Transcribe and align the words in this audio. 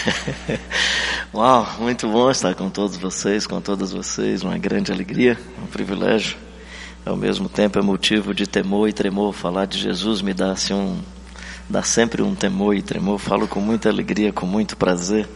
Uau, 1.34 1.66
muito 1.78 2.08
bom 2.08 2.30
estar 2.30 2.54
com 2.54 2.68
todos 2.68 2.96
vocês, 2.96 3.46
com 3.46 3.60
todas 3.60 3.92
vocês, 3.92 4.42
uma 4.42 4.56
grande 4.58 4.92
alegria, 4.92 5.38
um 5.62 5.66
privilégio. 5.66 6.36
Ao 7.04 7.16
mesmo 7.16 7.48
tempo 7.48 7.78
é 7.78 7.82
motivo 7.82 8.34
de 8.34 8.46
temor 8.46 8.88
e 8.88 8.92
tremor. 8.92 9.32
Falar 9.32 9.66
de 9.66 9.78
Jesus 9.78 10.22
me 10.22 10.34
dá 10.34 10.52
assim 10.52 10.74
um, 10.74 11.00
dá 11.68 11.82
sempre 11.82 12.22
um 12.22 12.34
temor 12.34 12.74
e 12.74 12.82
tremor. 12.82 13.18
Falo 13.18 13.48
com 13.48 13.60
muita 13.60 13.88
alegria, 13.88 14.32
com 14.32 14.46
muito 14.46 14.76
prazer, 14.76 15.28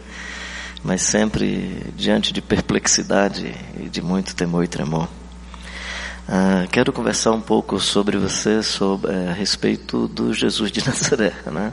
mas 0.83 1.01
sempre 1.01 1.83
diante 1.95 2.31
de 2.31 2.41
perplexidade 2.41 3.53
e 3.79 3.89
de 3.89 4.01
muito 4.01 4.35
temor 4.35 4.63
e 4.63 4.67
tremor. 4.67 5.07
Ah, 6.27 6.65
quero 6.71 6.91
conversar 6.91 7.31
um 7.31 7.41
pouco 7.41 7.79
sobre 7.79 8.17
você, 8.17 8.63
sobre, 8.63 9.11
é, 9.11 9.29
a 9.29 9.33
respeito 9.33 10.07
do 10.07 10.33
Jesus 10.33 10.71
de 10.71 10.81
Nazaré, 10.85 11.33
né? 11.51 11.71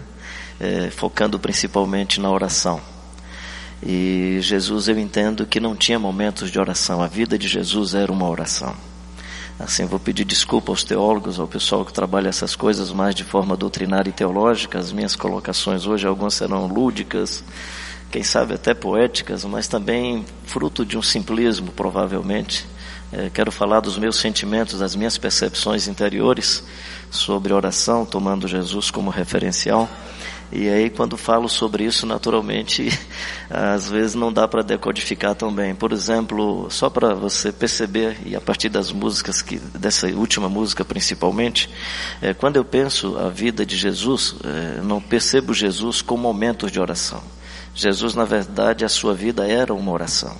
É, 0.64 0.90
focando 0.92 1.40
principalmente 1.40 2.20
na 2.20 2.30
oração. 2.30 2.80
E 3.82 4.38
Jesus, 4.40 4.86
eu 4.86 4.96
entendo 4.96 5.44
que 5.44 5.58
não 5.58 5.74
tinha 5.74 5.98
momentos 5.98 6.52
de 6.52 6.60
oração, 6.60 7.02
a 7.02 7.08
vida 7.08 7.36
de 7.36 7.48
Jesus 7.48 7.94
era 7.94 8.12
uma 8.12 8.28
oração. 8.28 8.72
Assim, 9.58 9.86
vou 9.86 9.98
pedir 9.98 10.24
desculpa 10.24 10.70
aos 10.70 10.84
teólogos, 10.84 11.40
ao 11.40 11.48
pessoal 11.48 11.84
que 11.84 11.92
trabalha 11.92 12.28
essas 12.28 12.54
coisas 12.54 12.92
mais 12.92 13.12
de 13.12 13.24
forma 13.24 13.56
doutrinária 13.56 14.08
e 14.08 14.12
teológica. 14.12 14.78
As 14.78 14.92
minhas 14.92 15.16
colocações 15.16 15.84
hoje, 15.84 16.06
algumas 16.06 16.34
serão 16.34 16.68
lúdicas, 16.68 17.42
quem 18.08 18.22
sabe 18.22 18.54
até 18.54 18.72
poéticas, 18.72 19.44
mas 19.44 19.66
também 19.66 20.24
fruto 20.44 20.84
de 20.84 20.96
um 20.96 21.02
simplismo, 21.02 21.72
provavelmente. 21.72 22.66
É, 23.12 23.30
quero 23.30 23.50
falar 23.50 23.80
dos 23.80 23.98
meus 23.98 24.16
sentimentos, 24.16 24.78
das 24.78 24.94
minhas 24.94 25.18
percepções 25.18 25.88
interiores 25.88 26.62
sobre 27.10 27.52
oração, 27.52 28.06
tomando 28.06 28.46
Jesus 28.46 28.90
como 28.90 29.10
referencial. 29.10 29.88
E 30.54 30.68
aí, 30.68 30.90
quando 30.90 31.16
falo 31.16 31.48
sobre 31.48 31.84
isso, 31.84 32.06
naturalmente, 32.06 32.86
às 33.48 33.88
vezes 33.88 34.14
não 34.14 34.30
dá 34.30 34.46
para 34.46 34.62
decodificar 34.62 35.34
tão 35.34 35.50
bem. 35.50 35.74
Por 35.74 35.92
exemplo, 35.92 36.66
só 36.70 36.90
para 36.90 37.14
você 37.14 37.50
perceber, 37.50 38.18
e 38.26 38.36
a 38.36 38.40
partir 38.40 38.68
das 38.68 38.92
músicas, 38.92 39.40
que, 39.40 39.58
dessa 39.58 40.06
última 40.08 40.50
música 40.50 40.84
principalmente, 40.84 41.70
é, 42.20 42.34
quando 42.34 42.56
eu 42.56 42.64
penso 42.64 43.16
a 43.18 43.30
vida 43.30 43.64
de 43.64 43.78
Jesus, 43.78 44.36
é, 44.44 44.82
não 44.82 45.00
percebo 45.00 45.54
Jesus 45.54 46.02
com 46.02 46.18
momentos 46.18 46.70
de 46.70 46.78
oração. 46.78 47.22
Jesus, 47.74 48.14
na 48.14 48.26
verdade, 48.26 48.84
a 48.84 48.88
sua 48.90 49.14
vida 49.14 49.48
era 49.48 49.72
uma 49.72 49.90
oração. 49.90 50.36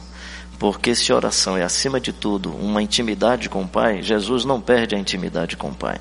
Porque 0.58 0.94
se 0.94 1.12
oração 1.12 1.56
é 1.56 1.62
acima 1.62 1.98
de 1.98 2.12
tudo 2.12 2.55
uma 2.55 2.83
intimidade 2.83 3.48
com 3.48 3.62
o 3.62 3.68
Pai, 3.68 4.02
Jesus 4.02 4.44
não 4.44 4.60
perde 4.60 4.94
a 4.94 4.98
intimidade 4.98 5.56
com 5.56 5.68
o 5.68 5.74
Pai. 5.74 5.98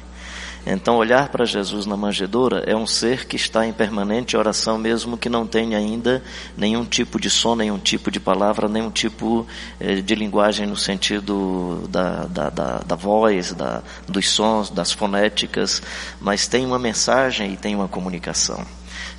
Então, 0.66 0.98
olhar 0.98 1.30
para 1.30 1.44
Jesus 1.44 1.86
na 1.88 1.98
manjedoura 1.98 2.64
é 2.67 2.76
um 2.76 2.86
ser 2.86 3.26
que 3.26 3.36
está 3.36 3.66
em 3.66 3.73
permanente 3.73 4.38
oração, 4.38 4.78
mesmo 4.78 5.17
que 5.17 5.28
não 5.28 5.48
tenha 5.48 5.78
ainda 5.78 6.23
nenhum 6.56 6.86
tipo 6.86 7.20
de 7.20 7.30
som, 7.30 7.56
nenhum 7.56 7.80
tipo 7.80 8.12
de 8.12 8.20
palavra, 8.20 8.67
nenhum 8.67 8.92
tipo 8.92 9.48
eh, 9.80 10.02
de 10.02 10.14
linguagem 10.14 10.67
no 10.67 10.78
sentido 10.78 11.88
da, 11.89 12.26
da, 12.26 12.50
da, 12.50 12.78
da 12.80 12.95
voz, 12.95 13.54
da, 13.54 13.82
dos 14.08 14.30
sons, 14.30 14.70
das 14.70 14.92
fonéticas, 14.92 15.82
mas 16.20 16.48
tem 16.48 16.66
uma 16.66 16.78
mensagem 16.78 17.54
e 17.54 17.58
tem 17.58 17.76
uma 17.76 17.88
comunicação. 17.88 18.64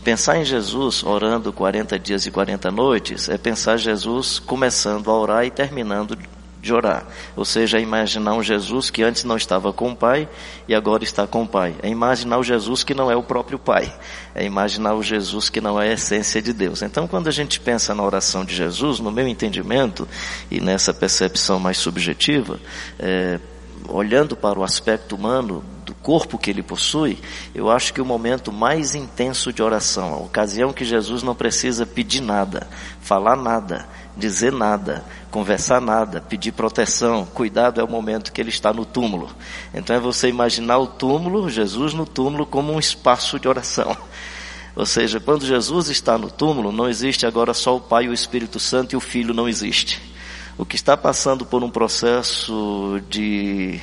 Pensar 0.05 0.37
em 0.39 0.45
Jesus 0.45 1.03
orando 1.03 1.53
40 1.53 1.99
dias 1.99 2.25
e 2.25 2.31
40 2.31 2.71
noites 2.71 3.29
é 3.29 3.37
pensar 3.37 3.77
Jesus 3.77 4.39
começando 4.39 5.11
a 5.11 5.19
orar 5.19 5.45
e 5.45 5.51
terminando 5.51 6.17
de 6.63 6.73
orar. 6.73 7.05
Ou 7.37 7.45
seja, 7.45 7.79
é 7.79 7.81
imaginar 7.81 8.35
um 8.35 8.43
Jesus 8.43 8.89
que 8.89 9.03
antes 9.03 9.25
não 9.25 9.37
estava 9.37 9.73
com 9.73 9.91
o 9.91 9.97
Pai 9.97 10.29
e 10.69 10.75
agora 10.75 11.03
está 11.03 11.27
com 11.27 11.43
o 11.43 11.47
Pai. 11.47 11.75
É 11.83 11.89
imaginar 11.89 12.39
o 12.39 12.45
Jesus 12.45 12.85
que 12.85 12.95
não 12.95 13.11
é 13.11 13.17
o 13.17 13.23
próprio 13.23 13.59
Pai. 13.59 13.93
É 14.33 14.45
imaginar 14.45 14.95
o 14.95 15.03
Jesus 15.03 15.51
que 15.51 15.61
não 15.61 15.81
é 15.81 15.91
a 15.91 15.93
essência 15.95 16.41
de 16.41 16.53
Deus. 16.53 16.81
Então, 16.81 17.09
quando 17.09 17.27
a 17.27 17.33
gente 17.33 17.59
pensa 17.59 17.95
na 17.95 18.05
oração 18.05 18.45
de 18.45 18.55
Jesus, 18.55 19.01
no 19.01 19.11
meu 19.11 19.27
entendimento 19.27 20.09
e 20.49 20.61
nessa 20.61 20.95
percepção 20.95 21.59
mais 21.59 21.79
subjetiva, 21.79 22.61
é, 22.97 23.41
olhando 23.89 24.37
para 24.37 24.59
o 24.59 24.63
aspecto 24.63 25.17
humano 25.17 25.65
do 25.85 25.95
corpo 25.95 26.39
que 26.39 26.49
ele 26.49 26.63
possui, 26.63 27.19
eu 27.53 27.69
acho 27.69 27.93
que 27.93 28.01
o 28.01 28.05
momento 28.05 28.53
mais 28.53 28.95
intenso 28.95 29.53
de 29.53 29.63
oração, 29.63 30.15
a 30.15 30.19
ocasião 30.19 30.73
que 30.73 30.85
Jesus 30.85 31.25
não 31.25 31.35
precisa 31.35 31.85
pedir 31.85 32.21
nada, 32.21 32.69
falar 33.01 33.35
nada, 33.35 33.89
dizer 34.17 34.53
nada, 34.53 35.05
conversar 35.31 35.81
nada, 35.81 36.21
pedir 36.21 36.53
proteção, 36.53 37.25
cuidado 37.27 37.81
é 37.81 37.85
o 37.85 37.89
momento 37.89 38.33
que 38.33 38.41
ele 38.41 38.51
está 38.51 38.73
no 38.73 38.85
túmulo. 38.85 39.31
Então 39.73 39.97
é 39.97 40.01
você 40.01 40.29
imaginar 40.29 40.79
o 40.79 40.87
túmulo, 40.87 41.49
Jesus 41.49 41.95
no 41.95 42.07
túmulo, 42.07 42.47
como 42.47 42.73
um 42.73 42.79
espaço 42.79 43.39
de 43.39 43.49
oração. 43.49 43.97
Ou 44.75 44.87
seja, 44.87 45.21
quando 45.21 45.45
Jesus 45.45 45.89
está 45.89 46.17
no 46.17 46.31
túmulo, 46.31 46.73
não 46.73 46.89
existe 46.89 47.27
agora 47.27 47.53
só 47.53 47.77
o 47.77 47.81
Pai, 47.81 48.09
o 48.09 48.15
Espírito 48.15 48.59
Santo 48.59 48.95
e 48.95 48.97
o 48.97 49.01
Filho 49.01 49.35
não 49.35 49.49
existe. 49.49 50.01
O 50.57 50.65
que 50.65 50.77
está 50.77 50.97
passando 50.97 51.45
por 51.45 51.63
um 51.63 51.71
processo 51.71 53.01
de 53.09 53.81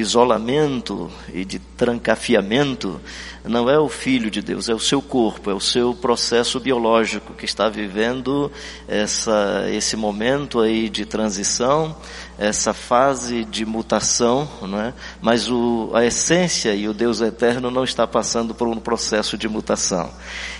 isolamento 0.00 1.10
e 1.32 1.44
de 1.44 1.58
trancafiamento 1.58 3.00
não 3.44 3.68
é 3.68 3.78
o 3.78 3.88
filho 3.88 4.30
de 4.30 4.40
Deus, 4.42 4.68
é 4.68 4.74
o 4.74 4.78
seu 4.78 5.00
corpo, 5.00 5.50
é 5.50 5.54
o 5.54 5.60
seu 5.60 5.94
processo 5.94 6.60
biológico 6.60 7.34
que 7.34 7.44
está 7.44 7.68
vivendo 7.68 8.50
essa, 8.86 9.64
esse 9.70 9.96
momento 9.96 10.60
aí 10.60 10.88
de 10.88 11.04
transição, 11.04 11.96
essa 12.38 12.72
fase 12.72 13.44
de 13.44 13.64
mutação, 13.64 14.48
não 14.62 14.80
é? 14.80 14.94
mas 15.20 15.50
o, 15.50 15.90
a 15.94 16.04
essência 16.04 16.74
e 16.74 16.86
o 16.86 16.94
Deus 16.94 17.20
eterno 17.20 17.70
não 17.70 17.84
está 17.84 18.06
passando 18.06 18.54
por 18.54 18.68
um 18.68 18.76
processo 18.76 19.36
de 19.36 19.48
mutação. 19.48 20.10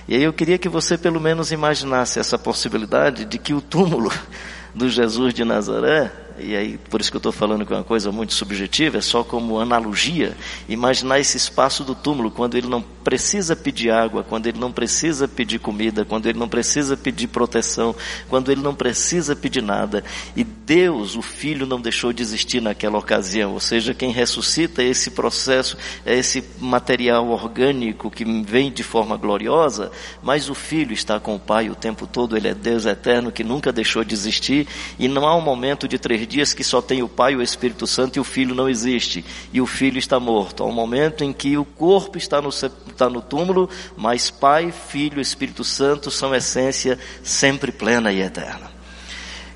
E 0.08 0.16
aí 0.16 0.22
eu 0.22 0.32
queria 0.32 0.58
que 0.58 0.68
você 0.68 0.96
pelo 0.98 1.20
menos 1.20 1.52
imaginasse 1.52 2.18
essa 2.18 2.38
possibilidade 2.38 3.24
de 3.24 3.38
que 3.38 3.54
o 3.54 3.60
túmulo 3.60 4.10
do 4.74 4.88
Jesus 4.88 5.32
de 5.34 5.44
Nazaré 5.44 6.10
e 6.40 6.56
aí 6.56 6.78
por 6.90 7.00
isso 7.00 7.10
que 7.10 7.16
eu 7.16 7.20
estou 7.20 7.32
falando 7.32 7.66
que 7.66 7.72
é 7.72 7.76
uma 7.76 7.84
coisa 7.84 8.12
muito 8.12 8.34
subjetiva, 8.34 8.98
é 8.98 9.00
só 9.00 9.24
como 9.24 9.58
analogia, 9.58 10.36
imaginar 10.68 11.18
esse 11.18 11.36
espaço 11.36 11.82
do 11.82 11.94
túmulo, 11.94 12.30
quando 12.30 12.56
ele 12.56 12.68
não 12.68 12.82
precisa 12.82 13.56
pedir 13.56 13.90
água, 13.90 14.22
quando 14.22 14.46
ele 14.46 14.58
não 14.58 14.70
precisa 14.70 15.26
pedir 15.26 15.58
comida, 15.58 16.04
quando 16.04 16.26
ele 16.26 16.38
não 16.38 16.48
precisa 16.48 16.96
pedir 16.96 17.26
proteção, 17.28 17.94
quando 18.28 18.52
ele 18.52 18.60
não 18.60 18.74
precisa 18.74 19.34
pedir 19.34 19.62
nada, 19.62 20.04
e 20.36 20.44
Deus, 20.44 21.16
o 21.16 21.22
Filho, 21.22 21.66
não 21.66 21.80
deixou 21.80 22.12
de 22.12 22.22
existir 22.22 22.60
naquela 22.60 22.98
ocasião, 22.98 23.54
ou 23.54 23.60
seja, 23.60 23.94
quem 23.94 24.10
ressuscita 24.10 24.82
esse 24.82 25.10
processo, 25.10 25.76
é 26.04 26.18
esse 26.18 26.44
material 26.60 27.28
orgânico 27.28 28.10
que 28.10 28.24
vem 28.42 28.70
de 28.70 28.82
forma 28.82 29.16
gloriosa, 29.16 29.90
mas 30.22 30.50
o 30.50 30.54
Filho 30.54 30.92
está 30.92 31.18
com 31.18 31.34
o 31.34 31.40
Pai 31.40 31.70
o 31.70 31.74
tempo 31.74 32.06
todo, 32.06 32.36
ele 32.36 32.48
é 32.48 32.54
Deus 32.54 32.84
eterno 32.84 33.32
que 33.32 33.42
nunca 33.42 33.72
deixou 33.72 34.04
de 34.04 34.14
existir, 34.14 34.66
e 34.98 35.08
não 35.08 35.26
há 35.26 35.34
um 35.34 35.40
momento 35.40 35.88
de 35.88 35.98
três 35.98 36.27
dias 36.28 36.52
que 36.52 36.62
só 36.62 36.80
tem 36.80 37.02
o 37.02 37.08
Pai, 37.08 37.34
o 37.34 37.42
Espírito 37.42 37.86
Santo 37.86 38.16
e 38.16 38.20
o 38.20 38.24
Filho 38.24 38.54
não 38.54 38.68
existe. 38.68 39.24
E 39.52 39.60
o 39.60 39.66
Filho 39.66 39.98
está 39.98 40.20
morto. 40.20 40.62
Há 40.62 40.66
um 40.66 40.72
momento 40.72 41.24
em 41.24 41.32
que 41.32 41.56
o 41.56 41.64
corpo 41.64 42.18
está 42.18 42.40
no, 42.40 42.50
está 42.50 43.08
no 43.08 43.20
túmulo, 43.20 43.68
mas 43.96 44.30
Pai, 44.30 44.70
Filho 44.70 45.20
Espírito 45.20 45.64
Santo 45.64 46.10
são 46.10 46.34
essência 46.34 46.98
sempre 47.22 47.72
plena 47.72 48.12
e 48.12 48.20
eterna. 48.20 48.78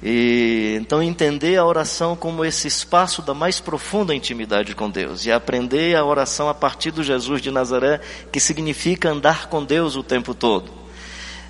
E, 0.03 0.77
então 0.81 1.01
entender 1.01 1.57
a 1.57 1.65
oração 1.65 2.17
como 2.17 2.45
esse 2.45 2.67
espaço 2.67 3.23
da 3.23 3.33
mais 3.33 3.61
profunda 3.61 4.13
intimidade 4.13 4.75
com 4.75 4.91
Deus 4.91 5.25
e 5.25 5.31
aprender 5.31 5.95
a 5.95 6.05
oração 6.05 6.49
a 6.49 6.55
partir 6.55 6.91
do 6.91 7.05
Jesus 7.05 7.41
de 7.41 7.53
Nazaré, 7.53 8.01
que 8.33 8.41
significa 8.41 9.11
andar 9.11 9.49
com 9.49 9.65
Deus 9.65 9.95
o 9.95 10.03
tempo 10.03 10.35
todo. 10.35 10.82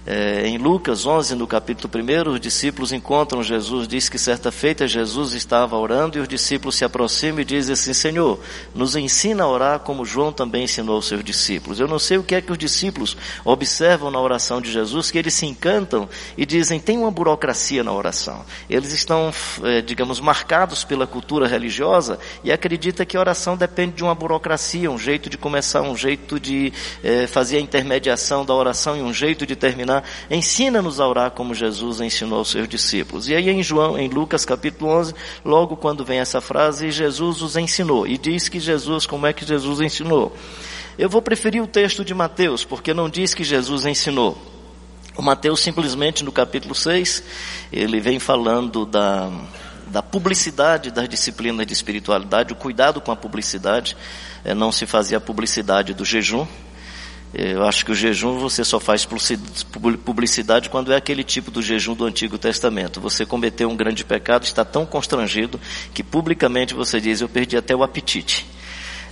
É, 0.05 0.49
em 0.49 0.59
Lucas 0.59 1.07
11, 1.07 1.37
no 1.37 1.47
capítulo 1.47 1.89
1, 1.95 2.33
os 2.33 2.41
discípulos 2.41 2.93
encontram 2.93 3.41
Jesus, 3.41 3.87
diz 3.87 4.09
que 4.09 4.19
certa 4.19 4.51
feita 4.51 4.89
Jesus 4.89 5.33
estava 5.33 5.77
orando 5.77 6.19
e 6.19 6.21
os 6.21 6.27
discípulos 6.27 6.75
se 6.75 6.85
aproximam 6.85 7.41
e 7.41 7.45
dizem 7.45 7.75
assim, 7.75 7.93
Senhor, 7.93 8.41
nos 8.75 8.97
ensina 8.97 9.45
a 9.45 9.49
orar 9.49 9.79
como 9.81 10.05
João 10.05 10.33
também 10.33 10.65
ensinou 10.65 10.97
aos 10.97 11.07
seus 11.07 11.23
discípulos. 11.23 11.79
Eu 11.79 11.87
não 11.87 12.01
sei 12.01 12.19
o 12.19 12.25
que 12.25 12.35
é 12.35 12.41
que 12.41 12.51
os 12.51 12.59
discípulos 12.59 13.17
observam 13.45 14.11
na 14.11 14.21
oração 14.21 14.61
de 14.61 14.73
Jesus, 14.73 15.09
que 15.09 15.19
eles 15.19 15.35
se 15.35 15.47
encantam 15.47 16.09
e 16.37 16.45
dizem, 16.45 16.81
tem 16.81 16.99
uma 16.99 17.11
burocracia 17.11 17.85
na 17.85 17.93
oração. 17.93 18.45
Eles 18.69 18.93
estão, 18.93 19.33
é, 19.63 19.81
digamos, 19.81 20.19
marcados 20.19 20.83
pela 20.83 21.07
cultura 21.07 21.47
religiosa 21.47 22.19
e 22.43 22.51
acreditam 22.51 23.07
que 23.07 23.17
a 23.17 23.21
oração 23.21 23.57
depende 23.57 23.93
de 23.93 24.03
uma 24.03 24.17
burocracia, 24.17 24.91
um 24.91 24.99
jeito 24.99 25.31
de 25.31 25.39
começar, 25.39 25.83
um 25.83 25.97
jeito 25.97 26.41
de 26.41 26.73
é, 27.05 27.29
fazer 27.29 27.59
a 27.59 27.61
intermediação 27.61 28.45
da 28.45 28.53
oração 28.53 28.97
e 28.97 29.03
um 29.03 29.15
jeito 29.15 29.47
de 29.47 29.55
terminar 29.55 29.92
ensina-nos 30.31 31.01
a 31.01 31.09
orar 31.09 31.31
como 31.33 31.55
Jesus 31.55 32.01
ensinou 32.01 32.39
aos 32.39 32.51
seus 32.51 32.69
discípulos. 32.69 33.29
E 33.29 33.35
aí 33.35 33.51
em 33.51 33.63
João, 33.63 33.99
em 33.99 34.09
Lucas 34.09 34.45
capítulo 34.45 34.91
11, 34.91 35.15
logo 35.45 35.77
quando 35.77 36.05
vem 36.05 36.21
essa 36.21 36.41
frase, 36.41 36.91
Jesus 36.91 37.43
os 37.43 37.57
ensinou. 37.57 38.07
E 38.07 38.17
diz 38.17 38.49
que 38.49 38.61
Jesus, 38.61 39.07
como 39.07 39.27
é 39.27 39.33
que 39.33 39.45
Jesus 39.45 39.81
ensinou? 39.81 40.37
Eu 40.99 41.09
vou 41.09 41.21
preferir 41.23 41.63
o 41.63 41.67
texto 41.67 42.05
de 42.05 42.15
Mateus, 42.15 42.65
porque 42.65 42.95
não 42.95 43.09
diz 43.09 43.35
que 43.35 43.43
Jesus 43.43 43.87
ensinou. 43.87 44.37
O 45.17 45.23
Mateus 45.23 45.61
simplesmente 45.61 46.25
no 46.25 46.33
capítulo 46.33 46.75
6, 46.75 47.23
ele 47.73 48.01
vem 48.01 48.19
falando 48.19 48.87
da, 48.87 49.31
da 49.89 50.03
publicidade 50.03 50.91
das 50.91 51.09
disciplinas 51.09 51.67
de 51.67 51.73
espiritualidade, 51.73 52.53
o 52.53 52.57
cuidado 52.57 53.01
com 53.01 53.13
a 53.13 53.17
publicidade, 53.17 53.97
é, 54.43 54.55
não 54.55 54.73
se 54.73 54.87
fazia 54.87 55.21
publicidade 55.21 55.93
do 55.93 56.05
jejum, 56.05 56.47
Eu 57.35 57.65
acho 57.65 57.85
que 57.85 57.93
o 57.93 57.95
jejum 57.95 58.39
você 58.39 58.63
só 58.63 58.79
faz 58.79 59.07
publicidade 60.05 60.69
quando 60.69 60.93
é 60.93 60.97
aquele 60.97 61.25
tipo 61.25 61.51
do 61.51 61.63
jejum 61.63 61.95
do 61.95 62.05
Antigo 62.05 62.37
Testamento. 62.37 63.01
Você 63.01 63.25
cometeu 63.25 63.71
um 63.71 63.77
grande 63.77 64.05
pecado, 64.05 64.45
está 64.45 64.65
tão 64.65 64.85
constrangido 64.85 65.59
que 65.95 66.03
publicamente 66.03 66.75
você 66.75 67.01
diz: 67.01 67.23
Eu 67.23 67.29
perdi 67.29 67.57
até 67.57 67.75
o 67.75 67.83
apetite. 67.83 68.47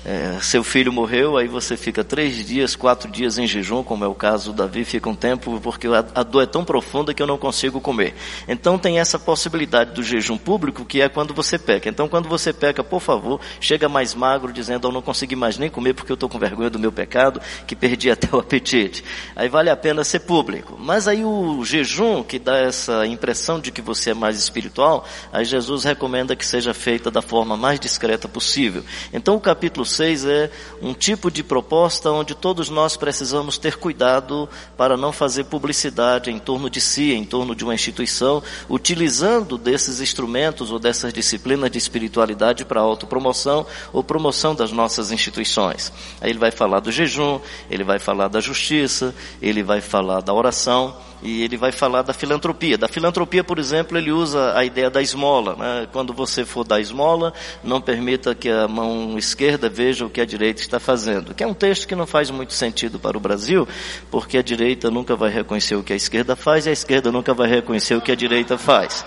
É, 0.02 0.38
seu 0.40 0.64
filho 0.64 0.90
morreu, 0.90 1.36
aí 1.36 1.46
você 1.46 1.76
fica 1.76 2.02
três 2.02 2.46
dias, 2.46 2.74
quatro 2.74 3.10
dias 3.10 3.36
em 3.36 3.46
jejum, 3.46 3.82
como 3.82 4.02
é 4.02 4.08
o 4.08 4.14
caso 4.14 4.50
do 4.50 4.56
Davi, 4.56 4.82
fica 4.82 5.10
um 5.10 5.14
tempo, 5.14 5.60
porque 5.60 5.86
a, 5.88 6.04
a, 6.14 6.22
dor 6.22 6.42
é 6.42 6.46
tão 6.46 6.64
profunda 6.64 7.12
que 7.12 7.22
eu 7.22 7.26
não 7.26 7.36
consigo 7.36 7.80
comer. 7.82 8.14
Então 8.48 8.78
tem 8.78 8.98
essa 8.98 9.18
possibilidade 9.18 9.92
do 9.92 10.02
jejum 10.02 10.38
público, 10.38 10.86
que 10.86 11.02
é 11.02 11.08
quando 11.08 11.34
você 11.34 11.58
peca. 11.58 11.88
Então 11.88 12.08
quando 12.08 12.30
você 12.30 12.50
peca, 12.50 12.82
por 12.82 13.00
favor, 13.00 13.40
chega 13.60 13.90
mais 13.90 14.14
magro, 14.14 14.52
dizendo, 14.52 14.88
eu 14.88 14.92
não 14.92 15.02
consegui 15.02 15.36
mais 15.36 15.58
nem 15.58 15.68
comer 15.68 15.92
porque 15.92 16.10
eu 16.10 16.14
estou 16.14 16.30
com 16.30 16.38
vergonha 16.38 16.70
do 16.70 16.78
meu 16.78 16.90
pecado, 16.90 17.38
que 17.66 17.76
perdi 17.76 18.08
até 18.10 18.34
o 18.34 18.40
apetite. 18.40 19.04
Aí 19.36 19.50
vale 19.50 19.68
a 19.68 19.76
pena 19.76 20.02
ser 20.02 20.20
público. 20.20 20.78
Mas 20.78 21.06
aí 21.08 21.22
o 21.22 21.62
jejum, 21.62 22.22
que 22.22 22.38
dá 22.38 22.56
essa 22.56 23.06
impressão 23.06 23.60
de 23.60 23.70
que 23.70 23.82
você 23.82 24.12
é 24.12 24.14
mais 24.14 24.38
espiritual, 24.38 25.06
aí 25.30 25.44
Jesus 25.44 25.84
recomenda 25.84 26.34
que 26.34 26.46
seja 26.46 26.72
feita 26.72 27.10
da 27.10 27.20
forma 27.20 27.54
mais 27.54 27.78
discreta 27.78 28.26
possível. 28.26 28.82
Então 29.12 29.36
o 29.36 29.40
capítulo 29.40 29.89
6 29.92 30.24
é 30.24 30.50
um 30.80 30.94
tipo 30.94 31.30
de 31.30 31.42
proposta 31.42 32.10
onde 32.10 32.34
todos 32.34 32.70
nós 32.70 32.96
precisamos 32.96 33.58
ter 33.58 33.76
cuidado 33.76 34.48
para 34.76 34.96
não 34.96 35.12
fazer 35.12 35.44
publicidade 35.44 36.30
em 36.30 36.38
torno 36.38 36.70
de 36.70 36.80
si, 36.80 37.12
em 37.12 37.24
torno 37.24 37.54
de 37.54 37.64
uma 37.64 37.74
instituição, 37.74 38.42
utilizando 38.68 39.58
desses 39.58 40.00
instrumentos 40.00 40.70
ou 40.70 40.78
dessas 40.78 41.12
disciplinas 41.12 41.70
de 41.70 41.78
espiritualidade 41.78 42.64
para 42.64 42.80
autopromoção 42.80 43.66
ou 43.92 44.02
promoção 44.02 44.54
das 44.54 44.72
nossas 44.72 45.12
instituições. 45.12 45.92
Aí 46.20 46.30
ele 46.30 46.38
vai 46.38 46.50
falar 46.50 46.80
do 46.80 46.90
jejum, 46.90 47.40
ele 47.70 47.84
vai 47.84 47.98
falar 47.98 48.28
da 48.28 48.40
justiça, 48.40 49.14
ele 49.40 49.62
vai 49.62 49.80
falar 49.80 50.20
da 50.20 50.32
oração 50.32 50.96
e 51.22 51.42
ele 51.42 51.56
vai 51.56 51.70
falar 51.70 52.02
da 52.02 52.12
filantropia. 52.12 52.78
Da 52.78 52.88
filantropia, 52.88 53.44
por 53.44 53.58
exemplo, 53.58 53.96
ele 53.96 54.10
usa 54.10 54.56
a 54.56 54.64
ideia 54.64 54.90
da 54.90 55.02
esmola. 55.02 55.54
Né? 55.56 55.88
Quando 55.92 56.12
você 56.12 56.44
for 56.44 56.64
dar 56.64 56.80
esmola, 56.80 57.32
não 57.62 57.80
permita 57.80 58.34
que 58.34 58.48
a 58.48 58.66
mão 58.66 59.18
esquerda 59.18 59.68
veja 59.80 60.04
o 60.04 60.10
que 60.10 60.20
a 60.20 60.26
direita 60.26 60.60
está 60.60 60.78
fazendo. 60.78 61.34
Que 61.34 61.42
é 61.42 61.46
um 61.46 61.54
texto 61.54 61.88
que 61.88 61.94
não 61.94 62.06
faz 62.06 62.30
muito 62.30 62.52
sentido 62.52 62.98
para 62.98 63.16
o 63.16 63.20
Brasil, 63.20 63.66
porque 64.10 64.36
a 64.36 64.42
direita 64.42 64.90
nunca 64.90 65.16
vai 65.16 65.30
reconhecer 65.30 65.74
o 65.74 65.82
que 65.82 65.94
a 65.94 65.96
esquerda 65.96 66.36
faz 66.36 66.66
e 66.66 66.68
a 66.68 66.72
esquerda 66.72 67.10
nunca 67.10 67.32
vai 67.32 67.48
reconhecer 67.48 67.94
o 67.94 68.00
que 68.00 68.12
a 68.12 68.14
direita 68.14 68.58
faz. 68.58 69.02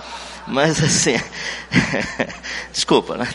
Mas 0.47 0.83
assim, 0.83 1.15
desculpa, 2.73 3.15
né? 3.17 3.27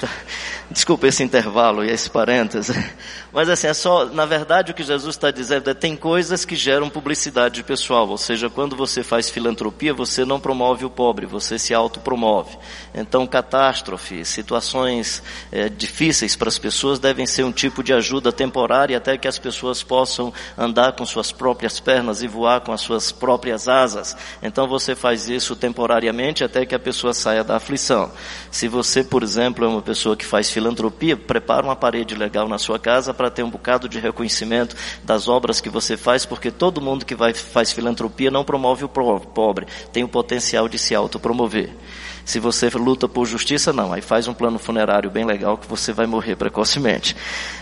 Desculpa 0.71 1.07
esse 1.07 1.23
intervalo 1.23 1.83
e 1.83 1.91
esse 1.91 2.11
parêntese. 2.11 2.75
Mas 3.33 3.49
assim, 3.49 3.69
é 3.69 3.75
só, 3.75 4.05
na 4.07 4.27
verdade 4.27 4.73
o 4.73 4.75
que 4.75 4.83
Jesus 4.83 5.15
está 5.15 5.31
dizendo 5.31 5.71
é 5.71 5.75
tem 5.75 5.97
coisas 5.97 6.45
que 6.45 6.55
geram 6.55 6.91
publicidade 6.91 7.63
pessoal, 7.63 8.09
ou 8.09 8.19
seja, 8.19 8.51
quando 8.51 8.77
você 8.77 9.03
faz 9.03 9.31
filantropia, 9.31 9.95
você 9.95 10.25
não 10.25 10.39
promove 10.39 10.85
o 10.85 10.91
pobre, 10.91 11.25
você 11.25 11.59
se 11.59 11.73
autopromove. 11.73 12.59
Então, 12.95 13.27
catástrofe, 13.27 14.25
situações 14.25 15.23
é, 15.51 15.69
difíceis 15.69 16.37
para 16.37 16.49
as 16.49 16.59
pessoas 16.59 16.99
devem 16.99 17.27
ser 17.27 17.45
um 17.45 17.53
tipo 17.53 17.83
de 17.83 17.93
ajuda 17.93 18.33
temporária 18.33 18.97
até 18.97 19.17
que 19.17 19.29
as 19.29 19.39
pessoas 19.39 19.83
possam 19.83 20.33
andar 20.57 20.93
com 20.93 21.07
suas 21.07 21.33
próprias 21.33 21.81
pernas 21.81 22.23
e 22.23 22.29
voar 22.29 22.61
com 22.61 22.73
as 22.73 22.81
suas 22.81 23.11
próprias 23.11 23.69
asas. 23.69 24.17
Então 24.43 24.67
você 24.67 24.95
faz 24.95 25.29
isso 25.29 25.57
temporariamente 25.57 26.45
até 26.45 26.67
que 26.67 26.75
a 26.75 26.79
pessoa 26.79 27.15
saia 27.15 27.45
da 27.45 27.57
aflição. 27.57 28.11
Se 28.51 28.69
você, 28.69 29.03
por 29.03 29.23
exemplo, 29.23 29.65
é 29.65 29.69
uma 29.69 29.83
pessoa 29.83 30.17
que 30.17 30.27
faz 30.27 30.51
filantropia, 30.59 31.17
prepara 31.17 31.65
uma 31.65 31.77
parede 31.77 32.17
legal 32.17 32.49
na 32.49 32.59
sua 32.59 32.79
casa 32.79 33.15
para 33.15 33.31
ter 33.31 33.45
um 33.45 33.51
bocado 33.51 33.89
de 33.89 34.01
reconhecimento 34.01 34.75
das 35.05 35.29
obras 35.29 35.61
que 35.61 35.71
você 35.71 35.97
faz, 35.97 36.27
porque 36.27 36.51
todo 36.51 36.81
mundo 36.81 37.07
que 37.07 37.15
vai, 37.15 37.33
faz 37.33 37.71
filantropia 37.73 38.31
não 38.31 38.45
promove 38.45 38.85
o 38.85 38.89
pobre, 38.89 39.67
tem 39.93 40.03
o 40.03 40.09
potencial 40.09 40.69
de 40.69 40.79
se 40.79 40.95
autopromover. 40.95 41.71
Se 42.25 42.39
você 42.39 42.69
luta 42.71 43.09
por 43.09 43.25
justiça, 43.25 43.73
não. 43.73 43.91
Aí 43.91 44.03
faz 44.03 44.29
um 44.29 44.35
plano 44.35 44.59
funerário 44.59 45.11
bem 45.11 45.25
legal 45.25 45.57
que 45.57 45.67
você 45.67 45.95
vai 45.95 46.07
morrer 46.07 46.37
precocemente. 46.37 47.17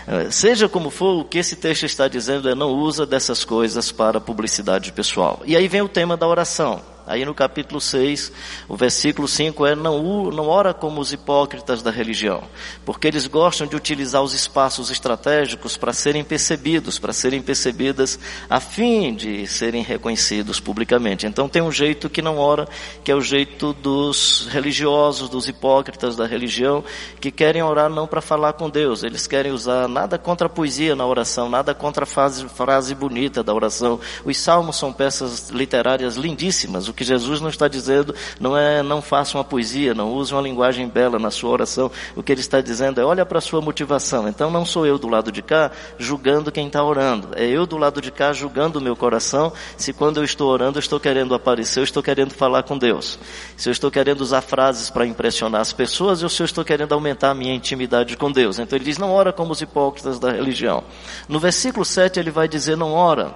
Eh, 0.05 0.29
seja 0.29 0.67
como 0.67 0.89
for, 0.89 1.21
o 1.21 1.23
que 1.23 1.37
esse 1.37 1.55
texto 1.55 1.85
está 1.85 2.09
dizendo 2.09 2.49
é 2.49 2.55
não 2.55 2.71
usa 2.71 3.05
dessas 3.05 3.45
coisas 3.45 3.93
para 3.93 4.19
publicidade 4.19 4.91
pessoal. 4.91 5.41
E 5.45 5.55
aí 5.55 5.69
vem 5.69 5.81
o 5.81 5.87
tema 5.87 6.17
da 6.17 6.27
oração. 6.27 6.96
Aí 7.07 7.23
no 7.23 7.33
capítulo 7.33 7.79
6, 7.79 8.33
o 8.67 8.75
versículo 8.75 9.29
5 9.29 9.65
é: 9.65 9.75
não, 9.75 10.29
não 10.29 10.47
ora 10.47 10.73
como 10.73 10.99
os 10.99 11.13
hipócritas 11.13 11.81
da 11.81 11.89
religião, 11.89 12.43
porque 12.85 13.07
eles 13.07 13.27
gostam 13.27 13.65
de 13.65 13.77
utilizar 13.77 14.21
os 14.21 14.33
espaços 14.33 14.91
estratégicos 14.91 15.77
para 15.77 15.93
serem 15.93 16.21
percebidos, 16.21 16.99
para 16.99 17.13
serem 17.13 17.41
percebidas 17.41 18.19
a 18.49 18.59
fim 18.59 19.15
de 19.15 19.47
serem 19.47 19.83
reconhecidos 19.83 20.59
publicamente. 20.59 21.25
Então 21.25 21.47
tem 21.47 21.61
um 21.61 21.71
jeito 21.71 22.09
que 22.09 22.21
não 22.21 22.37
ora, 22.37 22.67
que 23.05 23.11
é 23.11 23.15
o 23.15 23.21
jeito 23.21 23.71
dos 23.71 24.47
religiosos, 24.51 25.29
dos 25.29 25.47
hipócritas 25.47 26.17
da 26.17 26.25
religião, 26.25 26.83
que 27.21 27.31
querem 27.31 27.63
orar 27.63 27.89
não 27.89 28.05
para 28.05 28.19
falar 28.19 28.53
com 28.53 28.69
Deus, 28.69 29.03
eles 29.03 29.27
querem 29.27 29.53
usar 29.53 29.87
nada 29.87 30.17
contra 30.17 30.47
a 30.47 30.49
poesia 30.49 30.93
na 30.93 31.05
oração, 31.05 31.49
nada 31.49 31.73
contra 31.73 32.03
a 32.03 32.07
frase, 32.07 32.45
frase 32.49 32.93
bonita 32.93 33.41
da 33.41 33.53
oração. 33.53 33.97
Os 34.25 34.37
salmos 34.37 34.75
são 34.75 34.91
peças 34.91 35.49
literárias 35.49 36.17
lindíssimas, 36.17 36.89
que 36.97 37.03
Jesus 37.03 37.39
não 37.39 37.49
está 37.49 37.67
dizendo 37.67 38.13
não 38.39 38.57
é 38.57 38.81
não 38.81 39.01
faça 39.01 39.37
uma 39.37 39.43
poesia, 39.43 39.93
não 39.93 40.11
use 40.11 40.33
uma 40.33 40.41
linguagem 40.41 40.87
bela 40.87 41.19
na 41.19 41.29
sua 41.29 41.51
oração. 41.51 41.91
O 42.15 42.23
que 42.23 42.31
ele 42.31 42.41
está 42.41 42.59
dizendo 42.59 42.99
é 42.99 43.05
olha 43.05 43.25
para 43.25 43.37
a 43.37 43.41
sua 43.41 43.61
motivação. 43.61 44.27
Então 44.27 44.49
não 44.49 44.65
sou 44.65 44.85
eu 44.85 44.97
do 44.97 45.07
lado 45.07 45.31
de 45.31 45.43
cá 45.43 45.71
julgando 45.99 46.51
quem 46.51 46.65
está 46.67 46.83
orando. 46.83 47.29
É 47.35 47.45
eu 47.45 47.67
do 47.67 47.77
lado 47.77 48.01
de 48.01 48.11
cá 48.11 48.33
julgando 48.33 48.79
o 48.79 48.81
meu 48.81 48.95
coração 48.95 49.53
se 49.77 49.93
quando 49.93 50.17
eu 50.17 50.23
estou 50.23 50.49
orando 50.49 50.79
eu 50.79 50.81
estou 50.81 50.99
querendo 50.99 51.35
aparecer, 51.35 51.79
eu 51.79 51.83
estou 51.83 52.01
querendo 52.01 52.33
falar 52.33 52.63
com 52.63 52.77
Deus. 52.77 53.19
Se 53.55 53.69
eu 53.69 53.71
estou 53.71 53.91
querendo 53.91 54.21
usar 54.21 54.41
frases 54.41 54.89
para 54.89 55.05
impressionar 55.05 55.61
as 55.61 55.71
pessoas 55.71 56.23
ou 56.23 56.29
se 56.29 56.41
eu 56.41 56.45
estou 56.45 56.65
querendo 56.65 56.93
aumentar 56.93 57.29
a 57.29 57.35
minha 57.35 57.53
intimidade 57.53 58.17
com 58.17 58.31
Deus. 58.31 58.57
Então 58.57 58.75
ele 58.75 58.85
diz 58.85 58.97
não 58.97 59.11
ora 59.11 59.31
como 59.31 59.51
os 59.51 59.61
hipócritas 59.61 60.17
da 60.17 60.31
religião. 60.31 60.83
No 61.29 61.39
versículo 61.39 61.85
7 61.85 62.19
ele 62.19 62.31
vai 62.31 62.47
dizer 62.47 62.75
não 62.75 62.93
ora 62.93 63.35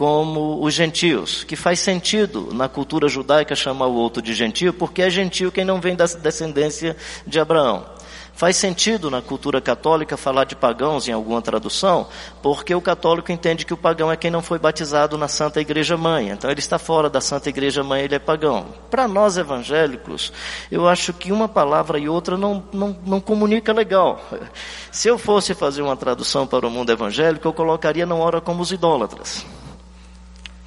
como 0.00 0.64
os 0.64 0.72
gentios, 0.72 1.44
que 1.44 1.54
faz 1.54 1.78
sentido 1.78 2.54
na 2.54 2.70
cultura 2.70 3.06
judaica 3.06 3.54
chamar 3.54 3.84
o 3.84 3.94
outro 3.96 4.22
de 4.22 4.32
gentio, 4.32 4.72
porque 4.72 5.02
é 5.02 5.10
gentio 5.10 5.52
quem 5.52 5.62
não 5.62 5.78
vem 5.78 5.94
da 5.94 6.06
descendência 6.06 6.96
de 7.26 7.38
Abraão. 7.38 7.84
Faz 8.32 8.56
sentido 8.56 9.10
na 9.10 9.20
cultura 9.20 9.60
católica 9.60 10.16
falar 10.16 10.44
de 10.44 10.56
pagãos 10.56 11.06
em 11.06 11.12
alguma 11.12 11.42
tradução, 11.42 12.08
porque 12.42 12.74
o 12.74 12.80
católico 12.80 13.30
entende 13.30 13.66
que 13.66 13.74
o 13.74 13.76
pagão 13.76 14.10
é 14.10 14.16
quem 14.16 14.30
não 14.30 14.40
foi 14.40 14.58
batizado 14.58 15.18
na 15.18 15.28
Santa 15.28 15.60
Igreja 15.60 15.98
Mãe. 15.98 16.30
Então 16.30 16.50
ele 16.50 16.60
está 16.60 16.78
fora 16.78 17.10
da 17.10 17.20
Santa 17.20 17.50
Igreja 17.50 17.82
Mãe, 17.82 18.00
ele 18.00 18.14
é 18.14 18.18
pagão. 18.18 18.68
Para 18.90 19.06
nós 19.06 19.36
evangélicos, 19.36 20.32
eu 20.72 20.88
acho 20.88 21.12
que 21.12 21.30
uma 21.30 21.46
palavra 21.46 21.98
e 21.98 22.08
outra 22.08 22.38
não, 22.38 22.64
não, 22.72 22.96
não 23.04 23.20
comunica 23.20 23.70
legal. 23.70 24.18
Se 24.90 25.08
eu 25.08 25.18
fosse 25.18 25.52
fazer 25.52 25.82
uma 25.82 25.94
tradução 25.94 26.46
para 26.46 26.66
o 26.66 26.70
mundo 26.70 26.90
evangélico, 26.90 27.46
eu 27.46 27.52
colocaria 27.52 28.06
não 28.06 28.20
ora 28.20 28.40
como 28.40 28.62
os 28.62 28.72
idólatras 28.72 29.44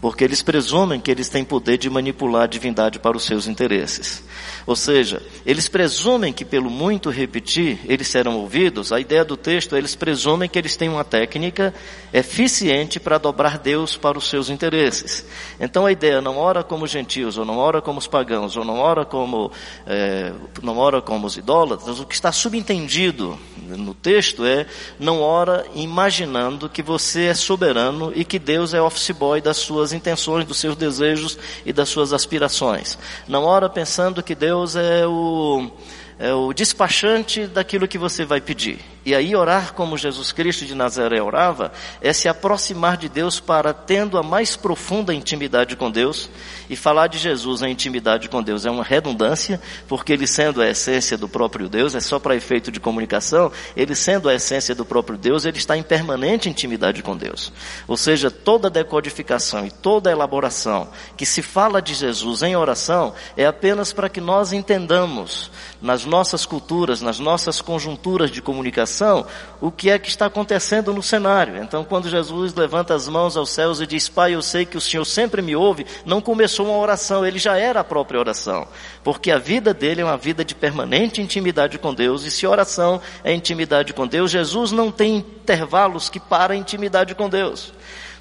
porque 0.03 0.25
eles 0.25 0.41
presumem 0.41 1.00
que 1.00 1.10
eles 1.10 1.29
têm 1.29 1.45
poder 1.45 1.77
de 1.77 1.89
manipular 1.89 2.43
a 2.43 2.45
divindade 2.45 3.00
para 3.00 3.15
os 3.15 3.24
seus 3.24 3.48
interesses. 3.48 4.22
Ou 4.67 4.75
seja, 4.75 5.22
eles 5.45 5.69
presumem 5.69 6.33
que 6.33 6.43
pelo 6.43 6.69
muito 6.69 7.10
repetir, 7.10 7.79
eles 7.86 8.10
serão 8.10 8.36
ouvidos. 8.36 8.91
A 8.91 9.00
ideia 9.00 9.24
do 9.24 9.38
texto 9.38 9.75
é 9.75 9.77
eles 9.77 9.95
presumem 9.95 10.50
que 10.50 10.60
eles 10.60 10.75
têm 10.75 10.89
uma 10.89 11.05
técnica 11.05 11.74
eficiente 12.12 13.00
para 13.00 13.17
dobrar 13.17 13.57
Deus 13.57 13.95
para 13.95 14.17
os 14.17 14.29
seus 14.29 14.50
interesses. 14.50 15.25
Então 15.57 15.86
a 15.86 15.91
ideia 15.93 16.19
não 16.19 16.36
ora 16.36 16.65
como 16.65 16.83
os 16.83 16.91
gentios, 16.91 17.38
ou 17.38 17.45
não 17.45 17.57
ora 17.57 17.81
como 17.81 17.98
os 17.98 18.07
pagãos, 18.07 18.57
ou 18.57 18.65
não 18.65 18.79
ora 18.79 19.05
como, 19.05 19.53
é, 19.88 20.33
não 20.62 20.77
ora 20.79 21.01
como 21.01 21.25
os 21.27 21.38
idólatras. 21.38 22.01
O 22.01 22.05
que 22.05 22.13
está 22.13 22.33
subentendido 22.33 23.39
no 23.69 23.93
texto 23.93 24.43
é 24.43 24.65
não 25.00 25.22
ora 25.22 25.65
imaginando 25.74 26.67
que 26.67 26.83
você 26.83 27.27
é 27.27 27.33
soberano 27.33 28.12
e 28.13 28.25
que 28.25 28.38
Deus 28.38 28.74
é 28.74 28.81
office 28.81 29.12
boy 29.12 29.39
das 29.39 29.55
suas 29.55 29.92
intenções, 29.93 30.45
dos 30.45 30.57
seus 30.57 30.75
desejos 30.75 31.38
e 31.65 31.71
das 31.71 31.89
suas 31.89 32.13
aspirações. 32.13 32.97
Não 33.27 33.43
ora 33.43 33.69
pensando 33.69 34.23
que 34.23 34.35
Deus 34.35 34.75
é 34.75 35.05
o, 35.07 35.71
é 36.19 36.33
o 36.33 36.53
despachante 36.53 37.47
daquilo 37.47 37.88
que 37.88 37.97
você 37.97 38.25
vai 38.25 38.41
pedir. 38.41 38.92
E 39.05 39.13
aí 39.13 39.36
orar 39.36 39.74
como 39.74 39.98
Jesus 39.98 40.31
Cristo 40.31 40.65
de 40.65 40.74
Nazaré 40.74 41.22
orava 41.22 41.74
é 42.01 42.13
se 42.13 42.29
aproximar 42.29 42.95
de 42.95 43.10
Deus 43.10 43.38
para 43.38 43.74
tendo 43.74 44.17
a 44.17 44.24
mais 44.24 44.55
profunda 44.55 45.13
intimidade 45.13 45.75
com 45.75 45.91
Deus 45.91 46.29
e 46.69 46.75
falar 46.77 47.07
de 47.07 47.17
Jesus 47.17 47.62
em 47.62 47.72
intimidade 47.72 48.29
com 48.29 48.41
Deus 48.41 48.65
é 48.65 48.72
uma 48.72 48.83
redundância, 48.83 49.60
porque 49.89 50.13
ele 50.13 50.25
sendo 50.25 50.62
a 50.62 50.69
essência 50.69 51.17
do 51.17 51.27
próprio 51.27 51.67
Deus, 51.67 51.95
é 51.95 52.00
só 52.00 52.17
para 52.17 52.36
efeito 52.36 52.72
de 52.72 52.79
comunicação, 52.79 53.51
ele 53.75 53.93
sendo 53.93 54.29
a 54.29 54.36
essência 54.36 54.74
do 54.74 54.86
próprio 54.86 55.17
Deus, 55.17 55.43
ele 55.43 55.57
está 55.57 55.75
em 55.75 55.83
permanente 55.83 56.50
intimidade 56.50 57.03
com 57.03 57.17
Deus. 57.17 57.51
Ou 57.88 57.98
seja, 57.98 58.31
toda 58.31 58.69
decodificação 58.69 59.65
e 59.65 59.72
toda 59.72 60.12
elaboração 60.12 60.89
que 61.17 61.25
se 61.25 61.41
fala 61.41 61.81
de 61.81 61.93
Jesus 61.93 62.41
em 62.41 62.55
oração 62.55 63.13
é 63.36 63.45
apenas 63.45 63.91
para 63.91 64.07
que 64.07 64.22
nós 64.22 64.53
entendamos 64.53 65.51
nas 65.81 66.05
nossas 66.05 66.45
culturas, 66.45 67.01
nas 67.01 67.19
nossas 67.19 67.60
conjunturas 67.60 68.31
de 68.31 68.41
comunicação 68.41 68.92
interpretação 68.93 69.25
o 69.59 69.71
que 69.71 69.89
é 69.89 69.97
que 69.97 70.09
está 70.09 70.25
acontecendo 70.25 70.93
no 70.93 71.01
cenário. 71.01 71.57
Então, 71.57 71.85
quando 71.85 72.09
Jesus 72.09 72.53
levanta 72.53 72.93
as 72.93 73.07
mãos 73.07 73.38
aos 73.38 73.50
céus 73.50 73.79
e 73.79 73.88
diz, 73.88 74.09
Pai, 74.09 74.35
eu 74.35 74.41
sei 74.41 74.65
que 74.65 74.77
o 74.77 74.81
Senhor 74.81 75.05
sempre 75.05 75.41
me 75.41 75.55
ouve, 75.55 75.85
não 76.05 76.19
começou 76.19 76.67
uma 76.67 76.77
oração, 76.77 77.25
ele 77.25 77.39
já 77.39 77.57
era 77.57 77.79
a 77.79 77.83
própria 77.83 78.19
oração. 78.19 78.67
Porque 79.03 79.31
a 79.31 79.38
vida 79.38 79.73
dele 79.73 80.01
é 80.01 80.05
uma 80.05 80.17
vida 80.17 80.43
de 80.43 80.53
permanente 80.53 81.21
intimidade 81.21 81.79
com 81.79 81.93
Deus, 81.93 82.25
e 82.25 82.31
se 82.31 82.45
oração 82.45 83.01
é 83.23 83.33
intimidade 83.33 83.93
com 83.93 84.05
Deus, 84.05 84.31
Jesus 84.31 84.73
não 84.73 84.91
tem 84.91 85.15
intervalos 85.15 86.09
que 86.09 86.19
para 86.19 86.53
a 86.53 86.57
intimidade 86.57 87.15
com 87.15 87.29
Deus. 87.29 87.73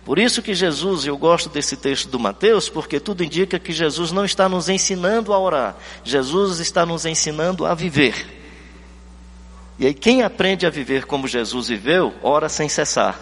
Por 0.05 0.19
isso 0.19 0.43
que 0.43 0.55
Jesus, 0.55 1.05
eu 1.05 1.17
gosto 1.17 1.49
desse 1.49 1.77
texto 1.77 2.09
do 2.09 2.21
Mateus, 2.21 2.69
porque 2.69 3.01
tudo 3.01 3.25
indica 3.25 3.59
que 3.59 3.73
Jesus 3.73 4.13
não 4.13 4.25
está 4.25 4.49
nos 4.49 4.69
ensinando 4.69 5.33
a 5.33 5.39
orar, 5.39 5.77
Jesus 6.05 6.61
está 6.61 6.87
nos 6.87 7.05
ensinando 7.05 7.67
a 7.67 7.75
viver. 7.75 8.42
E 9.83 9.87
aí, 9.87 9.95
quem 9.95 10.23
aprende 10.23 10.65
a 10.65 10.71
viver 10.71 11.07
como 11.07 11.27
Jesus 11.27 11.67
viveu, 11.67 12.15
ora 12.23 12.49
sem 12.49 12.69
cessar. 12.69 13.19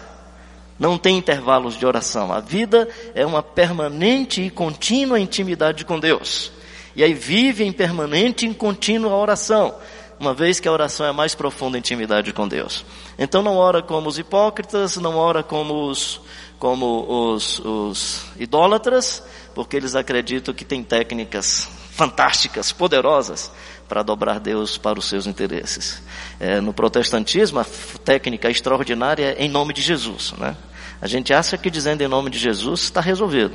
Não 0.77 0.95
tem 0.95 1.17
intervalos 1.17 1.75
de 1.75 1.87
oração. 1.87 2.31
A 2.31 2.39
vida 2.39 2.87
é 3.15 3.25
uma 3.25 3.41
permanente 3.41 4.43
e 4.43 4.49
contínua 4.51 5.19
intimidade 5.19 5.83
com 5.83 5.99
Deus. 5.99 6.51
E 6.95 7.03
aí 7.03 7.15
vive 7.15 7.63
em 7.63 7.71
permanente 7.71 8.45
e 8.45 8.53
contínua 8.53 9.15
oração, 9.15 9.73
uma 10.19 10.35
vez 10.35 10.59
que 10.59 10.67
a 10.67 10.71
oração 10.71 11.03
é 11.03 11.09
a 11.09 11.13
mais 11.13 11.33
profunda 11.33 11.79
intimidade 11.79 12.31
com 12.31 12.47
Deus. 12.47 12.85
Então 13.17 13.41
não 13.41 13.55
ora 13.55 13.81
como 13.81 14.07
os 14.07 14.19
hipócritas, 14.19 14.97
não 14.97 15.15
ora 15.17 15.41
como 15.41 15.89
os, 15.89 16.21
como 16.59 17.33
os, 17.33 17.57
os 17.57 18.25
idólatras, 18.37 19.23
porque 19.55 19.75
eles 19.75 19.95
acreditam 19.95 20.53
que 20.53 20.63
tem 20.63 20.83
técnicas 20.83 21.67
fantásticas, 21.91 22.71
poderosas, 22.71 23.51
para 23.91 24.03
dobrar 24.03 24.39
Deus 24.39 24.77
para 24.77 24.97
os 24.97 25.03
seus 25.03 25.27
interesses. 25.27 26.01
É, 26.39 26.61
no 26.61 26.71
protestantismo, 26.71 27.59
a 27.59 27.65
técnica 28.05 28.49
extraordinária 28.49 29.35
é 29.37 29.43
em 29.43 29.49
nome 29.49 29.73
de 29.73 29.81
Jesus. 29.81 30.33
Né? 30.37 30.55
A 31.01 31.07
gente 31.07 31.33
acha 31.33 31.57
que 31.57 31.69
dizendo 31.69 32.01
em 32.01 32.07
nome 32.07 32.29
de 32.29 32.39
Jesus 32.39 32.83
está 32.83 33.01
resolvido. 33.01 33.51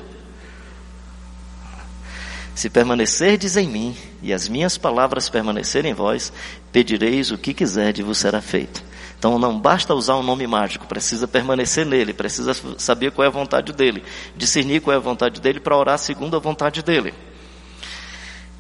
Se 2.55 2.69
permanecerdes 2.69 3.57
em 3.57 3.67
mim 3.67 3.97
e 4.23 4.31
as 4.31 4.47
minhas 4.47 4.77
palavras 4.77 5.31
permanecerem 5.31 5.93
em 5.93 5.95
vós, 5.95 6.31
pedireis 6.71 7.31
o 7.31 7.39
que 7.39 7.55
quiser 7.55 7.99
e 7.99 8.03
vos 8.03 8.19
será 8.19 8.43
feito. 8.43 8.85
Então 9.19 9.39
não 9.39 9.59
basta 9.59 9.95
usar 9.95 10.17
um 10.17 10.23
nome 10.23 10.47
mágico, 10.47 10.87
precisa 10.87 11.27
permanecer 11.27 11.87
nele, 11.87 12.13
precisa 12.13 12.53
saber 12.77 13.11
qual 13.11 13.25
é 13.25 13.29
a 13.29 13.33
vontade 13.33 13.73
dele, 13.73 14.05
discernir 14.37 14.83
qual 14.83 14.93
é 14.93 14.99
a 14.99 15.01
vontade 15.01 15.41
dele 15.41 15.61
para 15.61 15.75
orar 15.75 15.99
segundo 15.99 16.37
a 16.37 16.41
vontade 16.41 16.83
dele. 16.83 17.15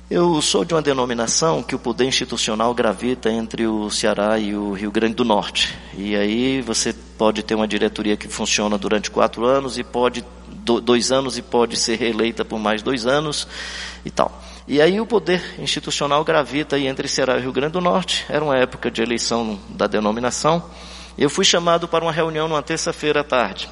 Eu 0.09 0.41
sou 0.41 0.65
de 0.65 0.73
uma 0.73 0.81
denominação 0.81 1.65
que 1.65 1.75
o 1.75 1.81
poder 1.81 2.05
institucional 2.05 2.73
gravita 2.73 3.29
entre 3.29 3.67
o 3.67 3.91
Ceará 3.91 4.39
e 4.39 4.55
o 4.55 4.73
Rio 4.73 4.89
Grande 4.89 5.15
do 5.15 5.25
Norte. 5.25 5.77
E 5.99 6.15
aí 6.15 6.63
você 6.63 6.93
pode 6.93 7.43
ter 7.43 7.57
uma 7.57 7.67
diretoria 7.67 8.17
que 8.17 8.29
funciona 8.29 8.79
durante 8.79 9.11
quatro 9.11 9.45
anos 9.45 9.79
e 9.79 9.83
pode 9.83 10.25
dois 10.47 11.11
anos 11.11 11.37
e 11.37 11.43
pode 11.43 11.77
ser 11.77 11.99
reeleita 11.99 12.45
por 12.45 12.61
mais 12.61 12.83
dois 12.83 13.05
anos 13.05 13.49
e 14.05 14.11
tal. 14.13 14.41
E 14.69 14.81
aí 14.81 15.01
o 15.01 15.07
poder 15.07 15.43
institucional 15.59 16.23
gravita 16.23 16.79
entre 16.79 17.09
Ceará 17.09 17.37
e 17.37 17.41
Rio 17.41 17.53
Grande 17.53 17.73
do 17.73 17.81
Norte. 17.81 18.25
Era 18.29 18.45
uma 18.45 18.57
época 18.57 18.89
de 18.89 19.03
eleição 19.03 19.59
da 19.71 19.89
denominação. 19.89 20.63
Eu 21.19 21.29
fui 21.29 21.45
chamado 21.45 21.89
para 21.89 22.05
uma 22.05 22.13
reunião 22.13 22.47
numa 22.47 22.63
terça-feira 22.63 23.23
à 23.23 23.25
tarde. 23.25 23.69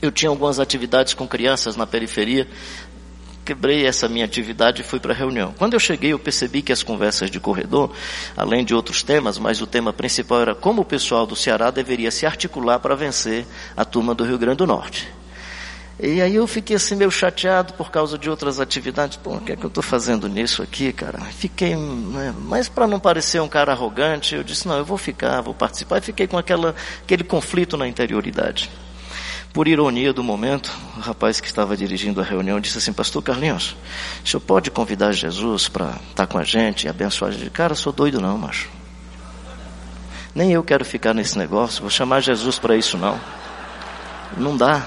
Eu 0.00 0.12
tinha 0.12 0.30
algumas 0.30 0.60
atividades 0.60 1.12
com 1.14 1.26
crianças 1.26 1.74
na 1.74 1.84
periferia 1.84 2.46
quebrei 3.48 3.86
essa 3.86 4.06
minha 4.10 4.26
atividade 4.26 4.82
e 4.82 4.84
fui 4.84 5.00
para 5.00 5.14
a 5.14 5.16
reunião. 5.16 5.54
Quando 5.56 5.72
eu 5.72 5.80
cheguei, 5.80 6.12
eu 6.12 6.18
percebi 6.18 6.60
que 6.60 6.70
as 6.70 6.82
conversas 6.82 7.30
de 7.30 7.40
corredor, 7.40 7.90
além 8.36 8.62
de 8.62 8.74
outros 8.74 9.02
temas, 9.02 9.38
mas 9.38 9.62
o 9.62 9.66
tema 9.66 9.90
principal 9.90 10.42
era 10.42 10.54
como 10.54 10.82
o 10.82 10.84
pessoal 10.84 11.26
do 11.26 11.34
Ceará 11.34 11.70
deveria 11.70 12.10
se 12.10 12.26
articular 12.26 12.78
para 12.78 12.94
vencer 12.94 13.46
a 13.74 13.86
turma 13.86 14.14
do 14.14 14.22
Rio 14.22 14.36
Grande 14.36 14.58
do 14.58 14.66
Norte. 14.66 15.08
E 15.98 16.20
aí 16.20 16.34
eu 16.34 16.46
fiquei 16.46 16.76
assim 16.76 16.94
meio 16.94 17.10
chateado 17.10 17.72
por 17.72 17.90
causa 17.90 18.18
de 18.18 18.28
outras 18.28 18.60
atividades. 18.60 19.16
Pô, 19.16 19.36
o 19.36 19.40
que 19.40 19.52
é 19.52 19.56
que 19.56 19.64
eu 19.64 19.68
estou 19.68 19.82
fazendo 19.82 20.28
nisso 20.28 20.62
aqui, 20.62 20.92
cara? 20.92 21.18
Fiquei, 21.18 21.74
né? 21.74 22.34
mas 22.38 22.68
para 22.68 22.86
não 22.86 23.00
parecer 23.00 23.40
um 23.40 23.48
cara 23.48 23.72
arrogante, 23.72 24.34
eu 24.34 24.44
disse, 24.44 24.68
não, 24.68 24.76
eu 24.76 24.84
vou 24.84 24.98
ficar, 24.98 25.40
vou 25.40 25.54
participar. 25.54 25.98
E 25.98 26.02
fiquei 26.02 26.26
com 26.26 26.36
aquela, 26.36 26.74
aquele 27.02 27.24
conflito 27.24 27.78
na 27.78 27.88
interioridade. 27.88 28.70
Por 29.58 29.66
ironia 29.66 30.12
do 30.12 30.22
momento, 30.22 30.70
o 30.96 31.00
rapaz 31.00 31.40
que 31.40 31.48
estava 31.48 31.76
dirigindo 31.76 32.20
a 32.20 32.24
reunião 32.24 32.60
disse 32.60 32.78
assim, 32.78 32.92
pastor 32.92 33.20
Carlinhos, 33.24 33.74
o 34.24 34.28
senhor 34.28 34.40
pode 34.40 34.70
convidar 34.70 35.10
Jesus 35.10 35.68
para 35.68 35.86
estar 35.86 36.00
tá 36.14 36.26
com 36.28 36.38
a 36.38 36.44
gente 36.44 36.84
e 36.84 36.88
abençoar 36.88 37.32
a 37.32 37.34
gente? 37.34 37.50
Cara, 37.50 37.74
sou 37.74 37.92
doido 37.92 38.20
não, 38.20 38.38
macho. 38.38 38.70
Nem 40.32 40.52
eu 40.52 40.62
quero 40.62 40.84
ficar 40.84 41.12
nesse 41.12 41.36
negócio, 41.36 41.80
vou 41.80 41.90
chamar 41.90 42.20
Jesus 42.20 42.56
para 42.56 42.76
isso 42.76 42.96
não. 42.96 43.18
Não 44.36 44.56
dá. 44.56 44.86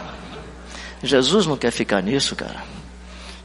Jesus 1.03 1.45
não 1.45 1.57
quer 1.57 1.71
ficar 1.71 2.01
nisso, 2.01 2.33
cara. 2.33 2.63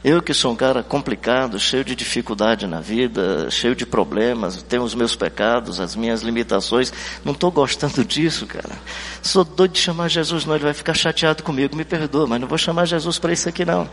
Eu 0.08 0.22
que 0.22 0.32
sou 0.32 0.52
um 0.52 0.56
cara 0.56 0.84
complicado, 0.84 1.58
cheio 1.58 1.84
de 1.84 1.96
dificuldade 1.96 2.64
na 2.64 2.80
vida, 2.80 3.50
cheio 3.50 3.74
de 3.74 3.84
problemas, 3.84 4.62
tenho 4.62 4.84
os 4.84 4.94
meus 4.94 5.16
pecados, 5.16 5.80
as 5.80 5.96
minhas 5.96 6.22
limitações, 6.22 6.92
não 7.24 7.32
estou 7.32 7.50
gostando 7.50 8.04
disso, 8.06 8.46
cara. 8.46 8.78
Sou 9.20 9.42
doido 9.42 9.72
de 9.72 9.80
chamar 9.80 10.06
Jesus, 10.06 10.44
não, 10.44 10.54
ele 10.54 10.62
vai 10.62 10.74
ficar 10.74 10.94
chateado 10.94 11.42
comigo, 11.42 11.74
me 11.74 11.84
perdoa, 11.84 12.24
mas 12.24 12.40
não 12.40 12.46
vou 12.46 12.56
chamar 12.56 12.84
Jesus 12.84 13.18
para 13.18 13.32
isso 13.32 13.48
aqui 13.48 13.64
não. 13.64 13.90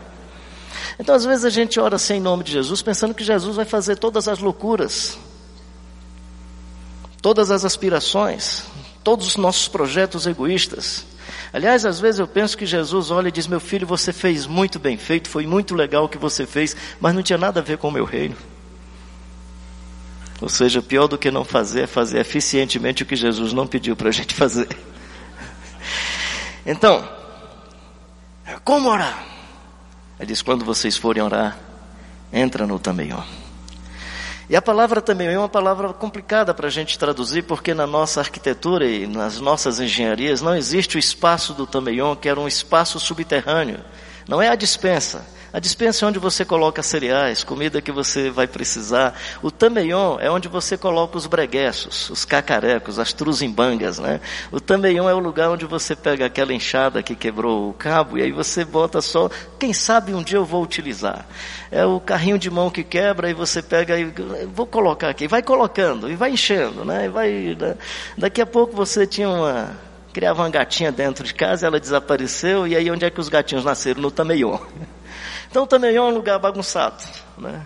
Então 1.00 1.16
às 1.16 1.24
vezes 1.24 1.44
a 1.44 1.50
gente 1.50 1.80
ora 1.80 1.98
sem 1.98 2.20
nome 2.20 2.44
de 2.44 2.52
Jesus, 2.52 2.80
pensando 2.80 3.12
que 3.12 3.24
Jesus 3.24 3.56
vai 3.56 3.64
fazer 3.64 3.96
todas 3.96 4.28
as 4.28 4.38
loucuras, 4.38 5.18
todas 7.20 7.50
as 7.50 7.64
aspirações, 7.64 8.62
todos 9.02 9.26
os 9.26 9.36
nossos 9.36 9.66
projetos 9.66 10.28
egoístas. 10.28 11.04
Aliás, 11.54 11.86
às 11.86 12.00
vezes 12.00 12.18
eu 12.18 12.26
penso 12.26 12.58
que 12.58 12.66
Jesus 12.66 13.12
olha 13.12 13.28
e 13.28 13.32
diz: 13.32 13.46
Meu 13.46 13.60
filho, 13.60 13.86
você 13.86 14.12
fez 14.12 14.44
muito 14.44 14.76
bem 14.80 14.98
feito, 14.98 15.28
foi 15.28 15.46
muito 15.46 15.72
legal 15.72 16.06
o 16.06 16.08
que 16.08 16.18
você 16.18 16.44
fez, 16.44 16.76
mas 17.00 17.14
não 17.14 17.22
tinha 17.22 17.38
nada 17.38 17.60
a 17.60 17.62
ver 17.62 17.78
com 17.78 17.86
o 17.86 17.92
meu 17.92 18.04
reino. 18.04 18.36
Ou 20.40 20.48
seja, 20.48 20.82
pior 20.82 21.06
do 21.06 21.16
que 21.16 21.30
não 21.30 21.44
fazer 21.44 21.82
é 21.82 21.86
fazer 21.86 22.18
eficientemente 22.18 23.04
o 23.04 23.06
que 23.06 23.14
Jesus 23.14 23.52
não 23.52 23.68
pediu 23.68 23.94
para 23.94 24.08
a 24.08 24.12
gente 24.12 24.34
fazer. 24.34 24.66
Então, 26.66 27.08
como 28.64 28.88
orar? 28.88 29.24
Ele 30.18 30.26
diz: 30.26 30.42
quando 30.42 30.64
vocês 30.64 30.96
forem 30.96 31.22
orar, 31.22 31.56
entra 32.32 32.66
no 32.66 32.80
tameion. 32.80 33.22
E 34.48 34.54
a 34.54 34.60
palavra 34.60 35.00
também 35.00 35.28
é 35.28 35.38
uma 35.38 35.48
palavra 35.48 35.92
complicada 35.92 36.52
para 36.52 36.66
a 36.66 36.70
gente 36.70 36.98
traduzir, 36.98 37.42
porque 37.42 37.72
na 37.72 37.86
nossa 37.86 38.20
arquitetura 38.20 38.86
e 38.86 39.06
nas 39.06 39.40
nossas 39.40 39.80
engenharias 39.80 40.42
não 40.42 40.54
existe 40.54 40.96
o 40.96 40.98
espaço 40.98 41.54
do 41.54 41.66
Tameion, 41.66 42.14
que 42.14 42.28
era 42.28 42.38
um 42.38 42.46
espaço 42.46 43.00
subterrâneo. 43.00 43.80
Não 44.28 44.40
é 44.40 44.48
a 44.48 44.54
dispensa. 44.54 45.24
A 45.54 45.60
dispensa 45.60 46.04
é 46.04 46.08
onde 46.08 46.18
você 46.18 46.44
coloca 46.44 46.82
cereais, 46.82 47.44
comida 47.44 47.80
que 47.80 47.92
você 47.92 48.28
vai 48.28 48.44
precisar. 48.44 49.14
O 49.40 49.52
tameion 49.52 50.18
é 50.18 50.28
onde 50.28 50.48
você 50.48 50.76
coloca 50.76 51.16
os 51.16 51.28
bregueços, 51.28 52.10
os 52.10 52.24
cacarecos, 52.24 52.98
as 52.98 53.12
truzimbangas, 53.12 54.00
né? 54.00 54.20
O 54.50 54.60
tameion 54.60 55.08
é 55.08 55.14
o 55.14 55.20
lugar 55.20 55.50
onde 55.50 55.64
você 55.64 55.94
pega 55.94 56.26
aquela 56.26 56.52
enxada 56.52 57.04
que 57.04 57.14
quebrou 57.14 57.70
o 57.70 57.72
cabo 57.72 58.18
e 58.18 58.22
aí 58.22 58.32
você 58.32 58.64
bota 58.64 59.00
só, 59.00 59.30
quem 59.56 59.72
sabe 59.72 60.12
um 60.12 60.24
dia 60.24 60.38
eu 60.38 60.44
vou 60.44 60.60
utilizar. 60.60 61.24
É 61.70 61.86
o 61.86 62.00
carrinho 62.00 62.36
de 62.36 62.50
mão 62.50 62.68
que 62.68 62.82
quebra 62.82 63.30
e 63.30 63.32
você 63.32 63.62
pega 63.62 63.96
e 63.96 64.12
vou 64.52 64.66
colocar 64.66 65.08
aqui, 65.08 65.28
vai 65.28 65.40
colocando 65.40 66.10
e 66.10 66.16
vai 66.16 66.32
enchendo, 66.32 66.84
né? 66.84 67.04
E 67.04 67.08
vai, 67.08 67.56
né? 67.56 67.76
Daqui 68.18 68.40
a 68.40 68.46
pouco 68.46 68.74
você 68.74 69.06
tinha 69.06 69.28
uma 69.28 69.93
criava 70.14 70.42
uma 70.42 70.48
gatinha 70.48 70.92
dentro 70.92 71.24
de 71.24 71.34
casa, 71.34 71.66
ela 71.66 71.80
desapareceu 71.80 72.68
e 72.68 72.76
aí 72.76 72.88
onde 72.88 73.04
é 73.04 73.10
que 73.10 73.20
os 73.20 73.28
gatinhos 73.28 73.64
nasceram? 73.64 74.00
No 74.00 74.10
tameion. 74.10 74.58
Então 75.50 75.68
também 75.68 75.94
é 75.94 76.02
um 76.02 76.10
lugar 76.10 76.36
bagunçado, 76.40 76.96
né? 77.38 77.64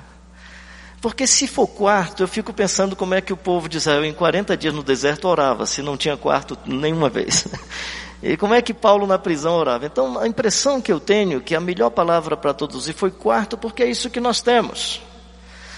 Porque 1.00 1.26
se 1.26 1.46
for 1.46 1.66
quarto, 1.66 2.22
eu 2.22 2.28
fico 2.28 2.52
pensando 2.52 2.94
como 2.94 3.14
é 3.14 3.22
que 3.22 3.32
o 3.32 3.36
povo 3.36 3.66
de 3.66 3.78
Israel 3.78 4.04
em 4.04 4.12
40 4.12 4.54
dias 4.58 4.74
no 4.74 4.82
deserto 4.82 5.26
orava, 5.26 5.64
se 5.64 5.80
não 5.80 5.96
tinha 5.96 6.14
quarto 6.14 6.58
nenhuma 6.66 7.08
vez. 7.08 7.46
E 8.20 8.36
como 8.36 8.52
é 8.52 8.60
que 8.60 8.74
Paulo 8.74 9.06
na 9.06 9.16
prisão 9.16 9.54
orava? 9.54 9.86
Então 9.86 10.18
a 10.18 10.26
impressão 10.26 10.80
que 10.80 10.92
eu 10.92 10.98
tenho, 10.98 11.40
que 11.40 11.54
a 11.54 11.60
melhor 11.60 11.88
palavra 11.88 12.36
para 12.36 12.52
traduzir 12.52 12.92
foi 12.92 13.12
quarto, 13.12 13.56
porque 13.56 13.80
é 13.80 13.88
isso 13.88 14.10
que 14.10 14.18
nós 14.18 14.40
temos. 14.40 15.00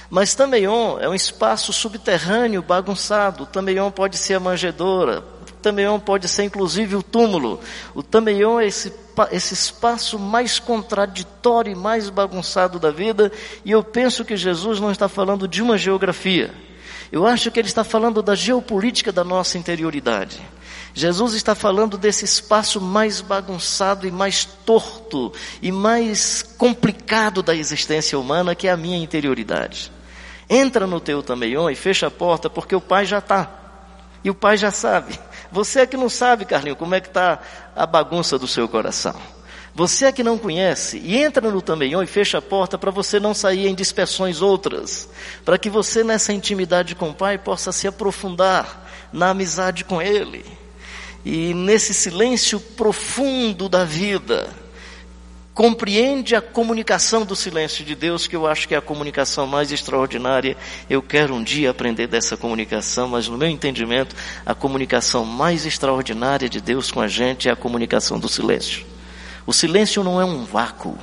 Mas 0.09 0.35
Tameion 0.35 0.99
é 0.99 1.07
um 1.07 1.15
espaço 1.15 1.71
subterrâneo, 1.71 2.63
bagunçado. 2.63 3.45
Tameion 3.45 3.91
pode 3.91 4.17
ser 4.17 4.35
a 4.35 4.41
manjedoura. 4.41 5.23
Tameion 5.61 6.01
pode 6.01 6.27
ser 6.27 6.45
inclusive 6.45 6.97
o 6.97 7.03
túmulo. 7.03 7.61
O 7.95 8.03
Tameion 8.03 8.59
é 8.59 8.67
esse, 8.67 8.93
esse 9.31 9.55
espaço 9.55 10.19
mais 10.19 10.59
contraditório 10.59 11.73
e 11.73 11.77
mais 11.77 12.11
bagunçado 12.11 12.79
da 12.79 12.91
vida. 12.91 13.31
E 13.65 13.71
eu 13.71 13.85
penso 13.85 14.25
que 14.25 14.37
Jesus 14.37 14.81
não 14.81 14.91
está 14.91 15.09
falando 15.09 15.47
de 15.47 15.63
uma 15.63 15.79
geografia. 15.79 16.53
Eu 17.13 17.27
acho 17.27 17.51
que 17.51 17.59
ele 17.59 17.69
está 17.69 17.85
falando 17.85 18.23
da 18.23 18.35
geopolítica 18.35 19.13
da 19.13 19.25
nossa 19.25 19.59
interioridade. 19.59 20.41
Jesus 20.95 21.35
está 21.35 21.55
falando 21.55 21.97
desse 21.97 22.25
espaço 22.25 22.81
mais 22.81 23.21
bagunçado 23.21 24.07
e 24.07 24.11
mais 24.11 24.45
torto 24.45 25.33
e 25.63 25.71
mais 25.71 26.43
complicado 26.57 27.43
da 27.43 27.55
existência 27.55 28.19
humana, 28.19 28.55
que 28.55 28.67
é 28.67 28.71
a 28.71 28.77
minha 28.77 28.99
interioridade. 28.99 29.93
Entra 30.49 30.87
no 30.87 31.01
teu 31.01 31.23
tameion 31.23 31.71
e 31.71 31.77
fecha 31.77 32.09
a 32.09 32.11
porta, 32.11 32.51
porque 32.51 32.75
o 32.75 32.81
pai 32.81 33.07
já 33.07 33.19
está. 33.19 33.49
E 34.25 34.31
o 34.31 34.35
pai 34.35 34.57
já 34.57 34.71
sabe. 34.71 35.19
Você 35.53 35.81
é 35.81 35.87
que 35.87 35.97
não 35.97 36.09
sabe, 36.09 36.45
Carlinho, 36.45 36.77
como 36.77 36.95
é 36.95 37.01
que 37.01 37.09
está 37.09 37.41
a 37.75 37.87
bagunça 37.87 38.39
do 38.39 38.47
seu 38.47 38.69
coração. 38.69 39.15
Você 39.75 40.07
é 40.07 40.13
que 40.13 40.25
não 40.25 40.37
conhece 40.37 40.99
e 40.99 41.17
entra 41.17 41.49
no 41.51 41.63
também 41.63 41.93
e 42.01 42.07
fecha 42.07 42.39
a 42.39 42.43
porta 42.43 42.77
para 42.77 42.91
você 42.91 43.21
não 43.21 43.33
sair 43.33 43.69
em 43.69 43.75
dispersões 43.75 44.43
outras, 44.43 45.09
para 45.45 45.57
que 45.57 45.71
você 45.71 46.03
nessa 46.03 46.33
intimidade 46.33 46.95
com 46.95 47.11
o 47.11 47.15
Pai 47.15 47.39
possa 47.39 47.71
se 47.71 47.87
aprofundar 47.87 48.89
na 49.13 49.31
amizade 49.31 49.85
com 49.85 50.03
Ele. 50.03 50.45
E 51.25 51.55
nesse 51.55 51.95
silêncio 51.95 52.59
profundo 52.59 53.69
da 53.69 53.85
vida, 53.85 54.49
compreende 55.61 56.35
a 56.35 56.41
comunicação 56.41 57.23
do 57.23 57.37
silêncio 57.37 57.85
de 57.85 57.95
Deus, 57.95 58.27
que 58.27 58.35
eu 58.35 58.47
acho 58.47 58.67
que 58.67 58.75
é 58.75 58.79
a 58.79 58.81
comunicação 58.81 59.47
mais 59.47 59.71
extraordinária. 59.71 60.57
Eu 60.89 61.03
quero 61.03 61.35
um 61.35 61.45
dia 61.45 61.69
aprender 61.69 62.07
dessa 62.07 62.35
comunicação, 62.35 63.09
mas 63.09 63.29
no 63.29 63.37
meu 63.37 63.47
entendimento, 63.47 64.17
a 64.47 64.55
comunicação 64.55 65.23
mais 65.27 65.67
extraordinária 65.67 66.49
de 66.49 66.63
Deus 66.63 66.91
com 66.91 66.99
a 66.99 67.09
gente 67.09 67.47
é 67.47 67.53
a 67.53 67.57
comunicação 67.57 68.19
do 68.19 68.27
silêncio. 68.27 68.87
O 69.47 69.53
silêncio 69.53 70.03
não 70.03 70.19
é 70.19 70.25
um 70.25 70.47
vácuo. 70.47 70.97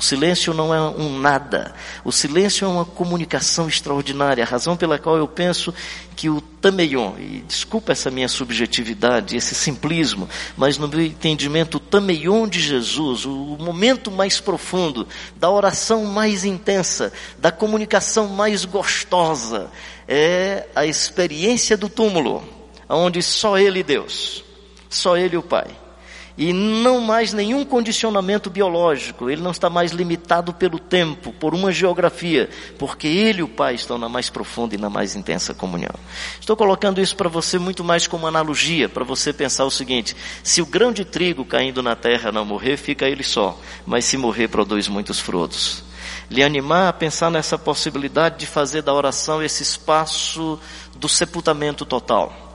O 0.00 0.02
silêncio 0.02 0.54
não 0.54 0.74
é 0.74 0.80
um 0.80 1.18
nada. 1.18 1.74
O 2.02 2.10
silêncio 2.10 2.64
é 2.64 2.68
uma 2.68 2.86
comunicação 2.86 3.68
extraordinária. 3.68 4.42
A 4.42 4.46
razão 4.46 4.74
pela 4.74 4.98
qual 4.98 5.18
eu 5.18 5.28
penso 5.28 5.74
que 6.16 6.30
o 6.30 6.40
tameion, 6.40 7.18
e 7.18 7.44
desculpa 7.46 7.92
essa 7.92 8.10
minha 8.10 8.26
subjetividade, 8.26 9.36
esse 9.36 9.54
simplismo, 9.54 10.26
mas 10.56 10.78
no 10.78 10.88
meu 10.88 11.02
entendimento, 11.02 11.76
o 11.76 11.80
tameion 11.80 12.48
de 12.48 12.60
Jesus, 12.60 13.26
o 13.26 13.58
momento 13.60 14.10
mais 14.10 14.40
profundo, 14.40 15.06
da 15.36 15.50
oração 15.50 16.06
mais 16.06 16.46
intensa, 16.46 17.12
da 17.36 17.52
comunicação 17.52 18.26
mais 18.26 18.64
gostosa, 18.64 19.70
é 20.08 20.66
a 20.74 20.86
experiência 20.86 21.76
do 21.76 21.90
túmulo, 21.90 22.42
onde 22.88 23.22
só 23.22 23.58
Ele 23.58 23.82
Deus, 23.82 24.42
só 24.88 25.14
Ele 25.14 25.36
o 25.36 25.42
Pai 25.42 25.79
e 26.40 26.54
não 26.54 27.02
mais 27.02 27.34
nenhum 27.34 27.66
condicionamento 27.66 28.48
biológico, 28.48 29.28
ele 29.28 29.42
não 29.42 29.50
está 29.50 29.68
mais 29.68 29.92
limitado 29.92 30.54
pelo 30.54 30.78
tempo, 30.78 31.34
por 31.34 31.54
uma 31.54 31.70
geografia, 31.70 32.48
porque 32.78 33.06
ele 33.06 33.40
e 33.40 33.42
o 33.42 33.48
Pai 33.48 33.74
estão 33.74 33.98
na 33.98 34.08
mais 34.08 34.30
profunda 34.30 34.74
e 34.74 34.78
na 34.78 34.88
mais 34.88 35.14
intensa 35.14 35.52
comunhão. 35.52 35.92
Estou 36.40 36.56
colocando 36.56 36.98
isso 36.98 37.14
para 37.14 37.28
você 37.28 37.58
muito 37.58 37.84
mais 37.84 38.06
como 38.06 38.26
analogia, 38.26 38.88
para 38.88 39.04
você 39.04 39.34
pensar 39.34 39.66
o 39.66 39.70
seguinte: 39.70 40.16
se 40.42 40.62
o 40.62 40.66
grão 40.66 40.94
de 40.94 41.04
trigo 41.04 41.44
caindo 41.44 41.82
na 41.82 41.94
terra 41.94 42.32
não 42.32 42.46
morrer, 42.46 42.78
fica 42.78 43.06
ele 43.06 43.22
só, 43.22 43.60
mas 43.84 44.06
se 44.06 44.16
morrer, 44.16 44.48
produz 44.48 44.88
muitos 44.88 45.20
frutos. 45.20 45.84
Lhe 46.30 46.42
animar 46.42 46.88
a 46.88 46.92
pensar 46.94 47.30
nessa 47.30 47.58
possibilidade 47.58 48.38
de 48.38 48.46
fazer 48.46 48.80
da 48.80 48.94
oração 48.94 49.42
esse 49.42 49.62
espaço 49.62 50.58
do 50.96 51.06
sepultamento 51.06 51.84
total 51.84 52.49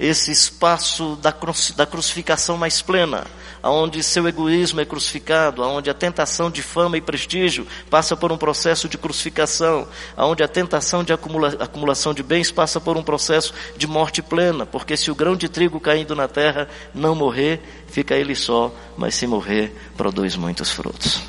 esse 0.00 0.32
espaço 0.32 1.14
da, 1.16 1.32
da 1.76 1.84
crucificação 1.84 2.56
mais 2.56 2.80
plena, 2.80 3.26
aonde 3.62 4.02
seu 4.02 4.26
egoísmo 4.26 4.80
é 4.80 4.84
crucificado, 4.86 5.62
aonde 5.62 5.90
a 5.90 5.94
tentação 5.94 6.50
de 6.50 6.62
fama 6.62 6.96
e 6.96 7.02
prestígio 7.02 7.66
passa 7.90 8.16
por 8.16 8.32
um 8.32 8.38
processo 8.38 8.88
de 8.88 8.96
crucificação, 8.96 9.86
aonde 10.16 10.42
a 10.42 10.48
tentação 10.48 11.04
de 11.04 11.12
acumula, 11.12 11.48
acumulação 11.60 12.14
de 12.14 12.22
bens 12.22 12.50
passa 12.50 12.80
por 12.80 12.96
um 12.96 13.02
processo 13.02 13.52
de 13.76 13.86
morte 13.86 14.22
plena, 14.22 14.64
porque 14.64 14.96
se 14.96 15.10
o 15.10 15.14
grão 15.14 15.36
de 15.36 15.50
trigo 15.50 15.78
caindo 15.78 16.16
na 16.16 16.26
terra 16.26 16.66
não 16.94 17.14
morrer, 17.14 17.60
fica 17.86 18.14
ele 18.14 18.34
só, 18.34 18.74
mas 18.96 19.14
se 19.14 19.26
morrer, 19.26 19.70
produz 19.98 20.34
muitos 20.34 20.70
frutos. 20.70 21.22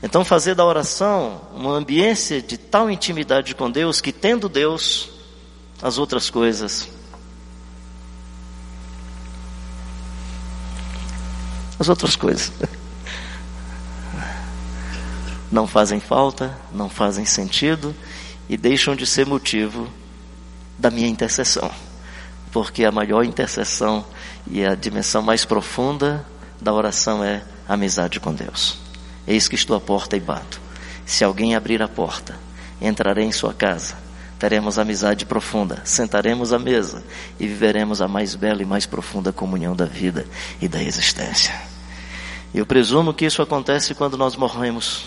Então 0.00 0.24
fazer 0.24 0.54
da 0.54 0.64
oração 0.64 1.40
uma 1.52 1.72
ambiência 1.72 2.40
de 2.40 2.56
tal 2.56 2.88
intimidade 2.88 3.56
com 3.56 3.68
Deus 3.68 4.00
que 4.00 4.12
tendo 4.12 4.48
Deus, 4.48 5.10
as 5.82 5.98
outras 5.98 6.30
coisas 6.30 6.93
as 11.78 11.88
outras 11.88 12.16
coisas. 12.16 12.52
Não 15.50 15.66
fazem 15.66 16.00
falta, 16.00 16.56
não 16.72 16.88
fazem 16.88 17.24
sentido 17.24 17.94
e 18.48 18.56
deixam 18.56 18.96
de 18.96 19.06
ser 19.06 19.26
motivo 19.26 19.88
da 20.78 20.90
minha 20.90 21.08
intercessão. 21.08 21.70
Porque 22.52 22.84
a 22.84 22.90
maior 22.90 23.24
intercessão 23.24 24.04
e 24.50 24.64
a 24.64 24.74
dimensão 24.74 25.22
mais 25.22 25.44
profunda 25.44 26.26
da 26.60 26.72
oração 26.72 27.22
é 27.22 27.42
a 27.68 27.74
amizade 27.74 28.20
com 28.20 28.32
Deus. 28.32 28.78
Eis 29.26 29.48
que 29.48 29.54
estou 29.54 29.76
à 29.76 29.80
porta 29.80 30.16
e 30.16 30.20
bato. 30.20 30.60
Se 31.06 31.24
alguém 31.24 31.54
abrir 31.54 31.82
a 31.82 31.88
porta, 31.88 32.36
entrarei 32.80 33.24
em 33.24 33.32
sua 33.32 33.54
casa, 33.54 33.94
teremos 34.44 34.78
amizade 34.78 35.24
profunda, 35.24 35.80
sentaremos 35.86 36.52
à 36.52 36.58
mesa 36.58 37.02
e 37.40 37.46
viveremos 37.46 38.02
a 38.02 38.06
mais 38.06 38.34
bela 38.34 38.60
e 38.60 38.66
mais 38.66 38.84
profunda 38.84 39.32
comunhão 39.32 39.74
da 39.74 39.86
vida 39.86 40.26
e 40.60 40.68
da 40.68 40.82
existência. 40.82 41.58
Eu 42.54 42.66
presumo 42.66 43.14
que 43.14 43.24
isso 43.24 43.40
acontece 43.40 43.94
quando 43.94 44.18
nós 44.18 44.36
morremos 44.36 45.06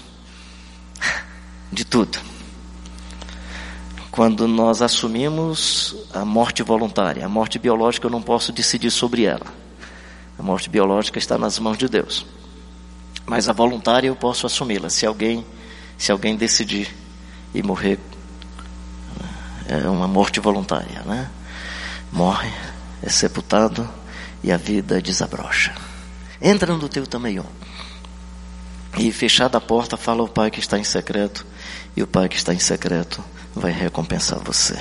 de 1.72 1.86
tudo. 1.86 2.18
Quando 4.10 4.48
nós 4.48 4.82
assumimos 4.82 5.96
a 6.12 6.26
morte 6.26 6.64
voluntária, 6.64 7.24
a 7.24 7.30
morte 7.30 7.60
biológica 7.60 8.08
eu 8.08 8.12
não 8.12 8.24
posso 8.24 8.52
decidir 8.52 8.90
sobre 8.90 9.26
ela. 9.26 9.46
A 10.36 10.42
morte 10.42 10.68
biológica 10.68 11.20
está 11.20 11.38
nas 11.38 11.60
mãos 11.60 11.78
de 11.78 11.88
Deus. 11.88 12.26
Mas 13.24 13.48
a 13.48 13.54
voluntária 13.54 14.08
eu 14.08 14.16
posso 14.16 14.48
assumi-la. 14.48 14.90
Se 14.90 15.06
alguém, 15.06 15.46
se 15.96 16.12
alguém 16.12 16.36
decidir 16.36 16.92
e 17.54 17.62
morrer, 17.62 18.00
é 19.68 19.90
uma 19.90 20.08
morte 20.08 20.40
voluntária, 20.40 21.02
né? 21.06 21.30
Morre, 22.12 22.52
é 23.04 23.10
sepultado 23.10 23.88
e 24.44 24.52
a 24.52 24.58
vida 24.58 25.02
desabrocha. 25.02 25.76
Entra 26.42 26.76
no 26.76 26.88
teu 26.88 27.06
tameion. 27.06 27.44
E 28.98 29.12
fechada 29.12 29.58
a 29.58 29.62
porta, 29.62 29.98
fala 29.98 30.22
ao 30.22 30.28
Pai 30.28 30.50
que 30.50 30.60
está 30.60 30.80
em 30.80 30.84
secreto, 30.84 31.46
e 31.96 32.02
o 32.02 32.08
Pai 32.08 32.30
que 32.30 32.38
está 32.38 32.54
em 32.54 32.60
secreto 32.60 33.24
vai 33.54 33.72
recompensar 33.72 34.40
você. 34.40 34.76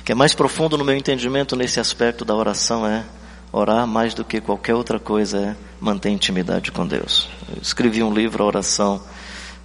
O 0.00 0.04
que 0.04 0.12
é 0.12 0.14
mais 0.14 0.34
profundo 0.34 0.78
no 0.78 0.84
meu 0.84 0.96
entendimento 0.96 1.56
nesse 1.56 1.80
aspecto 1.80 2.24
da 2.24 2.34
oração 2.34 2.86
é 2.86 3.04
orar 3.50 3.86
mais 3.86 4.14
do 4.14 4.24
que 4.24 4.40
qualquer 4.40 4.74
outra 4.74 4.98
coisa 4.98 5.38
é 5.38 5.56
manter 5.80 6.10
intimidade 6.10 6.70
com 6.70 6.86
Deus. 6.86 7.28
Eu 7.48 7.60
escrevi 7.60 8.02
um 8.02 8.14
livro, 8.14 8.42
a 8.42 8.46
oração 8.46 9.02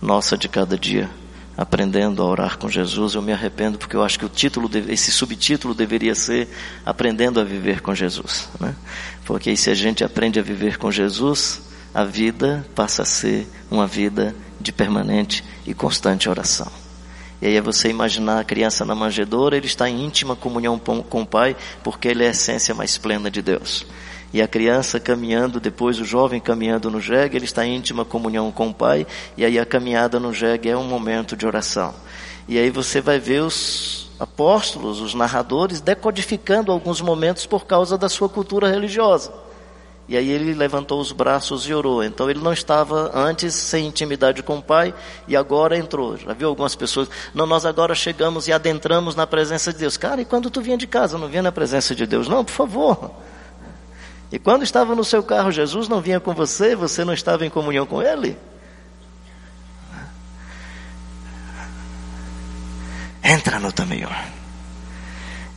nossa 0.01 0.37
de 0.37 0.49
cada 0.49 0.77
dia 0.77 1.09
aprendendo 1.57 2.21
a 2.21 2.25
orar 2.25 2.57
com 2.57 2.69
Jesus, 2.69 3.15
eu 3.15 3.21
me 3.21 3.33
arrependo 3.33 3.79
porque 3.79 3.95
eu 3.95 4.03
acho 4.03 4.19
que 4.19 4.25
o 4.25 4.29
título, 4.29 4.69
esse 4.87 5.11
subtítulo 5.11 5.73
deveria 5.73 6.13
ser 6.13 6.47
aprendendo 6.85 7.39
a 7.39 7.43
viver 7.43 7.81
com 7.81 7.95
Jesus, 7.95 8.47
né? 8.59 8.75
Porque 9.25 9.55
se 9.57 9.71
a 9.71 9.73
gente 9.73 10.03
aprende 10.03 10.39
a 10.39 10.43
viver 10.43 10.77
com 10.77 10.91
Jesus, 10.91 11.61
a 11.93 12.03
vida 12.03 12.63
passa 12.75 13.01
a 13.01 13.05
ser 13.05 13.47
uma 13.71 13.87
vida 13.87 14.35
de 14.61 14.71
permanente 14.71 15.43
e 15.65 15.73
constante 15.73 16.29
oração. 16.29 16.71
E 17.41 17.47
aí 17.47 17.55
é 17.55 17.61
você 17.61 17.89
imaginar 17.89 18.39
a 18.39 18.43
criança 18.43 18.85
na 18.85 18.93
manjedoura, 18.93 19.57
ele 19.57 19.67
está 19.67 19.89
em 19.89 20.05
íntima 20.05 20.35
comunhão 20.35 20.77
com 20.77 21.21
o 21.21 21.25
Pai, 21.25 21.55
porque 21.83 22.07
ele 22.07 22.23
é 22.23 22.27
a 22.27 22.31
essência 22.31 22.75
mais 22.75 22.97
plena 22.97 23.31
de 23.31 23.41
Deus 23.41 23.85
e 24.33 24.41
a 24.41 24.47
criança 24.47 24.99
caminhando, 24.99 25.59
depois 25.59 25.99
o 25.99 26.05
jovem 26.05 26.39
caminhando 26.39 26.91
no 26.91 26.99
jegue, 26.99 27.37
ele 27.37 27.45
está 27.45 27.65
em 27.65 27.75
íntima 27.75 28.03
comunhão 28.03 28.51
com 28.51 28.69
o 28.69 28.73
pai, 28.73 29.07
e 29.35 29.45
aí 29.45 29.57
a 29.57 29.65
caminhada 29.65 30.19
no 30.19 30.33
jegue 30.33 30.69
é 30.69 30.77
um 30.77 30.83
momento 30.83 31.35
de 31.35 31.45
oração. 31.45 31.93
E 32.47 32.57
aí 32.57 32.69
você 32.69 33.01
vai 33.01 33.19
ver 33.19 33.41
os 33.41 34.09
apóstolos, 34.19 35.01
os 35.01 35.13
narradores, 35.13 35.81
decodificando 35.81 36.71
alguns 36.71 37.01
momentos 37.01 37.45
por 37.45 37.65
causa 37.65 37.97
da 37.97 38.09
sua 38.09 38.29
cultura 38.29 38.69
religiosa. 38.69 39.31
E 40.09 40.15
aí 40.15 40.29
ele 40.29 40.53
levantou 40.53 41.01
os 41.01 41.11
braços 41.11 41.67
e 41.67 41.73
orou. 41.73 42.01
Então 42.01 42.29
ele 42.29 42.39
não 42.39 42.53
estava 42.53 43.11
antes 43.13 43.53
sem 43.53 43.85
intimidade 43.85 44.41
com 44.41 44.57
o 44.57 44.61
Pai 44.61 44.93
e 45.27 45.35
agora 45.35 45.77
entrou. 45.77 46.15
Já 46.15 46.31
viu 46.31 46.47
algumas 46.47 46.75
pessoas? 46.75 47.09
Não, 47.33 47.45
nós 47.45 47.65
agora 47.65 47.93
chegamos 47.93 48.47
e 48.47 48.53
adentramos 48.53 49.15
na 49.15 49.27
presença 49.27 49.73
de 49.73 49.79
Deus. 49.79 49.97
Cara, 49.97 50.21
e 50.21 50.25
quando 50.25 50.49
tu 50.49 50.61
vinha 50.61 50.77
de 50.77 50.87
casa, 50.87 51.17
não 51.17 51.27
vinha 51.27 51.43
na 51.43 51.51
presença 51.51 51.93
de 51.93 52.07
Deus? 52.07 52.29
Não, 52.29 52.45
por 52.45 52.53
favor. 52.53 53.11
E 54.31 54.37
quando 54.37 54.63
estava 54.63 54.93
no 54.93 55.03
seu 55.03 55.23
carro, 55.23 55.51
Jesus 55.51 55.87
não 55.87 56.01
vinha 56.01 56.19
com 56.19 56.33
você, 56.33 56.75
você 56.75 57.05
não 57.05 57.13
estava 57.13 57.45
em 57.45 57.49
comunhão 57.49 57.85
com 57.85 58.01
Ele? 58.01 58.37
Entra 63.23 63.59
no 63.59 63.71
Tameior. 63.71 64.15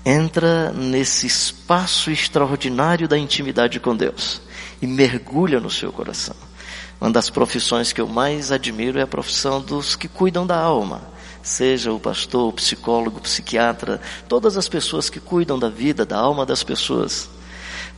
Entra 0.04 0.72
nesse 0.72 1.26
espaço 1.26 2.10
extraordinário 2.10 3.06
da 3.06 3.18
intimidade 3.18 3.78
com 3.78 3.94
Deus 3.94 4.40
e 4.80 4.86
mergulha 4.86 5.60
no 5.60 5.70
seu 5.70 5.92
coração. 5.92 6.34
Uma 7.00 7.10
das 7.10 7.30
profissões 7.30 7.92
que 7.92 8.00
eu 8.00 8.06
mais 8.06 8.52
admiro 8.52 8.98
é 8.98 9.02
a 9.02 9.06
profissão 9.06 9.60
dos 9.60 9.96
que 9.96 10.08
cuidam 10.08 10.46
da 10.46 10.58
alma. 10.58 11.02
Seja 11.42 11.92
o 11.92 12.00
pastor, 12.00 12.48
o 12.48 12.52
psicólogo, 12.52 13.18
o 13.18 13.22
psiquiatra, 13.22 14.00
todas 14.28 14.56
as 14.56 14.68
pessoas 14.68 15.08
que 15.08 15.18
cuidam 15.18 15.58
da 15.58 15.68
vida, 15.68 16.04
da 16.04 16.18
alma 16.18 16.44
das 16.44 16.62
pessoas. 16.62 17.30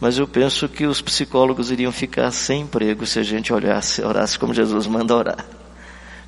Mas 0.02 0.18
eu 0.18 0.26
penso 0.26 0.68
que 0.68 0.84
os 0.84 1.00
psicólogos 1.00 1.70
iriam 1.70 1.92
ficar 1.92 2.32
sem 2.32 2.62
emprego 2.62 3.06
se 3.06 3.20
a 3.20 3.22
gente 3.22 3.52
olhasse, 3.52 4.02
orasse 4.02 4.36
como 4.36 4.52
Jesus 4.52 4.84
manda 4.88 5.14
orar. 5.14 5.46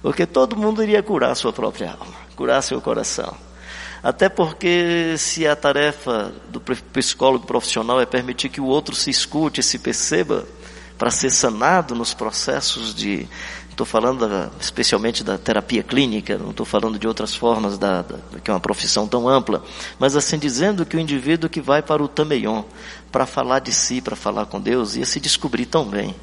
Porque 0.00 0.24
todo 0.24 0.56
mundo 0.56 0.80
iria 0.80 1.02
curar 1.02 1.34
sua 1.34 1.52
própria 1.52 1.90
alma, 1.90 2.14
curar 2.36 2.62
seu 2.62 2.80
coração. 2.80 3.36
Até 4.00 4.28
porque 4.28 5.16
se 5.18 5.44
a 5.44 5.56
tarefa 5.56 6.32
do 6.50 6.60
psicólogo 6.60 7.48
profissional 7.48 8.00
é 8.00 8.06
permitir 8.06 8.48
que 8.48 8.60
o 8.60 8.66
outro 8.66 8.94
se 8.94 9.10
escute, 9.10 9.60
se 9.60 9.80
perceba, 9.80 10.44
para 10.96 11.10
ser 11.10 11.30
sanado 11.30 11.96
nos 11.96 12.14
processos 12.14 12.94
de. 12.94 13.28
Estou 13.74 13.84
falando 13.84 14.28
da, 14.28 14.50
especialmente 14.60 15.24
da 15.24 15.36
terapia 15.36 15.82
clínica, 15.82 16.38
não 16.38 16.50
estou 16.50 16.64
falando 16.64 16.96
de 16.96 17.08
outras 17.08 17.34
formas, 17.34 17.76
da, 17.76 18.02
da, 18.02 18.18
que 18.38 18.48
é 18.48 18.54
uma 18.54 18.60
profissão 18.60 19.08
tão 19.08 19.28
ampla, 19.28 19.64
mas 19.98 20.14
assim 20.14 20.38
dizendo 20.38 20.86
que 20.86 20.96
o 20.96 21.00
indivíduo 21.00 21.50
que 21.50 21.60
vai 21.60 21.82
para 21.82 22.00
o 22.00 22.06
Tameion, 22.06 22.62
para 23.10 23.26
falar 23.26 23.58
de 23.58 23.72
si, 23.72 24.00
para 24.00 24.14
falar 24.14 24.46
com 24.46 24.60
Deus, 24.60 24.94
ia 24.94 25.04
se 25.04 25.18
descobrir 25.18 25.66
tão 25.66 25.86
bem, 25.86 26.14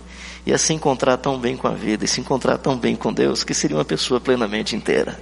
ia 0.46 0.58
se 0.58 0.74
encontrar 0.74 1.18
tão 1.18 1.38
bem 1.38 1.58
com 1.58 1.68
a 1.68 1.72
vida, 1.72 2.06
e 2.06 2.08
se 2.08 2.22
encontrar 2.22 2.58
tão 2.58 2.78
bem 2.78 2.96
com 2.96 3.12
Deus, 3.12 3.44
que 3.44 3.54
seria 3.54 3.76
uma 3.76 3.84
pessoa 3.84 4.22
plenamente 4.22 4.74
inteira 4.74 5.20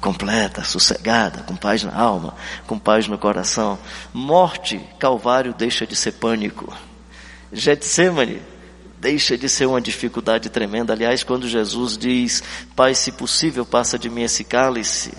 completa, 0.00 0.64
sossegada, 0.64 1.42
com 1.42 1.56
paz 1.56 1.82
na 1.82 1.94
alma, 1.94 2.34
com 2.66 2.78
paz 2.78 3.06
no 3.06 3.18
coração. 3.18 3.78
Morte, 4.14 4.78
Calvário 4.98 5.54
deixa 5.54 5.86
de 5.86 5.94
ser 5.94 6.12
pânico. 6.12 6.72
Getsemane 7.52 8.53
deixa 9.04 9.36
de 9.36 9.50
ser 9.50 9.66
uma 9.66 9.82
dificuldade 9.82 10.48
tremenda. 10.48 10.94
Aliás, 10.94 11.22
quando 11.22 11.46
Jesus 11.46 11.98
diz, 11.98 12.42
Pai, 12.74 12.94
se 12.94 13.12
possível, 13.12 13.66
passa 13.66 13.98
de 13.98 14.08
mim 14.08 14.22
esse 14.22 14.42
cálice, 14.44 15.12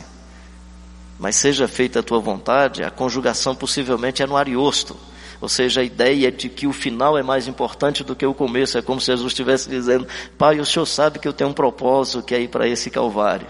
mas 1.20 1.36
seja 1.36 1.68
feita 1.68 2.00
a 2.00 2.04
tua 2.04 2.20
vontade, 2.20 2.84
a 2.84 2.90
conjugação 2.90 3.56
possivelmente 3.56 4.24
é 4.24 4.26
no 4.26 4.36
ariosto. 4.36 4.98
Ou 5.40 5.48
seja, 5.48 5.82
a 5.82 5.84
ideia 5.84 6.32
de 6.32 6.50
que 6.50 6.66
o 6.66 6.74
final 6.74 7.16
é 7.16 7.22
mais 7.22 7.48
importante 7.48 8.04
do 8.04 8.16
que 8.16 8.26
o 8.26 8.34
começo. 8.34 8.76
É 8.76 8.82
como 8.82 9.00
se 9.00 9.08
Jesus 9.08 9.28
estivesse 9.28 9.70
dizendo, 9.70 10.08
Pai, 10.36 10.60
o 10.60 10.66
Senhor 10.66 10.88
sabe 10.88 11.20
que 11.20 11.28
eu 11.28 11.34
tenho 11.34 11.52
um 11.52 11.54
propósito 11.54 12.24
que 12.24 12.34
é 12.34 12.42
ir 12.42 12.48
para 12.48 12.68
esse 12.68 12.90
Calvário. 12.90 13.46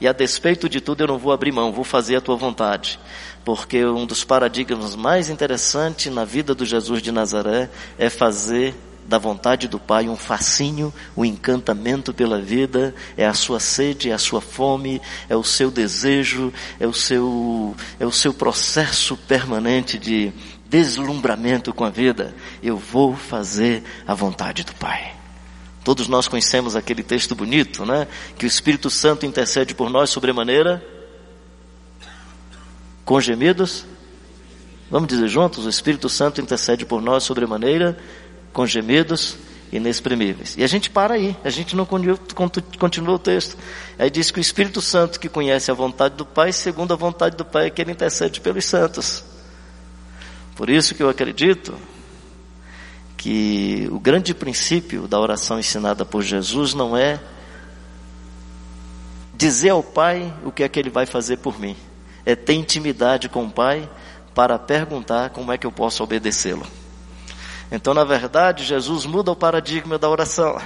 E 0.00 0.08
a 0.08 0.12
despeito 0.12 0.68
de 0.68 0.80
tudo 0.80 1.04
eu 1.04 1.06
não 1.06 1.16
vou 1.16 1.32
abrir 1.32 1.52
mão, 1.52 1.70
vou 1.70 1.84
fazer 1.84 2.16
a 2.16 2.20
tua 2.20 2.34
vontade. 2.34 2.98
Porque 3.44 3.86
um 3.86 4.04
dos 4.04 4.24
paradigmas 4.24 4.96
mais 4.96 5.30
interessantes 5.30 6.12
na 6.12 6.24
vida 6.24 6.56
do 6.56 6.64
Jesus 6.64 7.00
de 7.00 7.12
Nazaré 7.12 7.70
é 7.96 8.10
fazer 8.10 8.74
da 9.08 9.18
vontade 9.18 9.68
do 9.68 9.78
Pai 9.78 10.08
um 10.08 10.16
fascínio, 10.16 10.92
um 11.16 11.24
encantamento 11.24 12.12
pela 12.12 12.40
vida, 12.40 12.94
é 13.16 13.26
a 13.26 13.34
sua 13.34 13.60
sede, 13.60 14.10
é 14.10 14.12
a 14.12 14.18
sua 14.18 14.40
fome, 14.40 15.00
é 15.28 15.36
o 15.36 15.44
seu 15.44 15.70
desejo, 15.70 16.52
é 16.80 16.86
o 16.86 16.92
seu, 16.92 17.74
é 18.00 18.06
o 18.06 18.12
seu 18.12 18.34
processo 18.34 19.16
permanente 19.16 19.98
de 19.98 20.32
deslumbramento 20.68 21.72
com 21.72 21.84
a 21.84 21.90
vida. 21.90 22.34
Eu 22.62 22.76
vou 22.76 23.14
fazer 23.14 23.84
a 24.06 24.14
vontade 24.14 24.64
do 24.64 24.74
Pai. 24.74 25.14
Todos 25.84 26.08
nós 26.08 26.26
conhecemos 26.26 26.74
aquele 26.74 27.04
texto 27.04 27.34
bonito, 27.34 27.86
né? 27.86 28.08
Que 28.36 28.44
o 28.44 28.48
Espírito 28.48 28.90
Santo 28.90 29.24
intercede 29.24 29.72
por 29.72 29.88
nós 29.88 30.10
sobremaneira 30.10 30.84
com 33.04 33.20
gemidos. 33.20 33.86
Vamos 34.90 35.08
dizer 35.08 35.28
juntos? 35.28 35.64
O 35.64 35.68
Espírito 35.68 36.08
Santo 36.08 36.40
intercede 36.40 36.84
por 36.84 37.00
nós 37.00 37.22
sobremaneira 37.22 37.96
com 38.56 38.66
gemidos 38.66 39.36
inexprimíveis. 39.70 40.56
E 40.56 40.64
a 40.64 40.66
gente 40.66 40.88
para 40.88 41.12
aí, 41.12 41.36
a 41.44 41.50
gente 41.50 41.76
não 41.76 41.84
continua 41.84 43.16
o 43.16 43.18
texto. 43.18 43.54
Aí 43.98 44.08
diz 44.08 44.30
que 44.30 44.38
o 44.38 44.40
Espírito 44.40 44.80
Santo 44.80 45.20
que 45.20 45.28
conhece 45.28 45.70
a 45.70 45.74
vontade 45.74 46.14
do 46.14 46.24
Pai, 46.24 46.54
segundo 46.54 46.94
a 46.94 46.96
vontade 46.96 47.36
do 47.36 47.44
Pai, 47.44 47.66
é 47.66 47.70
que 47.70 47.82
ele 47.82 47.92
intercede 47.92 48.40
pelos 48.40 48.64
santos. 48.64 49.22
Por 50.54 50.70
isso 50.70 50.94
que 50.94 51.02
eu 51.02 51.10
acredito 51.10 51.74
que 53.14 53.86
o 53.92 54.00
grande 54.00 54.32
princípio 54.32 55.06
da 55.06 55.20
oração 55.20 55.58
ensinada 55.58 56.06
por 56.06 56.22
Jesus 56.22 56.72
não 56.72 56.96
é 56.96 57.20
dizer 59.34 59.68
ao 59.68 59.82
Pai 59.82 60.32
o 60.42 60.50
que 60.50 60.62
é 60.62 60.68
que 60.70 60.80
Ele 60.80 60.88
vai 60.88 61.04
fazer 61.04 61.36
por 61.36 61.60
mim, 61.60 61.76
é 62.24 62.34
ter 62.34 62.54
intimidade 62.54 63.28
com 63.28 63.44
o 63.44 63.50
Pai 63.50 63.86
para 64.34 64.58
perguntar 64.58 65.28
como 65.28 65.52
é 65.52 65.58
que 65.58 65.66
eu 65.66 65.72
posso 65.72 66.02
obedecê-lo. 66.02 66.66
Então, 67.70 67.92
na 67.92 68.04
verdade, 68.04 68.64
Jesus 68.64 69.06
muda 69.06 69.32
o 69.32 69.36
paradigma 69.36 69.98
da 69.98 70.08
oração. 70.08 70.58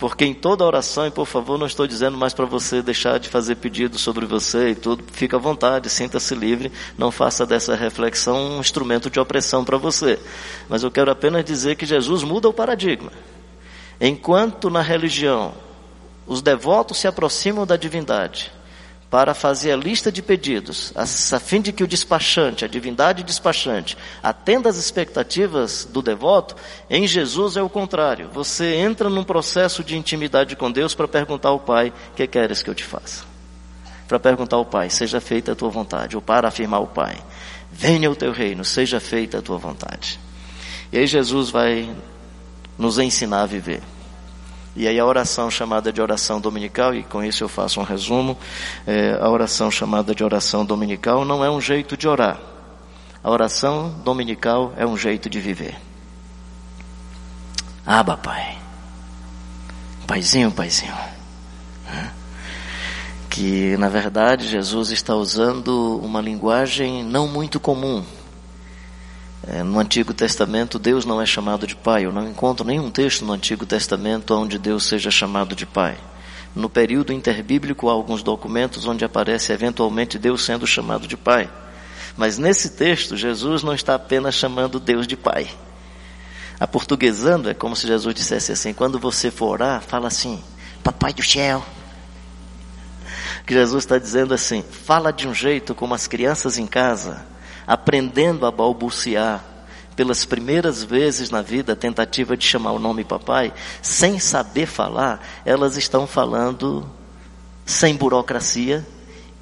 Porque 0.00 0.24
em 0.24 0.32
toda 0.32 0.64
oração, 0.64 1.06
e 1.06 1.10
por 1.10 1.26
favor, 1.26 1.58
não 1.58 1.66
estou 1.66 1.86
dizendo 1.86 2.16
mais 2.16 2.32
para 2.32 2.46
você 2.46 2.80
deixar 2.80 3.18
de 3.18 3.28
fazer 3.28 3.56
pedidos 3.56 4.00
sobre 4.00 4.24
você 4.24 4.70
e 4.70 4.74
tudo, 4.74 5.04
fica 5.12 5.36
à 5.36 5.40
vontade, 5.40 5.90
sinta-se 5.90 6.34
livre, 6.34 6.72
não 6.96 7.10
faça 7.10 7.44
dessa 7.44 7.76
reflexão 7.76 8.56
um 8.56 8.60
instrumento 8.60 9.10
de 9.10 9.20
opressão 9.20 9.62
para 9.62 9.76
você. 9.76 10.18
Mas 10.70 10.82
eu 10.82 10.90
quero 10.90 11.10
apenas 11.10 11.44
dizer 11.44 11.76
que 11.76 11.84
Jesus 11.84 12.22
muda 12.22 12.48
o 12.48 12.52
paradigma. 12.52 13.12
Enquanto 14.00 14.70
na 14.70 14.80
religião 14.80 15.52
os 16.26 16.40
devotos 16.40 16.96
se 16.96 17.06
aproximam 17.06 17.66
da 17.66 17.76
divindade, 17.76 18.50
para 19.10 19.34
fazer 19.34 19.72
a 19.72 19.76
lista 19.76 20.12
de 20.12 20.22
pedidos, 20.22 20.92
a 20.94 21.04
fim 21.40 21.60
de 21.60 21.72
que 21.72 21.82
o 21.82 21.88
despachante, 21.88 22.64
a 22.64 22.68
divindade 22.68 23.24
despachante, 23.24 23.98
atenda 24.22 24.68
às 24.68 24.76
expectativas 24.76 25.84
do 25.84 26.00
devoto, 26.00 26.54
em 26.88 27.08
Jesus 27.08 27.56
é 27.56 27.62
o 27.62 27.68
contrário. 27.68 28.30
Você 28.32 28.76
entra 28.76 29.10
num 29.10 29.24
processo 29.24 29.82
de 29.82 29.96
intimidade 29.96 30.54
com 30.54 30.70
Deus 30.70 30.94
para 30.94 31.08
perguntar 31.08 31.48
ao 31.48 31.58
Pai: 31.58 31.92
o 32.12 32.14
que 32.14 32.26
queres 32.28 32.62
que 32.62 32.70
eu 32.70 32.74
te 32.74 32.84
faça? 32.84 33.24
Para 34.06 34.20
perguntar 34.20 34.56
ao 34.56 34.64
Pai: 34.64 34.88
seja 34.88 35.20
feita 35.20 35.52
a 35.52 35.56
tua 35.56 35.70
vontade, 35.70 36.14
ou 36.14 36.22
para 36.22 36.46
afirmar 36.46 36.78
ao 36.78 36.86
Pai: 36.86 37.20
venha 37.72 38.08
o 38.08 38.14
teu 38.14 38.30
reino, 38.30 38.64
seja 38.64 39.00
feita 39.00 39.38
a 39.38 39.42
tua 39.42 39.58
vontade. 39.58 40.20
E 40.92 40.98
aí 40.98 41.06
Jesus 41.08 41.50
vai 41.50 41.90
nos 42.78 42.96
ensinar 42.96 43.42
a 43.42 43.46
viver. 43.46 43.82
E 44.80 44.88
aí 44.88 44.98
a 44.98 45.04
oração 45.04 45.50
chamada 45.50 45.92
de 45.92 46.00
oração 46.00 46.40
dominical, 46.40 46.94
e 46.94 47.02
com 47.02 47.22
isso 47.22 47.44
eu 47.44 47.50
faço 47.50 47.78
um 47.80 47.82
resumo, 47.82 48.34
é, 48.86 49.14
a 49.20 49.28
oração 49.28 49.70
chamada 49.70 50.14
de 50.14 50.24
oração 50.24 50.64
dominical 50.64 51.22
não 51.22 51.44
é 51.44 51.50
um 51.50 51.60
jeito 51.60 51.98
de 51.98 52.08
orar. 52.08 52.40
A 53.22 53.30
oração 53.30 53.90
dominical 54.02 54.72
é 54.78 54.86
um 54.86 54.96
jeito 54.96 55.28
de 55.28 55.38
viver. 55.38 55.76
Aba, 57.84 58.16
Pai. 58.16 58.56
Paizinho, 60.06 60.50
Paizinho. 60.50 60.94
Que 63.28 63.76
na 63.76 63.90
verdade 63.90 64.48
Jesus 64.48 64.92
está 64.92 65.14
usando 65.14 66.00
uma 66.02 66.22
linguagem 66.22 67.04
não 67.04 67.28
muito 67.28 67.60
comum 67.60 68.02
no 69.64 69.80
Antigo 69.80 70.14
Testamento, 70.14 70.78
Deus 70.78 71.04
não 71.04 71.20
é 71.20 71.26
chamado 71.26 71.66
de 71.66 71.74
Pai. 71.74 72.04
Eu 72.04 72.12
não 72.12 72.28
encontro 72.28 72.64
nenhum 72.64 72.88
texto 72.88 73.24
no 73.24 73.32
Antigo 73.32 73.66
Testamento 73.66 74.32
onde 74.34 74.58
Deus 74.58 74.84
seja 74.84 75.10
chamado 75.10 75.56
de 75.56 75.66
Pai. 75.66 75.98
No 76.54 76.70
período 76.70 77.12
interbíblico, 77.12 77.88
há 77.88 77.92
alguns 77.92 78.22
documentos 78.22 78.86
onde 78.86 79.04
aparece 79.04 79.52
eventualmente 79.52 80.18
Deus 80.18 80.44
sendo 80.44 80.66
chamado 80.66 81.06
de 81.08 81.16
Pai. 81.16 81.50
Mas 82.16 82.38
nesse 82.38 82.70
texto, 82.70 83.16
Jesus 83.16 83.62
não 83.64 83.74
está 83.74 83.96
apenas 83.96 84.36
chamando 84.36 84.78
Deus 84.78 85.06
de 85.06 85.16
Pai. 85.16 85.48
A 86.58 86.66
portuguesando 86.66 87.50
é 87.50 87.54
como 87.54 87.74
se 87.74 87.86
Jesus 87.86 88.14
dissesse 88.14 88.52
assim: 88.52 88.72
quando 88.72 88.98
você 88.98 89.30
for 89.30 89.50
orar, 89.50 89.80
fala 89.80 90.06
assim, 90.06 90.42
Papai 90.84 91.12
do 91.12 91.24
céu. 91.24 91.64
Que 93.46 93.54
Jesus 93.54 93.82
está 93.82 93.98
dizendo 93.98 94.32
assim: 94.32 94.62
fala 94.62 95.12
de 95.12 95.26
um 95.26 95.34
jeito 95.34 95.74
como 95.74 95.94
as 95.94 96.06
crianças 96.06 96.56
em 96.58 96.66
casa 96.66 97.26
aprendendo 97.66 98.46
a 98.46 98.50
balbuciar 98.50 99.44
pelas 99.94 100.24
primeiras 100.24 100.82
vezes 100.82 101.30
na 101.30 101.42
vida 101.42 101.74
a 101.74 101.76
tentativa 101.76 102.36
de 102.36 102.46
chamar 102.46 102.72
o 102.72 102.78
nome 102.78 103.04
papai, 103.04 103.52
sem 103.82 104.18
saber 104.18 104.66
falar, 104.66 105.20
elas 105.44 105.76
estão 105.76 106.06
falando 106.06 106.88
sem 107.66 107.94
burocracia 107.94 108.86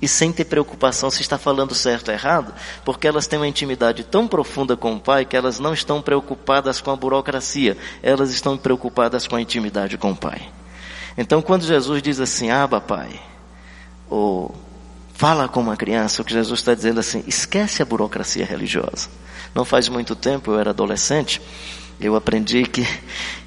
e 0.00 0.07
sem 0.07 0.33
ter 0.33 0.44
preocupação 0.44 1.11
se 1.11 1.22
está 1.22 1.38
falando 1.38 1.74
certo 1.74 2.09
ou 2.09 2.14
errado, 2.14 2.54
porque 2.85 3.07
elas 3.07 3.26
têm 3.26 3.38
uma 3.38 3.48
intimidade 3.48 4.04
tão 4.04 4.28
profunda 4.28 4.76
com 4.76 4.94
o 4.94 5.00
pai 5.00 5.24
que 5.24 5.37
elas 5.37 5.59
não 5.59 5.72
estão 5.72 6.00
preocupadas 6.00 6.81
com 6.81 6.90
a 6.90 6.96
burocracia, 6.96 7.76
elas 8.02 8.31
estão 8.31 8.57
preocupadas 8.57 9.26
com 9.26 9.37
a 9.37 9.40
intimidade 9.40 9.98
com 9.98 10.12
o 10.12 10.16
pai. 10.16 10.48
Então, 11.16 11.42
quando 11.42 11.64
Jesus 11.64 12.00
diz 12.00 12.20
assim, 12.20 12.50
aba 12.50 12.81
pai, 12.81 13.20
ou 14.09 14.54
Fala 15.18 15.48
com 15.48 15.61
uma 15.61 15.76
criança, 15.76 16.22
o 16.22 16.24
que 16.24 16.33
Jesus 16.33 16.61
está 16.61 16.72
dizendo 16.72 17.00
assim, 17.00 17.24
esquece 17.26 17.83
a 17.83 17.85
burocracia 17.85 18.46
religiosa. 18.46 19.09
Não 19.52 19.64
faz 19.64 19.88
muito 19.88 20.14
tempo, 20.14 20.52
eu 20.52 20.61
era 20.61 20.70
adolescente, 20.70 21.42
eu 22.00 22.14
aprendi 22.14 22.62
que, 22.62 22.87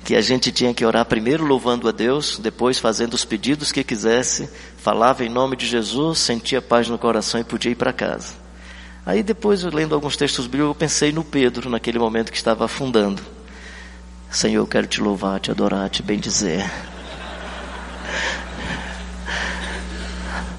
que 0.04 0.14
a 0.14 0.20
gente 0.20 0.52
tinha 0.52 0.74
que 0.74 0.84
orar 0.84 1.06
primeiro 1.06 1.46
louvando 1.46 1.88
a 1.88 1.94
Deus, 1.94 2.38
depois 2.38 2.78
fazendo 2.78 3.14
os 3.14 3.24
pedidos 3.24 3.72
que 3.72 3.86
quisesse, 3.86 4.50
falava 4.80 5.24
em 5.24 5.30
nome 5.30 5.56
de 5.56 5.66
Jesus, 5.66 6.20
sentia 6.20 6.62
paz 6.62 6.90
no 6.90 6.98
coração 6.98 7.40
e 7.40 7.46
podia 7.46 7.72
ir 7.72 7.76
para 7.76 7.94
casa. 7.94 8.34
Aí 9.06 9.24
depois, 9.24 9.64
lendo 9.64 9.96
alguns 9.96 10.18
textos 10.18 10.48
bíblicos, 10.48 10.72
eu 10.72 10.76
pensei 10.76 11.14
no 11.14 11.24
Pedro, 11.24 11.70
naquele 11.70 11.98
momento 11.98 12.34
que 12.34 12.38
estava 12.38 12.66
afundando. 12.66 13.24
Senhor, 14.30 14.62
eu 14.62 14.68
quero 14.68 14.88
te 14.88 15.00
louvar, 15.00 15.40
te 15.40 15.50
adorar, 15.50 15.90
te 15.90 16.04
bendizer. 16.04 16.70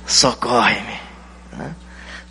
Socorre-me 0.06 1.01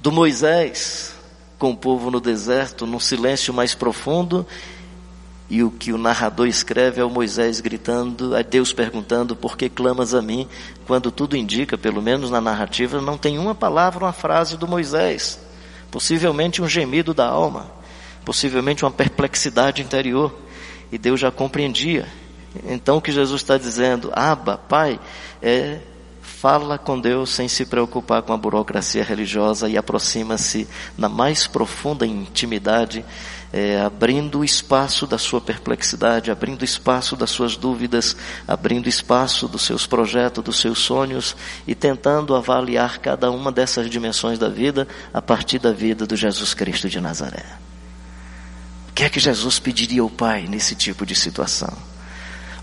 do 0.02 0.12
Moisés 0.12 1.14
com 1.60 1.72
o 1.72 1.78
povo 1.78 2.10
no 2.10 2.20
deserto, 2.20 2.88
num 2.88 3.00
silêncio 3.00 3.54
mais 3.54 3.76
profundo, 3.76 4.48
E 5.54 5.64
o 5.64 5.70
que 5.70 5.92
o 5.92 5.98
narrador 5.98 6.48
escreve 6.48 7.02
é 7.02 7.04
o 7.04 7.10
Moisés 7.10 7.60
gritando, 7.60 8.34
é 8.34 8.42
Deus 8.42 8.72
perguntando, 8.72 9.36
por 9.36 9.58
que 9.58 9.68
clamas 9.68 10.14
a 10.14 10.22
mim? 10.22 10.48
Quando 10.88 11.12
tudo 11.12 11.36
indica, 11.36 11.78
pelo 11.78 12.02
menos 12.02 12.32
na 12.32 12.40
narrativa, 12.40 13.02
não 13.02 13.18
tem 13.18 13.38
uma 13.38 13.54
palavra, 13.54 14.06
uma 14.06 14.14
frase 14.14 14.56
do 14.56 14.66
Moisés. 14.66 15.38
Possivelmente 15.92 16.62
um 16.62 16.70
gemido 16.70 17.14
da 17.14 17.28
alma, 17.28 17.70
possivelmente 18.24 18.86
uma 18.86 18.92
perplexidade 18.92 19.82
interior. 19.82 20.34
E 20.90 20.98
Deus 20.98 21.20
já 21.20 21.30
compreendia. 21.30 22.08
Então 22.66 22.96
o 22.96 23.02
que 23.02 23.12
Jesus 23.12 23.42
está 23.42 23.58
dizendo, 23.58 24.10
Aba, 24.14 24.58
Pai, 24.58 25.02
é 25.42 25.80
fala 26.42 26.76
com 26.76 27.00
Deus 27.00 27.30
sem 27.30 27.48
se 27.48 27.68
preocupar 27.68 28.24
com 28.24 28.34
a 28.34 28.38
burocracia 28.38 29.04
religiosa 29.04 29.70
e 29.70 29.78
aproxima-se 29.78 30.68
na 30.98 31.08
mais 31.08 31.46
profunda 31.46 32.04
intimidade, 32.04 33.06
é, 33.54 33.80
abrindo 33.80 34.44
espaço 34.44 35.06
da 35.06 35.20
sua 35.20 35.40
perplexidade, 35.40 36.32
abrindo 36.32 36.66
espaço 36.66 37.16
das 37.16 37.30
suas 37.30 37.56
dúvidas, 37.56 38.18
abrindo 38.48 38.90
espaço 38.90 39.48
dos 39.48 39.62
seus 39.62 39.86
projetos, 39.86 40.44
dos 40.44 40.60
seus 40.60 40.80
sonhos 40.80 41.36
e 41.68 41.76
tentando 41.76 42.36
avaliar 42.36 42.98
cada 42.98 43.30
uma 43.30 43.52
dessas 43.52 43.88
dimensões 43.88 44.40
da 44.40 44.50
vida 44.50 44.88
a 45.14 45.22
partir 45.22 45.60
da 45.60 45.72
vida 45.72 46.08
do 46.08 46.16
Jesus 46.16 46.56
Cristo 46.56 46.90
de 46.90 47.00
Nazaré. 47.00 47.46
O 48.90 48.94
que 48.94 49.04
é 49.04 49.10
que 49.10 49.20
Jesus 49.20 49.60
pediria 49.60 50.02
ao 50.02 50.10
Pai 50.10 50.48
nesse 50.50 50.74
tipo 50.74 51.06
de 51.06 51.14
situação? 51.14 51.78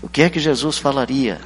O 0.01 0.09
que 0.09 0.21
é 0.21 0.29
que 0.29 0.37
Jesus 0.37 0.77
falaria 0.77 1.39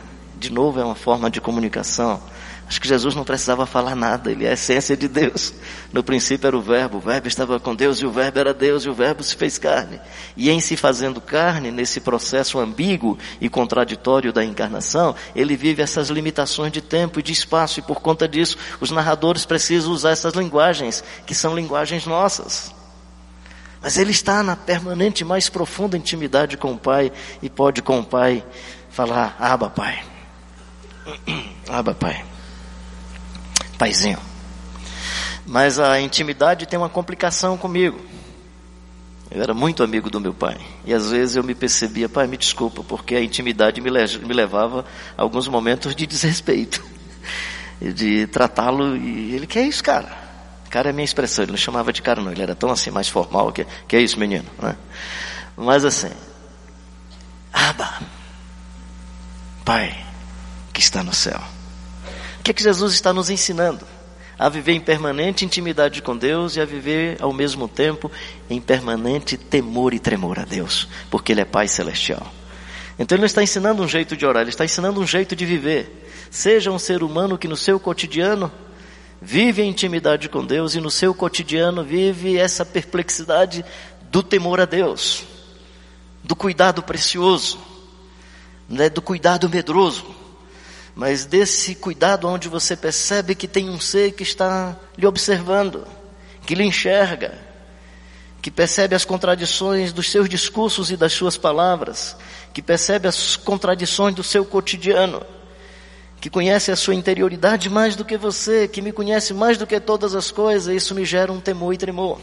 de 0.44 0.52
novo, 0.52 0.80
é 0.80 0.84
uma 0.84 0.96
forma 0.96 1.32
de 1.32 1.40
comunicação. 1.40 2.20
Acho 2.68 2.82
que 2.82 2.88
Jesus 2.88 3.16
não 3.16 3.24
precisava 3.24 3.66
falar 3.66 3.96
nada, 3.96 4.32
ele 4.32 4.46
é 4.46 4.50
a 4.50 4.54
essência 4.54 4.96
de 4.98 5.08
Deus. 5.08 5.54
No 5.92 6.04
princípio 6.04 6.48
era 6.48 6.58
o 6.58 6.62
Verbo, 6.62 6.98
o 6.98 7.02
Verbo 7.02 7.28
estava 7.28 7.60
com 7.60 7.74
Deus 7.74 8.00
e 8.00 8.06
o 8.06 8.12
Verbo 8.12 8.40
era 8.40 8.54
Deus 8.54 8.84
e 8.84 8.90
o 8.90 8.94
Verbo 8.94 9.24
se 9.24 9.36
fez 9.36 9.58
carne. 9.58 10.02
E 10.36 10.50
em 10.50 10.60
se 10.60 10.76
fazendo 10.76 11.22
carne, 11.22 11.72
nesse 11.72 12.02
processo 12.02 12.60
ambíguo 12.60 13.18
e 13.40 13.48
contraditório 13.48 14.34
da 14.34 14.44
encarnação, 14.44 15.16
ele 15.34 15.56
vive 15.56 15.82
essas 15.82 16.10
limitações 16.10 16.72
de 16.72 16.82
tempo 16.82 17.20
e 17.20 17.24
de 17.24 17.32
espaço 17.32 17.80
e 17.80 17.84
por 17.84 18.02
conta 18.02 18.28
disso 18.28 18.58
os 18.82 18.92
narradores 18.92 19.46
precisam 19.46 19.94
usar 19.94 20.12
essas 20.12 20.34
linguagens, 20.34 21.04
que 21.26 21.36
são 21.36 21.56
linguagens 21.56 22.06
nossas. 22.06 22.74
Mas 23.82 23.98
ele 23.98 24.12
está 24.12 24.42
na 24.44 24.56
permanente, 24.56 25.24
mais 25.24 25.48
profunda 25.48 25.98
intimidade 25.98 26.58
com 26.58 26.74
o 26.74 26.78
Pai 26.78 27.12
e 27.42 27.50
pode 27.50 27.82
com 27.82 28.00
o 28.00 28.06
Pai 28.06 28.44
falar: 28.90 29.36
Aba, 29.40 29.70
Pai. 29.70 30.13
Aba, 31.70 31.94
pai. 31.94 32.24
Paizinho. 33.78 34.20
Mas 35.46 35.80
a 35.80 36.00
intimidade 36.00 36.66
tem 36.66 36.80
uma 36.80 36.90
complicação 36.90 37.58
comigo. 37.58 38.00
Eu 39.30 39.42
era 39.42 39.54
muito 39.54 39.84
amigo 39.84 40.10
do 40.10 40.20
meu 40.20 40.34
pai. 40.34 40.58
E 40.86 40.94
às 40.94 41.12
vezes 41.12 41.36
eu 41.36 41.44
me 41.44 41.56
percebia, 41.56 42.08
pai, 42.08 42.28
me 42.28 42.38
desculpa, 42.38 42.84
porque 42.84 43.16
a 43.16 43.22
intimidade 43.22 43.82
me, 43.82 43.90
me 43.90 44.34
levava 44.34 44.86
a 45.18 45.22
alguns 45.22 45.48
momentos 45.48 45.96
de 45.96 46.06
desrespeito. 46.06 46.84
De 47.82 48.28
tratá-lo, 48.28 48.96
e 48.96 49.36
ele, 49.36 49.46
que 49.46 49.60
é 49.60 49.64
isso, 49.64 49.84
cara? 49.84 50.08
Cara 50.70 50.92
é 50.92 50.94
minha 50.94 51.04
expressão, 51.04 51.44
ele 51.44 51.52
não 51.52 51.58
chamava 51.58 51.92
de 51.92 52.02
cara 52.02 52.22
não, 52.22 52.32
ele 52.32 52.42
era 52.42 52.56
tão 52.56 52.72
assim, 52.72 52.90
mais 52.92 53.10
formal, 53.10 53.52
que, 53.52 53.66
que 53.88 53.98
é 53.98 54.02
isso, 54.02 54.18
menino, 54.18 54.46
né? 54.62 54.78
Mas 55.58 55.84
assim, 55.84 56.10
Aba, 57.52 58.00
pai, 59.66 59.96
que 60.74 60.82
está 60.82 61.04
no 61.04 61.14
céu. 61.14 61.40
O 62.40 62.44
que 62.44 62.52
é 62.52 62.54
que 62.54 62.64
Jesus 62.64 62.94
está 62.94 63.14
nos 63.14 63.30
ensinando? 63.30 63.88
A 64.38 64.50
viver 64.50 64.74
em 64.74 64.82
permanente 64.82 65.46
intimidade 65.46 66.02
com 66.02 66.18
Deus 66.18 66.56
e 66.56 66.62
a 66.62 66.66
viver 66.66 67.18
ao 67.22 67.32
mesmo 67.32 67.68
tempo 67.68 68.12
em 68.50 68.60
permanente 68.60 69.38
temor 69.38 69.94
e 69.94 70.00
tremor 70.00 70.40
a 70.40 70.44
Deus, 70.44 70.88
porque 71.10 71.32
Ele 71.32 71.42
é 71.42 71.46
Pai 71.46 71.68
Celestial. 71.68 72.26
Então 72.98 73.16
Ele 73.16 73.22
não 73.22 73.28
está 73.28 73.44
ensinando 73.44 73.82
um 73.82 73.88
jeito 73.88 74.18
de 74.18 74.26
orar, 74.26 74.42
Ele 74.42 74.50
está 74.50 74.66
ensinando 74.66 75.00
um 75.00 75.08
jeito 75.08 75.36
de 75.36 75.46
viver. 75.46 76.10
Seja 76.30 76.72
um 76.72 76.80
ser 76.80 77.04
humano 77.04 77.38
que 77.38 77.48
no 77.48 77.56
seu 77.56 77.80
cotidiano 77.80 78.52
vive 79.22 79.62
em 79.62 79.70
intimidade 79.70 80.28
com 80.28 80.44
Deus 80.44 80.76
e 80.76 80.82
no 80.82 80.92
seu 80.92 81.14
cotidiano 81.14 81.84
vive 81.84 82.38
essa 82.38 82.66
perplexidade 82.66 83.64
do 84.12 84.22
temor 84.22 84.60
a 84.60 84.66
Deus, 84.66 85.24
do 86.24 86.36
cuidado 86.36 86.84
precioso, 86.84 87.58
né, 88.68 88.90
do 88.90 89.02
cuidado 89.02 89.48
medroso 89.48 90.23
mas 90.96 91.26
desse 91.26 91.74
cuidado 91.74 92.28
onde 92.28 92.48
você 92.48 92.76
percebe 92.76 93.34
que 93.34 93.48
tem 93.48 93.70
um 93.70 93.80
ser 93.80 94.12
que 94.12 94.24
está 94.24 94.76
lhe 94.98 95.08
observando, 95.08 95.88
que 96.46 96.54
lhe 96.54 96.64
enxerga, 96.64 97.34
que 98.42 98.52
percebe 98.52 98.94
as 98.94 99.06
contradições 99.06 99.92
dos 99.92 100.12
seus 100.12 100.30
discursos 100.30 100.92
e 100.92 100.98
das 100.98 101.14
suas 101.14 101.38
palavras, 101.38 102.16
que 102.54 102.62
percebe 102.62 103.08
as 103.08 103.36
contradições 103.36 104.14
do 104.14 104.24
seu 104.24 104.46
cotidiano, 104.46 105.26
que 106.22 106.30
conhece 106.30 106.72
a 106.72 106.76
sua 106.76 106.94
interioridade 106.94 107.70
mais 107.70 107.96
do 107.96 108.06
que 108.06 108.18
você, 108.18 108.68
que 108.68 108.82
me 108.82 108.92
conhece 108.92 109.34
mais 109.34 109.58
do 109.58 109.66
que 109.66 109.80
todas 109.80 110.14
as 110.14 110.30
coisas, 110.30 110.76
isso 110.76 110.94
me 110.94 111.06
gera 111.06 111.32
um 111.32 111.40
temor 111.40 111.74
e 111.74 111.78
tremor. 111.78 112.20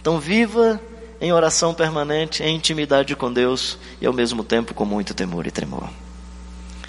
Então 0.00 0.20
viva 0.20 0.80
em 1.20 1.32
oração 1.32 1.74
permanente, 1.74 2.42
em 2.42 2.56
intimidade 2.56 3.16
com 3.16 3.32
Deus 3.32 3.78
e 4.00 4.06
ao 4.06 4.12
mesmo 4.12 4.44
tempo 4.44 4.72
com 4.74 4.84
muito 4.84 5.14
temor 5.14 5.46
e 5.46 5.50
tremor. 5.50 5.88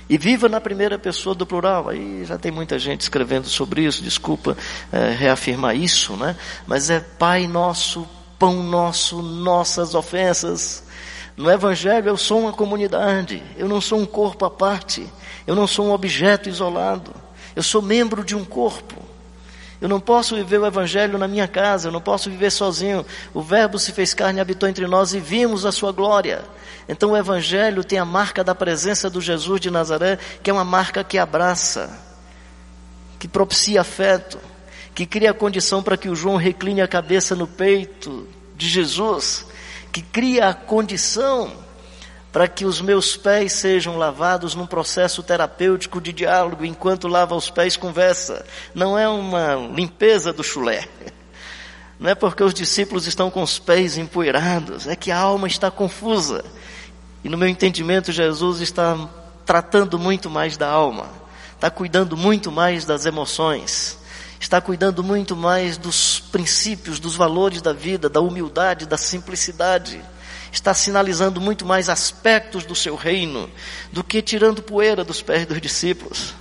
E 0.10 0.18
viva 0.18 0.50
na 0.50 0.60
primeira 0.60 1.00
pessoa 1.00 1.34
do 1.34 1.46
plural. 1.46 1.90
Aí 1.90 2.26
já 2.26 2.38
tem 2.38 2.52
muita 2.52 2.78
gente 2.78 3.02
escrevendo 3.02 3.48
sobre 3.48 3.84
isso, 3.84 4.04
desculpa 4.04 4.58
é, 4.92 5.10
reafirmar 5.12 5.76
isso, 5.76 6.16
né? 6.18 6.36
Mas 6.68 6.90
é 6.90 7.00
Pai 7.00 7.48
nosso, 7.48 8.08
pão 8.38 8.62
nosso, 8.64 9.22
nossas 9.22 9.96
ofensas. 9.96 10.84
No 11.36 11.50
Evangelho 11.50 12.10
eu 12.10 12.18
sou 12.18 12.42
uma 12.42 12.54
comunidade, 12.54 13.42
eu 13.58 13.68
não 13.68 13.82
sou 13.82 14.00
um 14.00 14.06
corpo 14.06 14.46
à 14.46 14.52
parte, 14.52 15.08
eu 15.48 15.56
não 15.56 15.66
sou 15.66 15.88
um 15.88 15.92
objeto 15.92 16.48
isolado, 16.48 17.12
eu 17.56 17.64
sou 17.64 17.82
membro 17.82 18.24
de 18.24 18.36
um 18.36 18.46
corpo. 18.46 19.13
Eu 19.84 19.90
não 19.90 20.00
posso 20.00 20.38
viver 20.38 20.62
o 20.62 20.66
Evangelho 20.66 21.18
na 21.18 21.28
minha 21.28 21.46
casa, 21.46 21.90
eu 21.90 21.92
não 21.92 22.00
posso 22.00 22.30
viver 22.30 22.50
sozinho. 22.52 23.06
O 23.34 23.42
Verbo 23.42 23.78
se 23.78 23.92
fez 23.92 24.14
carne 24.14 24.40
habitou 24.40 24.70
entre 24.70 24.88
nós 24.88 25.14
e 25.14 25.20
vimos 25.20 25.66
a 25.66 25.74
sua 25.74 25.92
glória. 25.92 26.46
Então 26.88 27.12
o 27.12 27.18
Evangelho 27.18 27.84
tem 27.84 28.00
a 28.00 28.06
marca 28.06 28.46
da 28.46 28.56
presença 28.56 29.10
do 29.10 29.20
Jesus 29.20 29.60
de 29.60 29.70
Nazaré, 29.70 30.18
que 30.42 30.50
é 30.50 30.54
uma 30.54 30.64
marca 30.64 31.04
que 31.04 31.18
abraça, 31.18 32.00
que 33.20 33.28
propicia 33.28 33.82
afeto, 33.82 34.40
que 34.96 35.06
cria 35.06 35.32
a 35.32 35.34
condição 35.34 35.84
para 35.84 35.98
que 35.98 36.08
o 36.08 36.16
João 36.16 36.38
recline 36.38 36.82
a 36.82 36.88
cabeça 36.88 37.36
no 37.36 37.46
peito 37.46 38.26
de 38.56 38.70
Jesus, 38.70 39.46
que 39.92 40.02
cria 40.02 40.48
a 40.48 40.54
condição 40.54 41.52
para 42.34 42.48
que 42.48 42.66
os 42.66 42.82
meus 42.82 43.16
pés 43.16 43.54
sejam 43.54 43.96
lavados 43.96 44.56
num 44.56 44.66
processo 44.66 45.22
terapêutico 45.22 46.02
de 46.02 46.12
diálogo, 46.12 46.66
enquanto 46.66 47.08
lava 47.08 47.36
os 47.36 47.52
pés 47.52 47.78
conversa. 47.78 48.44
Não 48.74 48.98
é 48.98 49.08
uma 49.08 49.54
limpeza 49.72 50.34
do 50.34 50.44
chulé. 50.44 50.90
Não 52.00 52.10
é 52.10 52.16
porque 52.16 52.44
os 52.44 52.52
discípulos 52.52 53.06
estão 53.06 53.30
com 53.30 53.44
os 53.44 53.60
pés 53.60 54.00
empoeirados, 54.00 54.88
é 54.88 54.96
que 54.96 55.12
a 55.12 55.18
alma 55.18 55.48
está 55.48 55.70
confusa. 55.70 56.44
E 57.24 57.30
no 57.30 57.38
meu 57.38 57.48
entendimento, 57.48 58.12
Jesus 58.12 58.62
está 58.62 58.98
tratando 59.46 60.00
muito 60.00 60.28
mais 60.28 60.58
da 60.58 60.68
alma, 60.68 61.08
está 61.54 61.70
cuidando 61.70 62.18
muito 62.18 62.52
mais 62.52 62.84
das 62.84 63.06
emoções, 63.06 64.00
está 64.40 64.60
cuidando 64.60 65.04
muito 65.04 65.36
mais 65.36 65.78
dos 65.78 66.20
princípios, 66.20 67.00
dos 67.00 67.16
valores 67.16 67.62
da 67.62 67.74
vida, 67.74 68.10
da 68.10 68.22
humildade, 68.22 68.88
da 68.88 68.98
simplicidade. 68.98 70.02
Está 70.54 70.72
sinalizando 70.72 71.42
muito 71.42 71.66
mais 71.66 71.90
aspectos 71.90 72.64
do 72.64 72.76
seu 72.76 72.96
reino 72.96 73.50
do 73.92 74.04
que 74.04 74.22
tirando 74.22 74.62
poeira 74.62 75.04
dos 75.04 75.20
pés 75.20 75.48
dos 75.48 75.60
discípulos. 75.60 76.36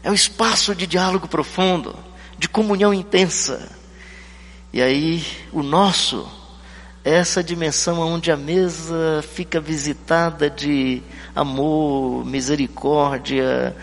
É 0.00 0.10
um 0.10 0.14
espaço 0.14 0.76
de 0.76 0.86
diálogo 0.86 1.26
profundo, 1.26 1.98
de 2.38 2.48
comunhão 2.48 2.94
intensa. 2.94 3.68
E 4.72 4.80
aí, 4.80 5.26
o 5.52 5.60
nosso 5.62 6.30
essa 7.04 7.42
dimensão 7.42 8.00
onde 8.00 8.30
a 8.30 8.36
mesa 8.36 9.24
fica 9.32 9.60
visitada 9.60 10.50
de 10.50 11.02
amor, 11.34 12.24
misericórdia, 12.24 13.74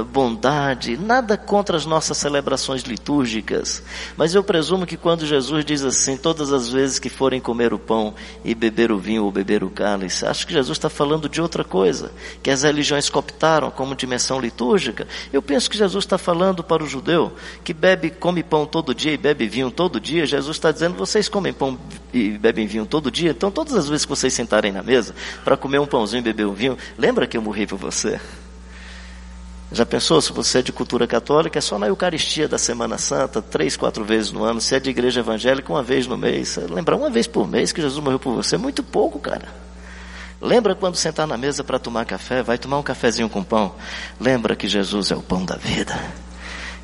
bondade, 0.00 0.96
nada 0.96 1.36
contra 1.36 1.76
as 1.76 1.84
nossas 1.84 2.16
celebrações 2.16 2.82
litúrgicas, 2.82 3.82
mas 4.16 4.34
eu 4.34 4.42
presumo 4.42 4.86
que 4.86 4.96
quando 4.96 5.26
Jesus 5.26 5.64
diz 5.64 5.84
assim, 5.84 6.16
todas 6.16 6.50
as 6.50 6.70
vezes 6.70 6.98
que 6.98 7.10
forem 7.10 7.40
comer 7.40 7.74
o 7.74 7.78
pão 7.78 8.14
e 8.42 8.54
beber 8.54 8.90
o 8.90 8.98
vinho 8.98 9.24
ou 9.24 9.30
beber 9.30 9.62
o 9.62 9.68
cálice, 9.68 10.24
acho 10.24 10.46
que 10.46 10.52
Jesus 10.54 10.78
está 10.78 10.88
falando 10.88 11.28
de 11.28 11.42
outra 11.42 11.62
coisa, 11.62 12.10
que 12.42 12.50
as 12.50 12.62
religiões 12.62 13.10
cooptaram 13.10 13.70
como 13.70 13.94
dimensão 13.94 14.40
litúrgica. 14.40 15.06
Eu 15.30 15.42
penso 15.42 15.68
que 15.68 15.76
Jesus 15.76 16.04
está 16.04 16.16
falando 16.16 16.64
para 16.64 16.82
o 16.82 16.86
judeu 16.86 17.32
que 17.62 17.74
bebe, 17.74 18.10
come 18.10 18.42
pão 18.42 18.64
todo 18.64 18.94
dia 18.94 19.12
e 19.12 19.18
bebe 19.18 19.46
vinho 19.46 19.70
todo 19.70 20.00
dia. 20.00 20.24
Jesus 20.24 20.56
está 20.56 20.72
dizendo, 20.72 20.96
vocês 20.96 21.28
comem 21.28 21.52
pão 21.52 21.78
e 22.14 22.30
bebem 22.30 22.66
vinho 22.66 22.86
todo 22.86 23.10
dia, 23.10 23.30
então 23.30 23.50
todas 23.50 23.74
as 23.74 23.88
vezes 23.88 24.06
que 24.06 24.10
vocês 24.10 24.32
sentarem 24.32 24.72
na 24.72 24.82
mesa 24.82 25.14
para 25.44 25.56
comer 25.56 25.80
um 25.80 25.86
pãozinho 25.86 26.20
e 26.20 26.22
beber 26.22 26.46
um 26.46 26.54
vinho, 26.54 26.78
lembra 26.96 27.26
que 27.26 27.36
eu 27.36 27.42
morri 27.42 27.66
por 27.66 27.78
você? 27.78 28.18
Já 29.72 29.86
pensou 29.86 30.20
se 30.20 30.32
você 30.32 30.58
é 30.58 30.62
de 30.62 30.70
cultura 30.70 31.06
católica, 31.06 31.58
é 31.58 31.62
só 31.62 31.78
na 31.78 31.86
Eucaristia 31.86 32.46
da 32.46 32.58
Semana 32.58 32.98
Santa, 32.98 33.40
três, 33.40 33.74
quatro 33.74 34.04
vezes 34.04 34.30
no 34.30 34.44
ano. 34.44 34.60
Se 34.60 34.74
é 34.74 34.80
de 34.80 34.90
igreja 34.90 35.20
evangélica, 35.20 35.72
uma 35.72 35.82
vez 35.82 36.06
no 36.06 36.18
mês. 36.18 36.58
Lembrar 36.68 36.96
uma 36.96 37.08
vez 37.08 37.26
por 37.26 37.48
mês 37.48 37.72
que 37.72 37.80
Jesus 37.80 38.02
morreu 38.04 38.18
por 38.18 38.34
você 38.34 38.58
muito 38.58 38.82
pouco, 38.82 39.18
cara. 39.18 39.48
Lembra 40.42 40.74
quando 40.74 40.96
sentar 40.96 41.26
na 41.26 41.38
mesa 41.38 41.64
para 41.64 41.78
tomar 41.78 42.04
café, 42.04 42.42
vai 42.42 42.58
tomar 42.58 42.78
um 42.78 42.82
cafezinho 42.82 43.30
com 43.30 43.42
pão. 43.42 43.74
Lembra 44.20 44.54
que 44.54 44.68
Jesus 44.68 45.10
é 45.10 45.16
o 45.16 45.22
pão 45.22 45.42
da 45.42 45.54
vida, 45.54 45.98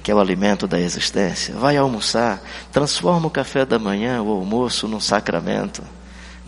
que 0.03 0.11
é 0.11 0.15
o 0.15 0.21
alimento 0.21 0.67
da 0.67 0.81
existência. 0.81 1.55
Vai 1.57 1.77
almoçar, 1.77 2.41
transforma 2.73 3.27
o 3.27 3.31
café 3.31 3.67
da 3.67 3.79
manhã, 3.79 4.23
o 4.23 4.31
almoço, 4.31 4.89
num 4.89 5.01
sacramento. 5.01 5.83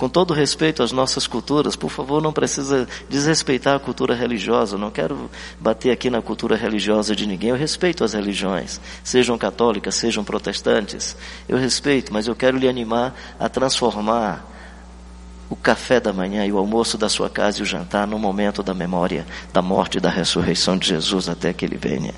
Com 0.01 0.09
todo 0.09 0.33
respeito 0.33 0.83
às 0.83 0.93
nossas 0.93 1.27
culturas, 1.27 1.77
por 1.77 1.91
favor, 1.91 2.23
não 2.23 2.33
precisa 2.33 2.89
desrespeitar 3.07 3.77
a 3.77 3.79
cultura 3.79 4.15
religiosa. 4.15 4.79
Não 4.79 4.91
quero 4.91 5.31
bater 5.61 5.91
aqui 5.91 6.09
na 6.09 6.23
cultura 6.23 6.57
religiosa 6.57 7.15
de 7.15 7.27
ninguém. 7.27 7.51
Eu 7.51 7.57
respeito 7.57 8.03
as 8.03 8.15
religiões, 8.15 8.81
sejam 9.05 9.37
católicas, 9.37 9.95
sejam 9.97 10.25
protestantes. 10.25 11.15
Eu 11.47 11.59
respeito, 11.59 12.15
mas 12.15 12.27
eu 12.27 12.35
quero 12.35 12.57
lhe 12.57 12.67
animar 12.67 13.15
a 13.39 13.47
transformar 13.47 14.43
o 15.51 15.55
café 15.55 16.01
da 16.01 16.15
manhã 16.15 16.47
e 16.47 16.53
o 16.53 16.57
almoço 16.57 16.97
da 16.97 17.11
sua 17.11 17.29
casa 17.29 17.59
e 17.59 17.63
o 17.63 17.67
jantar 17.67 18.07
no 18.07 18.19
momento 18.19 18.63
da 18.63 18.73
memória 18.73 19.27
da 19.53 19.61
morte 19.61 19.99
e 19.99 20.01
da 20.01 20.09
ressurreição 20.09 20.79
de 20.79 20.89
Jesus 20.89 21.29
até 21.29 21.53
que 21.53 21.63
ele 21.63 21.77
venha. 21.77 22.15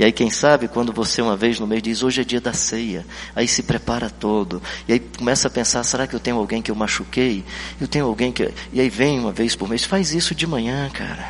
E 0.00 0.04
aí, 0.04 0.12
quem 0.12 0.30
sabe, 0.30 0.66
quando 0.66 0.94
você 0.94 1.20
uma 1.20 1.36
vez 1.36 1.60
no 1.60 1.66
mês 1.66 1.82
diz, 1.82 2.02
hoje 2.02 2.22
é 2.22 2.24
dia 2.24 2.40
da 2.40 2.54
ceia, 2.54 3.04
aí 3.36 3.46
se 3.46 3.62
prepara 3.62 4.08
todo, 4.08 4.62
e 4.88 4.94
aí 4.94 4.98
começa 4.98 5.46
a 5.46 5.50
pensar, 5.50 5.84
será 5.84 6.06
que 6.06 6.16
eu 6.16 6.18
tenho 6.18 6.38
alguém 6.38 6.62
que 6.62 6.70
eu 6.70 6.74
machuquei? 6.74 7.44
Eu 7.78 7.86
tenho 7.86 8.06
alguém 8.06 8.32
que. 8.32 8.50
E 8.72 8.80
aí 8.80 8.88
vem 8.88 9.20
uma 9.20 9.30
vez 9.30 9.54
por 9.54 9.68
mês, 9.68 9.84
faz 9.84 10.14
isso 10.14 10.34
de 10.34 10.46
manhã, 10.46 10.88
cara. 10.88 11.28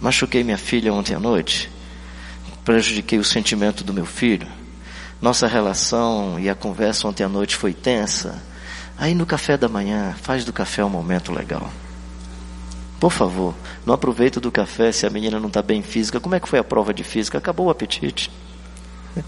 Machuquei 0.00 0.42
minha 0.42 0.58
filha 0.58 0.92
ontem 0.92 1.14
à 1.14 1.20
noite, 1.20 1.70
prejudiquei 2.64 3.20
o 3.20 3.24
sentimento 3.24 3.84
do 3.84 3.94
meu 3.94 4.06
filho, 4.06 4.48
nossa 5.22 5.46
relação 5.46 6.36
e 6.36 6.50
a 6.50 6.56
conversa 6.56 7.06
ontem 7.06 7.22
à 7.22 7.28
noite 7.28 7.54
foi 7.54 7.72
tensa. 7.72 8.42
Aí 8.98 9.14
no 9.14 9.24
café 9.24 9.56
da 9.56 9.68
manhã, 9.68 10.16
faz 10.20 10.44
do 10.44 10.52
café 10.52 10.84
um 10.84 10.90
momento 10.90 11.30
legal. 11.30 11.70
Por 13.00 13.12
favor, 13.12 13.54
não 13.86 13.94
aproveita 13.94 14.40
do 14.40 14.50
café 14.50 14.90
se 14.90 15.06
a 15.06 15.10
menina 15.10 15.38
não 15.38 15.46
está 15.46 15.62
bem 15.62 15.82
física. 15.82 16.18
Como 16.18 16.34
é 16.34 16.40
que 16.40 16.48
foi 16.48 16.58
a 16.58 16.64
prova 16.64 16.92
de 16.92 17.04
física? 17.04 17.38
Acabou 17.38 17.66
o 17.66 17.70
apetite. 17.70 18.30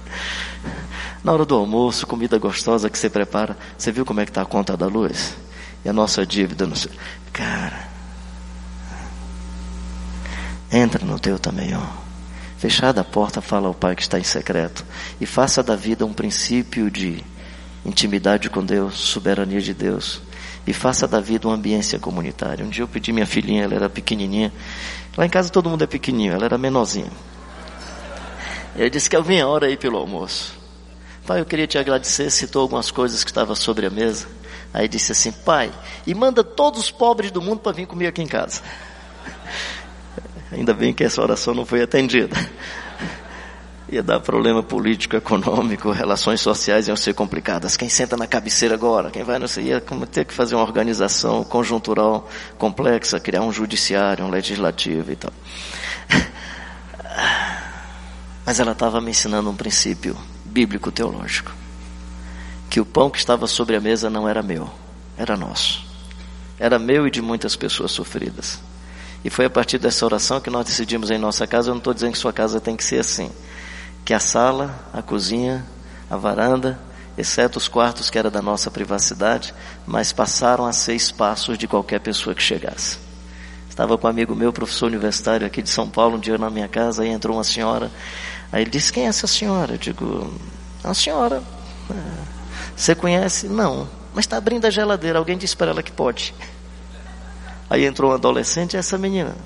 Na 1.23 1.33
hora 1.33 1.45
do 1.45 1.55
almoço, 1.55 2.07
comida 2.07 2.39
gostosa 2.39 2.91
que 2.91 2.99
você 2.99 3.09
prepara, 3.09 3.57
você 3.79 3.93
viu 3.93 4.05
como 4.05 4.21
é 4.21 4.25
que 4.25 4.31
está 4.31 4.43
a 4.43 4.47
conta 4.47 4.77
da 4.77 4.87
luz? 4.87 5.37
E 5.85 5.89
a 5.89 5.93
nossa 5.93 6.27
dívida 6.27 6.69
seu. 6.75 6.91
Cara, 7.33 7.89
entra 10.73 11.05
no 11.05 11.19
teu 11.19 11.39
também, 11.39 11.75
ó. 11.77 11.83
Fechada 12.59 13.03
a 13.03 13.05
porta, 13.05 13.41
fala 13.41 13.69
ao 13.69 13.75
Pai 13.75 13.95
que 13.95 14.03
está 14.03 14.19
em 14.19 14.25
secreto. 14.25 14.85
E 15.21 15.27
faça 15.27 15.63
da 15.63 15.77
vida 15.77 16.05
um 16.05 16.13
princípio 16.13 16.91
de 16.91 17.23
intimidade 17.85 18.51
com 18.51 18.65
Deus, 18.65 18.99
soberania 18.99 19.61
de 19.61 19.73
Deus 19.73 20.21
e 20.71 20.73
faça 20.73 21.07
da 21.09 21.21
vida 21.21 21.49
uma 21.49 21.55
ambiência 21.55 21.99
comunitária. 21.99 22.65
Um 22.65 22.69
dia 22.69 22.85
eu 22.85 22.89
pedi 22.89 23.13
minha 23.13 23.27
filhinha, 23.27 23.65
ela 23.65 23.75
era 23.75 23.91
pequenininha. 23.91 24.53
Lá 25.17 25.27
em 25.27 25.29
casa 25.29 25.51
todo 25.51 25.69
mundo 25.69 25.83
é 25.83 25.87
pequenininho, 25.87 26.33
ela 26.33 26.45
era 26.45 26.57
menorzinha. 26.57 27.11
Eu 28.77 28.89
disse 28.89 29.11
que 29.11 29.17
eu 29.17 29.23
vinha 29.23 29.45
a 29.45 29.49
hora 29.49 29.67
aí 29.67 29.77
pelo 29.77 29.99
almoço. 29.99 30.59
Pai, 31.27 31.41
eu 31.41 31.45
queria 31.45 31.67
te 31.67 31.77
agradecer, 31.77 32.31
citou 32.31 32.63
algumas 32.63 32.91
coisas 32.91 33.25
que 33.25 33.31
estavam 33.31 33.55
sobre 33.55 33.87
a 33.87 33.91
mesa. 33.91 34.29
Aí 34.73 34.87
disse 34.87 35.11
assim, 35.11 35.33
pai, 35.33 35.73
e 36.07 36.15
manda 36.15 36.45
todos 36.45 36.79
os 36.81 36.91
pobres 36.91 37.33
do 37.33 37.43
mundo 37.43 37.59
para 37.59 37.73
vir 37.73 37.87
comigo 37.87 38.09
aqui 38.09 38.23
em 38.23 38.27
casa. 38.27 38.63
Ainda 40.53 40.73
bem 40.73 40.95
que 40.95 41.03
essa 41.03 41.21
oração 41.21 41.53
não 41.53 41.67
foi 41.67 41.83
atendida 41.83 42.37
ia 43.91 44.03
dar 44.05 44.21
problema 44.21 44.63
político, 44.63 45.17
econômico, 45.17 45.91
relações 45.91 46.41
sociais 46.41 46.87
iam 46.87 46.97
ser 46.97 47.13
complicadas. 47.13 47.77
Quem 47.77 47.89
senta 47.89 48.17
na 48.17 48.27
cabeceira 48.27 48.75
agora? 48.75 49.11
Quem 49.11 49.25
vai 49.25 49.39
não 49.39 49.49
sei, 49.49 49.65
ia 49.65 49.83
ter 50.11 50.25
que 50.25 50.33
fazer 50.33 50.55
uma 50.55 50.63
organização 50.63 51.43
conjuntural 51.43 52.29
complexa, 52.57 53.19
criar 53.19 53.43
um 53.43 53.53
judiciário, 53.53 54.25
um 54.25 54.31
legislativo 54.31 55.11
e 55.11 55.17
tal. 55.17 55.33
Mas 58.47 58.61
ela 58.61 58.73
estava 58.73 59.01
me 59.01 59.11
ensinando 59.11 59.51
um 59.51 59.57
princípio 59.57 60.17
bíblico 60.45 60.93
teológico, 60.93 61.53
que 62.69 62.81
o 62.81 62.87
pão 62.87 63.11
que 63.11 63.19
estava 63.19 63.49
sobre 63.49 63.75
a 63.75 63.81
mesa 63.81 64.09
não 64.09 64.29
era 64.29 64.43
meu, 64.43 64.71
era 65.19 65.37
nosso. 65.37 65.85
Era 66.59 66.79
meu 66.79 67.09
e 67.09 67.11
de 67.11 67.21
muitas 67.21 67.57
pessoas 67.57 67.91
sofridas. 67.91 68.61
E 69.25 69.31
foi 69.31 69.47
a 69.47 69.51
partir 69.51 69.79
dessa 69.79 70.05
oração 70.05 70.41
que 70.41 70.49
nós 70.49 70.67
decidimos 70.67 71.11
em 71.11 71.19
nossa 71.19 71.47
casa. 71.47 71.69
Eu 71.69 71.75
não 71.75 71.79
estou 71.79 71.93
dizendo 71.93 72.13
que 72.13 72.19
sua 72.19 72.33
casa 72.33 72.61
tem 72.61 72.77
que 72.77 72.85
ser 72.85 73.01
assim 73.01 73.31
que 74.05 74.15
a 74.15 74.21
sala, 74.21 74.75
a 74.93 75.03
cozinha, 75.03 75.65
a 76.11 76.17
varanda, 76.17 76.79
exceto 77.17 77.59
os 77.59 77.69
quartos 77.69 78.11
que 78.11 78.19
era 78.19 78.31
da 78.31 78.43
nossa 78.43 78.71
privacidade, 78.71 79.55
mas 79.87 80.13
passaram 80.13 80.67
a 80.67 80.73
ser 80.73 80.95
espaços 80.95 81.59
de 81.59 81.69
qualquer 81.69 82.01
pessoa 82.01 82.35
que 82.35 82.43
chegasse. 82.43 82.99
Estava 83.69 83.97
com 83.97 84.07
um 84.07 84.11
amigo 84.11 84.35
meu, 84.35 84.53
professor 84.53 84.87
universitário 84.87 85.47
aqui 85.47 85.63
de 85.63 85.71
São 85.71 85.89
Paulo, 85.89 86.17
um 86.17 86.21
dia 86.21 86.37
na 86.37 86.51
minha 86.51 86.69
casa, 86.69 87.03
aí 87.03 87.09
entrou 87.09 87.37
uma 87.37 87.45
senhora. 87.45 87.91
Aí 88.53 88.63
ele 88.63 88.71
disse: 88.71 88.93
Quem 88.93 89.05
é 89.05 89.07
essa 89.07 89.27
senhora? 89.27 89.75
Eu 89.75 89.79
digo: 89.79 90.33
A 90.83 90.93
senhora. 90.93 91.43
Você 92.77 92.95
conhece? 92.95 93.49
Não. 93.49 93.89
Mas 94.15 94.25
está 94.25 94.37
abrindo 94.37 94.65
a 94.65 94.71
geladeira. 94.71 95.19
Alguém 95.19 95.39
disse 95.39 95.57
para 95.57 95.71
ela 95.71 95.83
que 95.83 95.93
pode. 95.93 96.35
Aí 97.69 97.85
entrou 97.85 98.11
um 98.11 98.15
adolescente, 98.15 98.77
essa 98.77 98.99
menina. 98.99 99.37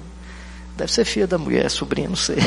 Deve 0.76 0.90
ser 0.90 1.04
filha 1.04 1.26
da 1.26 1.36
mulher, 1.38 1.70
sobrinha, 1.70 2.08
não 2.08 2.16
sei. 2.16 2.38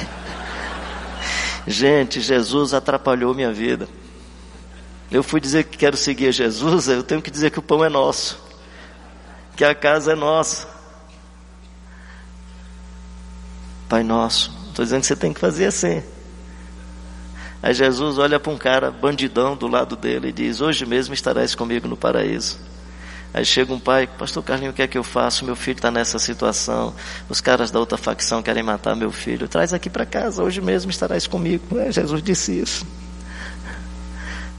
Gente, 1.67 2.21
Jesus 2.21 2.73
atrapalhou 2.73 3.35
minha 3.35 3.51
vida. 3.51 3.89
Eu 5.11 5.21
fui 5.21 5.41
dizer 5.41 5.65
que 5.65 5.77
quero 5.77 5.97
seguir 5.97 6.31
Jesus, 6.31 6.87
eu 6.87 7.03
tenho 7.03 7.21
que 7.21 7.29
dizer 7.29 7.51
que 7.51 7.59
o 7.59 7.61
pão 7.61 7.83
é 7.83 7.89
nosso, 7.89 8.39
que 9.55 9.65
a 9.65 9.75
casa 9.75 10.13
é 10.13 10.15
nossa. 10.15 10.67
Pai 13.89 14.01
nosso, 14.01 14.51
estou 14.69 14.83
dizendo 14.83 15.01
que 15.01 15.07
você 15.07 15.15
tem 15.15 15.33
que 15.33 15.39
fazer 15.39 15.65
assim. 15.65 16.01
Aí 17.61 17.73
Jesus 17.73 18.17
olha 18.17 18.39
para 18.39 18.51
um 18.51 18.57
cara 18.57 18.91
bandidão 18.91 19.55
do 19.55 19.67
lado 19.67 19.95
dele 19.95 20.29
e 20.29 20.33
diz: 20.33 20.61
Hoje 20.61 20.85
mesmo 20.85 21.13
estarás 21.13 21.55
comigo 21.55 21.87
no 21.87 21.97
paraíso. 21.97 22.59
Aí 23.37 23.45
chega 23.45 23.71
um 23.71 23.79
pai, 23.79 24.07
pastor 24.07 24.41
Carlinho, 24.41 24.71
o 24.71 24.73
que 24.73 24.81
é 24.81 24.87
que 24.87 24.97
eu 24.97 25.03
faço? 25.03 25.45
Meu 25.45 25.55
filho 25.55 25.75
está 25.75 25.91
nessa 25.91 26.17
situação. 26.17 26.91
Os 27.29 27.39
caras 27.39 27.69
da 27.69 27.79
outra 27.79 27.95
facção 27.95 28.41
querem 28.41 28.63
matar 28.63 28.95
meu 28.95 29.11
filho. 29.11 29.47
Traz 29.47 29.75
aqui 29.75 29.91
para 29.91 30.07
casa, 30.07 30.41
hoje 30.41 30.59
mesmo 30.59 30.89
estarás 30.89 31.27
comigo. 31.27 31.77
É, 31.77 31.91
Jesus 31.91 32.23
disse 32.23 32.59
isso. 32.59 32.83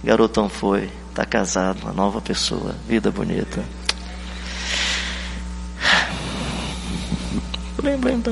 Garotão 0.04 0.48
foi, 0.48 0.88
está 1.10 1.24
casado, 1.26 1.82
uma 1.82 1.92
nova 1.92 2.20
pessoa, 2.20 2.72
vida 2.86 3.10
bonita. 3.10 3.64
Blim, 7.82 7.96
blim. 7.96 8.22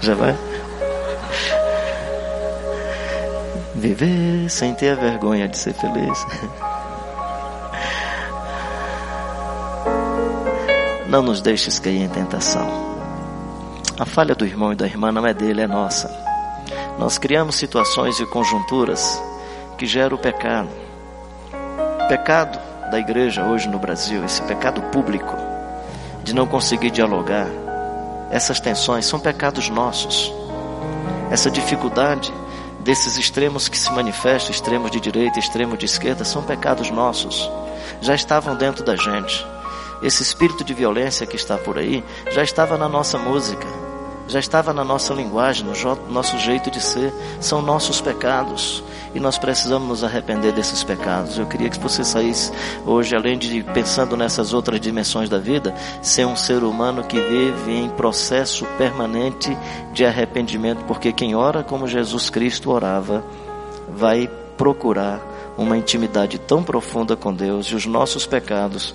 Já 0.00 0.14
vai? 0.16 0.36
Viver 3.76 4.50
sem 4.50 4.74
ter 4.74 4.90
a 4.90 5.00
vergonha 5.00 5.46
de 5.46 5.56
ser 5.56 5.74
feliz. 5.74 6.18
Não 11.14 11.22
nos 11.22 11.40
deixes 11.40 11.78
cair 11.78 12.02
em 12.02 12.08
tentação. 12.08 12.66
A 13.96 14.04
falha 14.04 14.34
do 14.34 14.44
irmão 14.44 14.72
e 14.72 14.74
da 14.74 14.84
irmã 14.84 15.12
não 15.12 15.24
é 15.24 15.32
dele, 15.32 15.60
é 15.60 15.66
nossa. 15.68 16.10
Nós 16.98 17.18
criamos 17.18 17.54
situações 17.54 18.18
e 18.18 18.26
conjunturas 18.26 19.22
que 19.78 19.86
geram 19.86 20.16
o 20.16 20.18
pecado. 20.18 20.70
Pecado 22.08 22.58
da 22.90 22.98
igreja 22.98 23.44
hoje 23.44 23.68
no 23.68 23.78
Brasil, 23.78 24.24
esse 24.24 24.42
pecado 24.42 24.82
público 24.90 25.36
de 26.24 26.34
não 26.34 26.48
conseguir 26.48 26.90
dialogar, 26.90 27.46
essas 28.28 28.58
tensões 28.58 29.06
são 29.06 29.20
pecados 29.20 29.68
nossos. 29.68 30.34
Essa 31.30 31.48
dificuldade 31.48 32.34
desses 32.80 33.16
extremos 33.16 33.68
que 33.68 33.78
se 33.78 33.92
manifestam, 33.92 34.50
extremos 34.50 34.90
de 34.90 34.98
direita, 34.98 35.38
extremo 35.38 35.76
de 35.76 35.86
esquerda, 35.86 36.24
são 36.24 36.42
pecados 36.42 36.90
nossos. 36.90 37.48
Já 38.00 38.16
estavam 38.16 38.56
dentro 38.56 38.84
da 38.84 38.96
gente. 38.96 39.53
Esse 40.04 40.22
espírito 40.22 40.62
de 40.62 40.74
violência 40.74 41.26
que 41.26 41.34
está 41.34 41.56
por 41.56 41.78
aí 41.78 42.04
já 42.30 42.42
estava 42.42 42.76
na 42.76 42.86
nossa 42.86 43.16
música, 43.16 43.66
já 44.28 44.38
estava 44.38 44.70
na 44.70 44.84
nossa 44.84 45.14
linguagem, 45.14 45.66
no 45.66 46.12
nosso 46.12 46.38
jeito 46.38 46.70
de 46.70 46.78
ser. 46.78 47.10
São 47.40 47.62
nossos 47.62 48.02
pecados 48.02 48.84
e 49.14 49.20
nós 49.20 49.38
precisamos 49.38 49.88
nos 49.88 50.04
arrepender 50.04 50.52
desses 50.52 50.84
pecados. 50.84 51.38
Eu 51.38 51.46
queria 51.46 51.70
que 51.70 51.78
você 51.78 52.04
saísse 52.04 52.52
hoje, 52.84 53.16
além 53.16 53.38
de 53.38 53.62
pensando 53.62 54.14
nessas 54.14 54.52
outras 54.52 54.78
dimensões 54.78 55.30
da 55.30 55.38
vida, 55.38 55.74
ser 56.02 56.26
um 56.26 56.36
ser 56.36 56.62
humano 56.62 57.04
que 57.04 57.18
vive 57.18 57.72
em 57.72 57.88
processo 57.88 58.66
permanente 58.76 59.56
de 59.94 60.04
arrependimento, 60.04 60.84
porque 60.84 61.12
quem 61.12 61.34
ora 61.34 61.62
como 61.62 61.88
Jesus 61.88 62.28
Cristo 62.28 62.70
orava, 62.70 63.24
vai 63.88 64.28
procurar 64.56 65.20
uma 65.56 65.78
intimidade 65.78 66.38
tão 66.38 66.62
profunda 66.62 67.16
com 67.16 67.32
Deus 67.32 67.66
e 67.66 67.74
os 67.74 67.86
nossos 67.86 68.26
pecados 68.26 68.94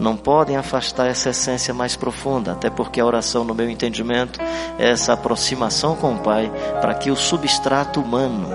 não 0.00 0.16
podem 0.16 0.56
afastar 0.56 1.06
essa 1.06 1.28
essência 1.28 1.74
mais 1.74 1.94
profunda, 1.94 2.52
até 2.52 2.70
porque 2.70 3.00
a 3.00 3.04
oração, 3.04 3.44
no 3.44 3.54
meu 3.54 3.68
entendimento, 3.68 4.40
é 4.78 4.88
essa 4.90 5.12
aproximação 5.12 5.94
com 5.94 6.14
o 6.14 6.18
Pai 6.18 6.50
para 6.80 6.94
que 6.94 7.10
o 7.10 7.16
substrato 7.16 8.00
humano, 8.00 8.48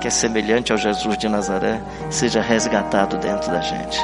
que 0.00 0.08
é 0.08 0.10
semelhante 0.10 0.72
ao 0.72 0.78
Jesus 0.78 1.18
de 1.18 1.28
Nazaré, 1.28 1.82
seja 2.10 2.40
resgatado 2.40 3.18
dentro 3.18 3.52
da 3.52 3.60
gente. 3.60 3.98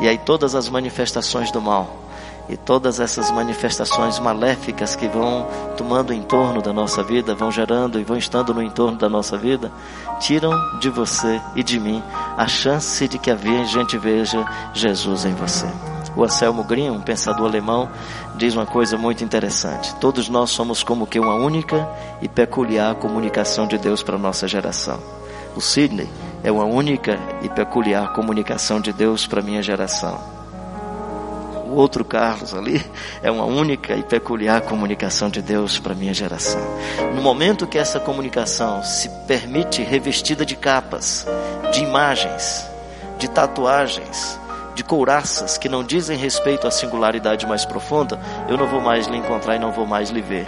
E 0.00 0.08
aí 0.08 0.18
todas 0.18 0.56
as 0.56 0.68
manifestações 0.68 1.52
do 1.52 1.62
mal 1.62 2.03
e 2.48 2.56
todas 2.56 3.00
essas 3.00 3.30
manifestações 3.30 4.18
maléficas 4.18 4.94
que 4.94 5.08
vão 5.08 5.46
tomando 5.76 6.10
o 6.10 6.14
entorno 6.14 6.60
da 6.60 6.72
nossa 6.72 7.02
vida, 7.02 7.34
vão 7.34 7.50
gerando 7.50 7.98
e 7.98 8.04
vão 8.04 8.16
estando 8.16 8.52
no 8.52 8.62
entorno 8.62 8.98
da 8.98 9.08
nossa 9.08 9.36
vida, 9.36 9.72
tiram 10.20 10.52
de 10.78 10.90
você 10.90 11.40
e 11.56 11.62
de 11.62 11.80
mim 11.80 12.02
a 12.36 12.46
chance 12.46 13.08
de 13.08 13.18
que 13.18 13.30
a 13.30 13.36
gente 13.36 13.96
veja 13.96 14.44
Jesus 14.74 15.24
em 15.24 15.34
você. 15.34 15.66
O 16.16 16.22
Anselmo 16.22 16.62
Green, 16.62 16.90
um 16.90 17.00
pensador 17.00 17.46
alemão, 17.46 17.88
diz 18.36 18.54
uma 18.54 18.66
coisa 18.66 18.96
muito 18.96 19.24
interessante. 19.24 19.94
Todos 19.96 20.28
nós 20.28 20.50
somos 20.50 20.82
como 20.82 21.06
que 21.06 21.18
uma 21.18 21.34
única 21.34 21.88
e 22.22 22.28
peculiar 22.28 22.94
comunicação 22.96 23.66
de 23.66 23.78
Deus 23.78 24.02
para 24.02 24.14
a 24.14 24.18
nossa 24.18 24.46
geração. 24.46 25.00
O 25.56 25.60
Sidney 25.60 26.08
é 26.42 26.52
uma 26.52 26.64
única 26.64 27.18
e 27.42 27.48
peculiar 27.48 28.12
comunicação 28.12 28.80
de 28.80 28.92
Deus 28.92 29.26
para 29.26 29.40
a 29.40 29.42
minha 29.42 29.62
geração 29.62 30.33
outro 31.74 32.04
Carlos 32.04 32.54
ali, 32.54 32.84
é 33.22 33.30
uma 33.30 33.44
única 33.44 33.94
e 33.94 34.02
peculiar 34.02 34.60
comunicação 34.62 35.28
de 35.28 35.42
Deus 35.42 35.78
para 35.78 35.94
minha 35.94 36.14
geração. 36.14 36.60
No 37.14 37.22
momento 37.22 37.66
que 37.66 37.78
essa 37.78 38.00
comunicação 38.00 38.82
se 38.82 39.08
permite 39.26 39.82
revestida 39.82 40.44
de 40.44 40.56
capas, 40.56 41.26
de 41.72 41.80
imagens, 41.82 42.66
de 43.18 43.28
tatuagens, 43.28 44.38
de 44.74 44.82
couraças 44.82 45.56
que 45.56 45.68
não 45.68 45.84
dizem 45.84 46.16
respeito 46.16 46.66
à 46.66 46.70
singularidade 46.70 47.46
mais 47.46 47.64
profunda, 47.64 48.18
eu 48.48 48.56
não 48.56 48.66
vou 48.66 48.80
mais 48.80 49.06
lhe 49.06 49.16
encontrar 49.16 49.56
e 49.56 49.58
não 49.58 49.72
vou 49.72 49.86
mais 49.86 50.10
lhe 50.10 50.20
ver. 50.20 50.46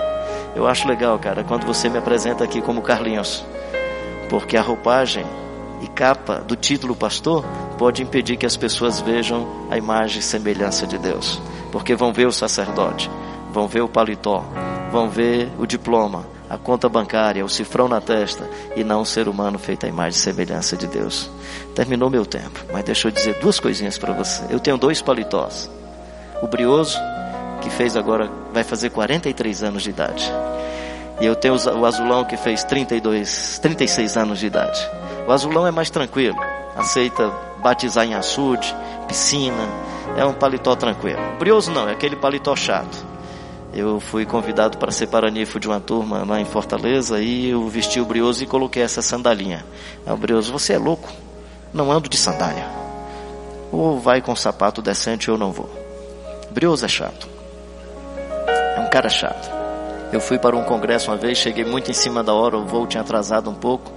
Eu 0.55 0.66
acho 0.66 0.89
legal, 0.89 1.18
cara, 1.18 1.45
quando 1.45 1.66
você 1.66 1.89
me 1.89 1.99
apresenta 1.99 2.43
aqui 2.43 2.61
como 2.61 2.83
Carlinhos, 2.83 3.45
porque 4.29 4.57
a 4.57 4.62
roupagem 4.62 5.24
e 5.83 5.89
capa 5.89 6.41
do 6.41 6.57
título 6.57 6.95
pastor 6.95 7.45
pode 7.79 8.03
impedir 8.03 8.37
que 8.37 8.47
as 8.47 8.57
pessoas 8.57 9.01
vejam 9.01 9.66
a 9.70 9.77
imagem 9.77 10.20
e 10.20 10.22
semelhança 10.22 10.87
de 10.87 10.99
Deus, 10.99 11.41
porque 11.70 11.95
vão 11.95 12.12
ver 12.12 12.27
o 12.27 12.33
sacerdote, 12.33 13.11
vão 13.53 13.68
ver 13.68 13.83
o 13.83 13.89
paletó, 13.89 14.45
vão 14.91 15.09
ver 15.09 15.51
o 15.59 15.66
diploma, 15.66 16.27
a 16.49 16.57
conta 16.57 16.89
bancária, 16.89 17.45
o 17.45 17.49
cifrão 17.49 17.89
na 17.89 18.01
testa 18.01 18.49
e 18.77 18.85
não 18.85 19.03
um 19.03 19.05
ser 19.05 19.29
humano 19.29 19.59
feito 19.59 19.85
à 19.85 19.89
imagem 19.89 20.18
e 20.18 20.22
semelhança 20.22 20.77
de 20.77 20.87
Deus. 20.87 21.31
Terminou 21.74 22.09
meu 22.09 22.24
tempo, 22.24 22.64
mas 22.72 22.85
deixa 22.85 23.09
eu 23.09 23.12
dizer 23.12 23.39
duas 23.41 23.59
coisinhas 23.59 23.99
para 23.99 24.12
você. 24.12 24.45
Eu 24.49 24.61
tenho 24.61 24.79
dois 24.79 25.03
paletós. 25.03 25.70
O 26.41 26.47
brioso, 26.47 26.99
que 27.61 27.70
fez 27.70 27.97
agora, 27.97 28.31
vai 28.53 28.62
fazer 28.62 28.91
43 28.91 29.64
anos 29.64 29.83
de 29.83 29.91
idade. 29.91 30.33
E 31.20 31.27
eu 31.27 31.35
tenho 31.35 31.55
o 31.55 31.87
azulão 31.87 32.24
que 32.24 32.37
fez 32.37 32.62
32, 32.64 33.59
36 33.59 34.16
anos 34.16 34.39
de 34.39 34.47
idade. 34.47 34.79
O 35.27 35.33
azulão 35.33 35.66
é 35.66 35.70
mais 35.70 35.91
tranquilo, 35.91 36.39
aceita 36.77 37.33
batizar 37.59 38.07
em 38.07 38.14
açude, 38.14 38.74
piscina, 39.09 39.68
é 40.16 40.24
um 40.24 40.33
paletó 40.33 40.77
tranquilo. 40.77 41.20
Brioso 41.39 41.70
não, 41.72 41.89
é 41.89 41.93
aquele 41.93 42.14
paletó 42.14 42.55
chato. 42.55 43.05
Eu 43.74 43.99
fui 44.01 44.24
convidado 44.24 44.79
para 44.79 44.93
ser 44.93 45.09
paranifo 45.09 45.59
de 45.59 45.66
uma 45.66 45.81
turma 45.81 46.24
lá 46.24 46.41
em 46.41 46.45
Fortaleza 46.45 47.20
e 47.20 47.51
eu 47.51 47.66
vesti 47.68 48.01
o 48.01 48.05
brioso 48.05 48.43
e 48.43 48.47
coloquei 48.47 48.83
essa 48.83 49.03
sandalinha. 49.03 49.66
Aí 50.07 50.12
o 50.12 50.16
brioso, 50.16 50.53
você 50.53 50.74
é 50.74 50.79
louco? 50.79 51.12
Não 51.74 51.91
ando 51.91 52.09
de 52.09 52.16
sandália. 52.16 52.64
Ou 53.72 53.99
vai 53.99 54.22
com 54.22 54.35
sapato 54.37 54.81
decente 54.81 55.31
ou 55.31 55.37
não 55.37 55.53
vou. 55.53 55.68
Brioso 56.51 56.85
é 56.85 56.89
chato. 56.89 57.29
É 58.77 58.81
um 58.81 58.89
cara 58.89 59.11
chato. 59.11 59.55
Eu 60.12 60.20
fui 60.20 60.38
para 60.38 60.57
um 60.57 60.62
congresso 60.62 61.11
uma 61.11 61.16
vez, 61.16 61.36
cheguei 61.38 61.64
muito 61.64 61.90
em 61.90 61.94
cima 61.94 62.22
da 62.22 62.32
hora, 62.32 62.57
o 62.57 62.64
voo 62.64 62.86
tinha 62.86 63.00
atrasado 63.00 63.50
um 63.50 63.54
pouco. 63.54 63.92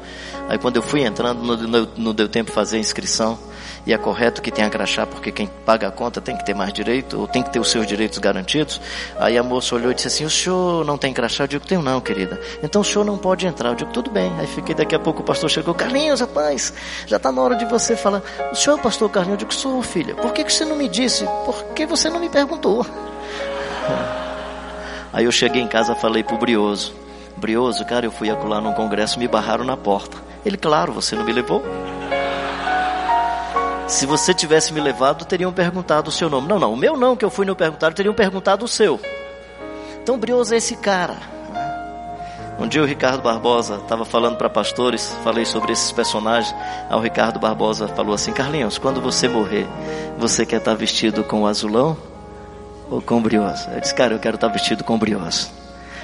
Aí 0.47 0.57
quando 0.57 0.77
eu 0.77 0.81
fui 0.81 1.03
entrando, 1.03 1.67
não, 1.95 2.13
deu 2.13 2.27
tempo 2.27 2.49
de 2.49 2.55
fazer 2.55 2.77
a 2.77 2.79
inscrição. 2.79 3.37
E 3.85 3.93
é 3.93 3.97
correto 3.97 4.41
que 4.41 4.51
tenha 4.51 4.69
crachá, 4.69 5.05
porque 5.05 5.31
quem 5.31 5.47
paga 5.65 5.87
a 5.87 5.91
conta 5.91 6.19
tem 6.19 6.35
que 6.35 6.45
ter 6.45 6.53
mais 6.53 6.73
direito, 6.73 7.19
ou 7.19 7.27
tem 7.27 7.41
que 7.41 7.49
ter 7.51 7.59
os 7.59 7.71
seus 7.71 7.87
direitos 7.87 8.17
garantidos. 8.17 8.81
Aí 9.17 9.37
a 9.37 9.43
moça 9.43 9.73
olhou 9.73 9.91
e 9.91 9.95
disse 9.95 10.07
assim, 10.07 10.25
o 10.25 10.29
senhor 10.29 10.83
não 10.85 10.97
tem 10.97 11.13
crachá? 11.13 11.43
Eu 11.43 11.47
digo, 11.47 11.65
tenho 11.65 11.81
não, 11.81 12.01
querida. 12.01 12.39
Então 12.61 12.81
o 12.81 12.83
senhor 12.83 13.05
não 13.05 13.17
pode 13.17 13.47
entrar. 13.47 13.69
Eu 13.69 13.75
digo, 13.75 13.91
tudo 13.91 14.11
bem. 14.11 14.31
Aí 14.37 14.47
fiquei, 14.47 14.75
daqui 14.75 14.95
a 14.95 14.99
pouco 14.99 15.21
o 15.21 15.23
pastor 15.23 15.49
chegou, 15.49 15.73
Carlinhos, 15.73 16.19
rapaz, 16.19 16.73
já 17.07 17.17
está 17.17 17.31
na 17.31 17.41
hora 17.41 17.55
de 17.55 17.65
você 17.65 17.95
falar. 17.95 18.21
O 18.51 18.55
senhor 18.55 18.75
é 18.77 18.79
o 18.79 18.83
pastor 18.83 19.09
Carlinhos? 19.09 19.41
Eu 19.41 19.47
digo, 19.47 19.53
sou, 19.53 19.81
filha. 19.81 20.13
Por 20.15 20.33
que, 20.33 20.43
que 20.43 20.51
você 20.51 20.65
não 20.65 20.75
me 20.75 20.89
disse? 20.89 21.25
Por 21.45 21.63
que 21.73 21.85
você 21.85 22.09
não 22.09 22.19
me 22.19 22.29
perguntou? 22.29 22.85
Aí 25.11 25.25
eu 25.25 25.31
cheguei 25.31 25.61
em 25.61 25.67
casa 25.67 25.95
falei 25.95 26.23
pro 26.23 26.37
Brioso. 26.37 26.93
Brioso, 27.37 27.85
cara, 27.85 28.05
eu 28.05 28.11
fui 28.11 28.29
acular 28.29 28.61
num 28.61 28.73
congresso, 28.73 29.17
me 29.17 29.27
barraram 29.27 29.63
na 29.63 29.77
porta. 29.77 30.17
Ele, 30.45 30.57
claro, 30.57 30.93
você 30.93 31.15
não 31.15 31.23
me 31.23 31.31
levou? 31.31 31.63
Se 33.87 34.05
você 34.05 34.33
tivesse 34.33 34.71
me 34.71 34.79
levado, 34.79 35.25
teriam 35.25 35.51
perguntado 35.51 36.09
o 36.09 36.11
seu 36.11 36.29
nome. 36.29 36.47
Não, 36.47 36.59
não, 36.59 36.73
o 36.73 36.77
meu 36.77 36.95
não, 36.95 37.15
que 37.15 37.25
eu 37.25 37.29
fui 37.29 37.45
no 37.45 37.55
perguntar, 37.55 37.93
teriam 37.93 38.13
perguntado 38.13 38.63
o 38.63 38.67
seu. 38.67 38.99
Então, 40.01 40.17
Brioso 40.17 40.53
é 40.53 40.57
esse 40.57 40.75
cara. 40.75 41.17
Um 42.59 42.67
dia 42.67 42.83
o 42.83 42.85
Ricardo 42.85 43.21
Barbosa 43.21 43.75
estava 43.75 44.03
falando 44.03 44.35
para 44.35 44.49
pastores, 44.49 45.17
falei 45.23 45.45
sobre 45.45 45.71
esses 45.71 45.91
personagens. 45.93 46.53
Aí 46.89 46.95
o 46.95 46.99
Ricardo 46.99 47.39
Barbosa 47.39 47.87
falou 47.87 48.13
assim: 48.13 48.33
Carlinhos, 48.33 48.77
quando 48.77 49.01
você 49.01 49.29
morrer, 49.29 49.65
você 50.17 50.45
quer 50.45 50.57
estar 50.57 50.71
tá 50.71 50.77
vestido 50.77 51.23
com 51.23 51.47
azulão 51.47 51.97
ou 52.89 53.01
com 53.01 53.21
brioso? 53.21 53.69
Eu 53.71 53.79
disse, 53.79 53.93
cara, 53.93 54.13
eu 54.13 54.19
quero 54.19 54.35
estar 54.35 54.47
tá 54.47 54.53
vestido 54.53 54.83
com 54.83 54.97
brioso. 54.97 55.51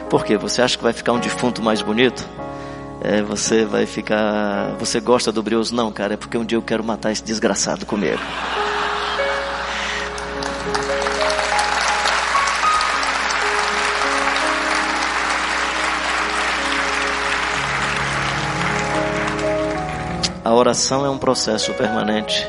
Por 0.09 0.23
quê? 0.23 0.37
Você 0.37 0.61
acha 0.61 0.77
que 0.77 0.83
vai 0.83 0.93
ficar 0.93 1.13
um 1.13 1.19
defunto 1.19 1.61
mais 1.61 1.81
bonito? 1.81 2.27
É, 3.01 3.21
você 3.21 3.65
vai 3.65 3.85
ficar. 3.85 4.75
Você 4.79 4.99
gosta 4.99 5.31
do 5.31 5.43
brioso? 5.43 5.75
Não, 5.75 5.91
cara, 5.91 6.13
é 6.13 6.17
porque 6.17 6.37
um 6.37 6.45
dia 6.45 6.57
eu 6.57 6.61
quero 6.61 6.83
matar 6.83 7.11
esse 7.11 7.23
desgraçado 7.23 7.85
comigo. 7.85 8.19
A 20.43 20.53
oração 20.53 21.03
é 21.03 21.09
um 21.09 21.17
processo 21.17 21.73
permanente, 21.73 22.47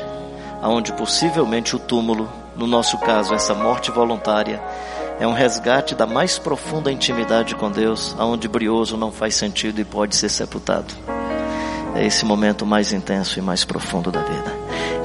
onde 0.61 0.93
possivelmente 0.93 1.75
o 1.75 1.79
túmulo, 1.79 2.29
no 2.55 2.65
nosso 2.65 2.97
caso, 2.97 3.33
essa 3.33 3.53
morte 3.53 3.91
voluntária, 3.91 4.61
é 5.19 5.27
um 5.27 5.33
resgate 5.33 5.95
da 5.95 6.05
mais 6.05 6.37
profunda 6.37 6.91
intimidade 6.91 7.55
com 7.55 7.71
Deus, 7.71 8.15
aonde 8.19 8.47
brioso 8.47 8.97
não 8.97 9.11
faz 9.11 9.35
sentido 9.35 9.79
e 9.81 9.85
pode 9.85 10.15
ser 10.15 10.29
sepultado. 10.29 10.93
É 11.95 12.05
esse 12.05 12.25
momento 12.25 12.65
mais 12.65 12.93
intenso 12.93 13.39
e 13.39 13.41
mais 13.41 13.65
profundo 13.65 14.11
da 14.11 14.21
vida. 14.21 14.55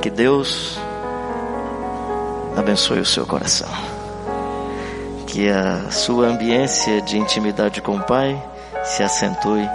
Que 0.02 0.10
Deus 0.10 0.78
abençoe 2.56 3.00
o 3.00 3.06
seu 3.06 3.24
coração. 3.24 3.68
Que 5.26 5.48
a 5.48 5.90
sua 5.90 6.26
ambiência 6.26 7.00
de 7.00 7.16
intimidade 7.16 7.80
com 7.80 7.96
o 7.96 8.02
Pai 8.02 8.42
se 8.84 9.02
acentue 9.02 9.66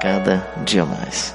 cada 0.00 0.46
dia 0.64 0.84
mais. 0.84 1.34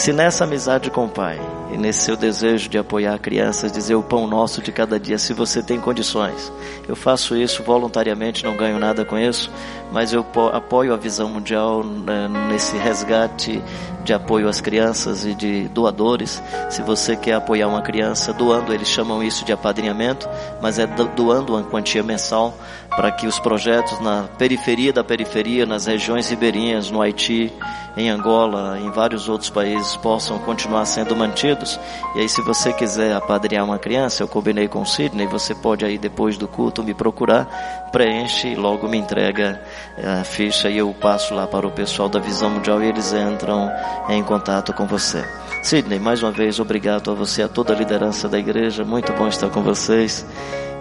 Se 0.00 0.14
nessa 0.14 0.44
amizade 0.44 0.90
com 0.90 1.04
o 1.04 1.08
Pai 1.10 1.38
e 1.70 1.76
nesse 1.76 2.00
seu 2.00 2.16
desejo 2.16 2.70
de 2.70 2.78
apoiar 2.78 3.18
crianças, 3.18 3.70
dizer 3.70 3.96
o 3.96 4.02
pão 4.02 4.26
nosso 4.26 4.62
de 4.62 4.72
cada 4.72 4.98
dia, 4.98 5.18
se 5.18 5.34
você 5.34 5.62
tem 5.62 5.78
condições. 5.78 6.50
Eu 6.88 6.96
faço 6.96 7.36
isso 7.36 7.62
voluntariamente, 7.62 8.42
não 8.42 8.56
ganho 8.56 8.78
nada 8.78 9.04
com 9.04 9.18
isso, 9.18 9.50
mas 9.92 10.14
eu 10.14 10.24
apoio 10.54 10.94
a 10.94 10.96
visão 10.96 11.28
mundial 11.28 11.84
né, 11.84 12.28
nesse 12.48 12.78
resgate 12.78 13.62
de 14.02 14.14
apoio 14.14 14.48
às 14.48 14.60
crianças 14.60 15.26
e 15.26 15.34
de 15.34 15.68
doadores. 15.68 16.42
Se 16.70 16.80
você 16.80 17.14
quer 17.14 17.34
apoiar 17.34 17.68
uma 17.68 17.82
criança 17.82 18.32
doando, 18.32 18.72
eles 18.72 18.88
chamam 18.88 19.22
isso 19.22 19.44
de 19.44 19.52
apadrinhamento, 19.52 20.26
mas 20.62 20.78
é 20.78 20.86
doando 20.86 21.54
uma 21.54 21.62
quantia 21.62 22.02
mensal 22.02 22.54
para 22.88 23.12
que 23.12 23.26
os 23.26 23.38
projetos 23.38 24.00
na 24.00 24.24
periferia 24.38 24.92
da 24.92 25.04
periferia, 25.04 25.66
nas 25.66 25.86
regiões 25.86 26.28
ribeirinhas, 26.28 26.90
no 26.90 27.00
Haiti, 27.00 27.52
em 27.96 28.10
Angola, 28.10 28.78
em 28.80 28.90
vários 28.90 29.28
outros 29.28 29.50
países 29.50 29.89
possam 29.96 30.38
continuar 30.38 30.84
sendo 30.84 31.16
mantidos. 31.16 31.78
E 32.14 32.20
aí, 32.20 32.28
se 32.28 32.42
você 32.42 32.72
quiser 32.72 33.14
apadrinhar 33.14 33.64
uma 33.64 33.78
criança, 33.78 34.22
eu 34.22 34.28
combinei 34.28 34.68
com 34.68 34.82
o 34.82 34.86
Sidney, 34.86 35.26
você 35.26 35.54
pode 35.54 35.84
aí 35.84 35.98
depois 35.98 36.36
do 36.36 36.48
culto 36.48 36.82
me 36.82 36.94
procurar, 36.94 37.88
preenche 37.92 38.48
e 38.48 38.54
logo 38.54 38.88
me 38.88 38.98
entrega 38.98 39.62
a 40.02 40.24
ficha 40.24 40.68
e 40.68 40.78
eu 40.78 40.94
passo 40.94 41.34
lá 41.34 41.46
para 41.46 41.66
o 41.66 41.70
pessoal 41.70 42.08
da 42.08 42.18
Visão 42.18 42.50
Mundial 42.50 42.82
e 42.82 42.86
eles 42.86 43.12
entram 43.12 43.70
em 44.08 44.22
contato 44.22 44.72
com 44.72 44.86
você. 44.86 45.24
Sidney, 45.62 45.98
mais 45.98 46.22
uma 46.22 46.32
vez, 46.32 46.58
obrigado 46.58 47.10
a 47.10 47.14
você, 47.14 47.42
a 47.42 47.48
toda 47.48 47.72
a 47.72 47.76
liderança 47.76 48.28
da 48.28 48.38
igreja. 48.38 48.84
Muito 48.84 49.12
bom 49.12 49.28
estar 49.28 49.50
com 49.50 49.62
vocês. 49.62 50.24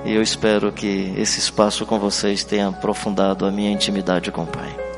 E 0.05 0.13
eu 0.13 0.21
espero 0.21 0.71
que 0.71 1.13
esse 1.17 1.39
espaço 1.39 1.85
com 1.85 1.99
vocês 1.99 2.43
tenha 2.43 2.69
aprofundado 2.69 3.45
a 3.45 3.51
minha 3.51 3.71
intimidade 3.71 4.31
com 4.31 4.43
o 4.43 4.47
Pai. 4.47 4.88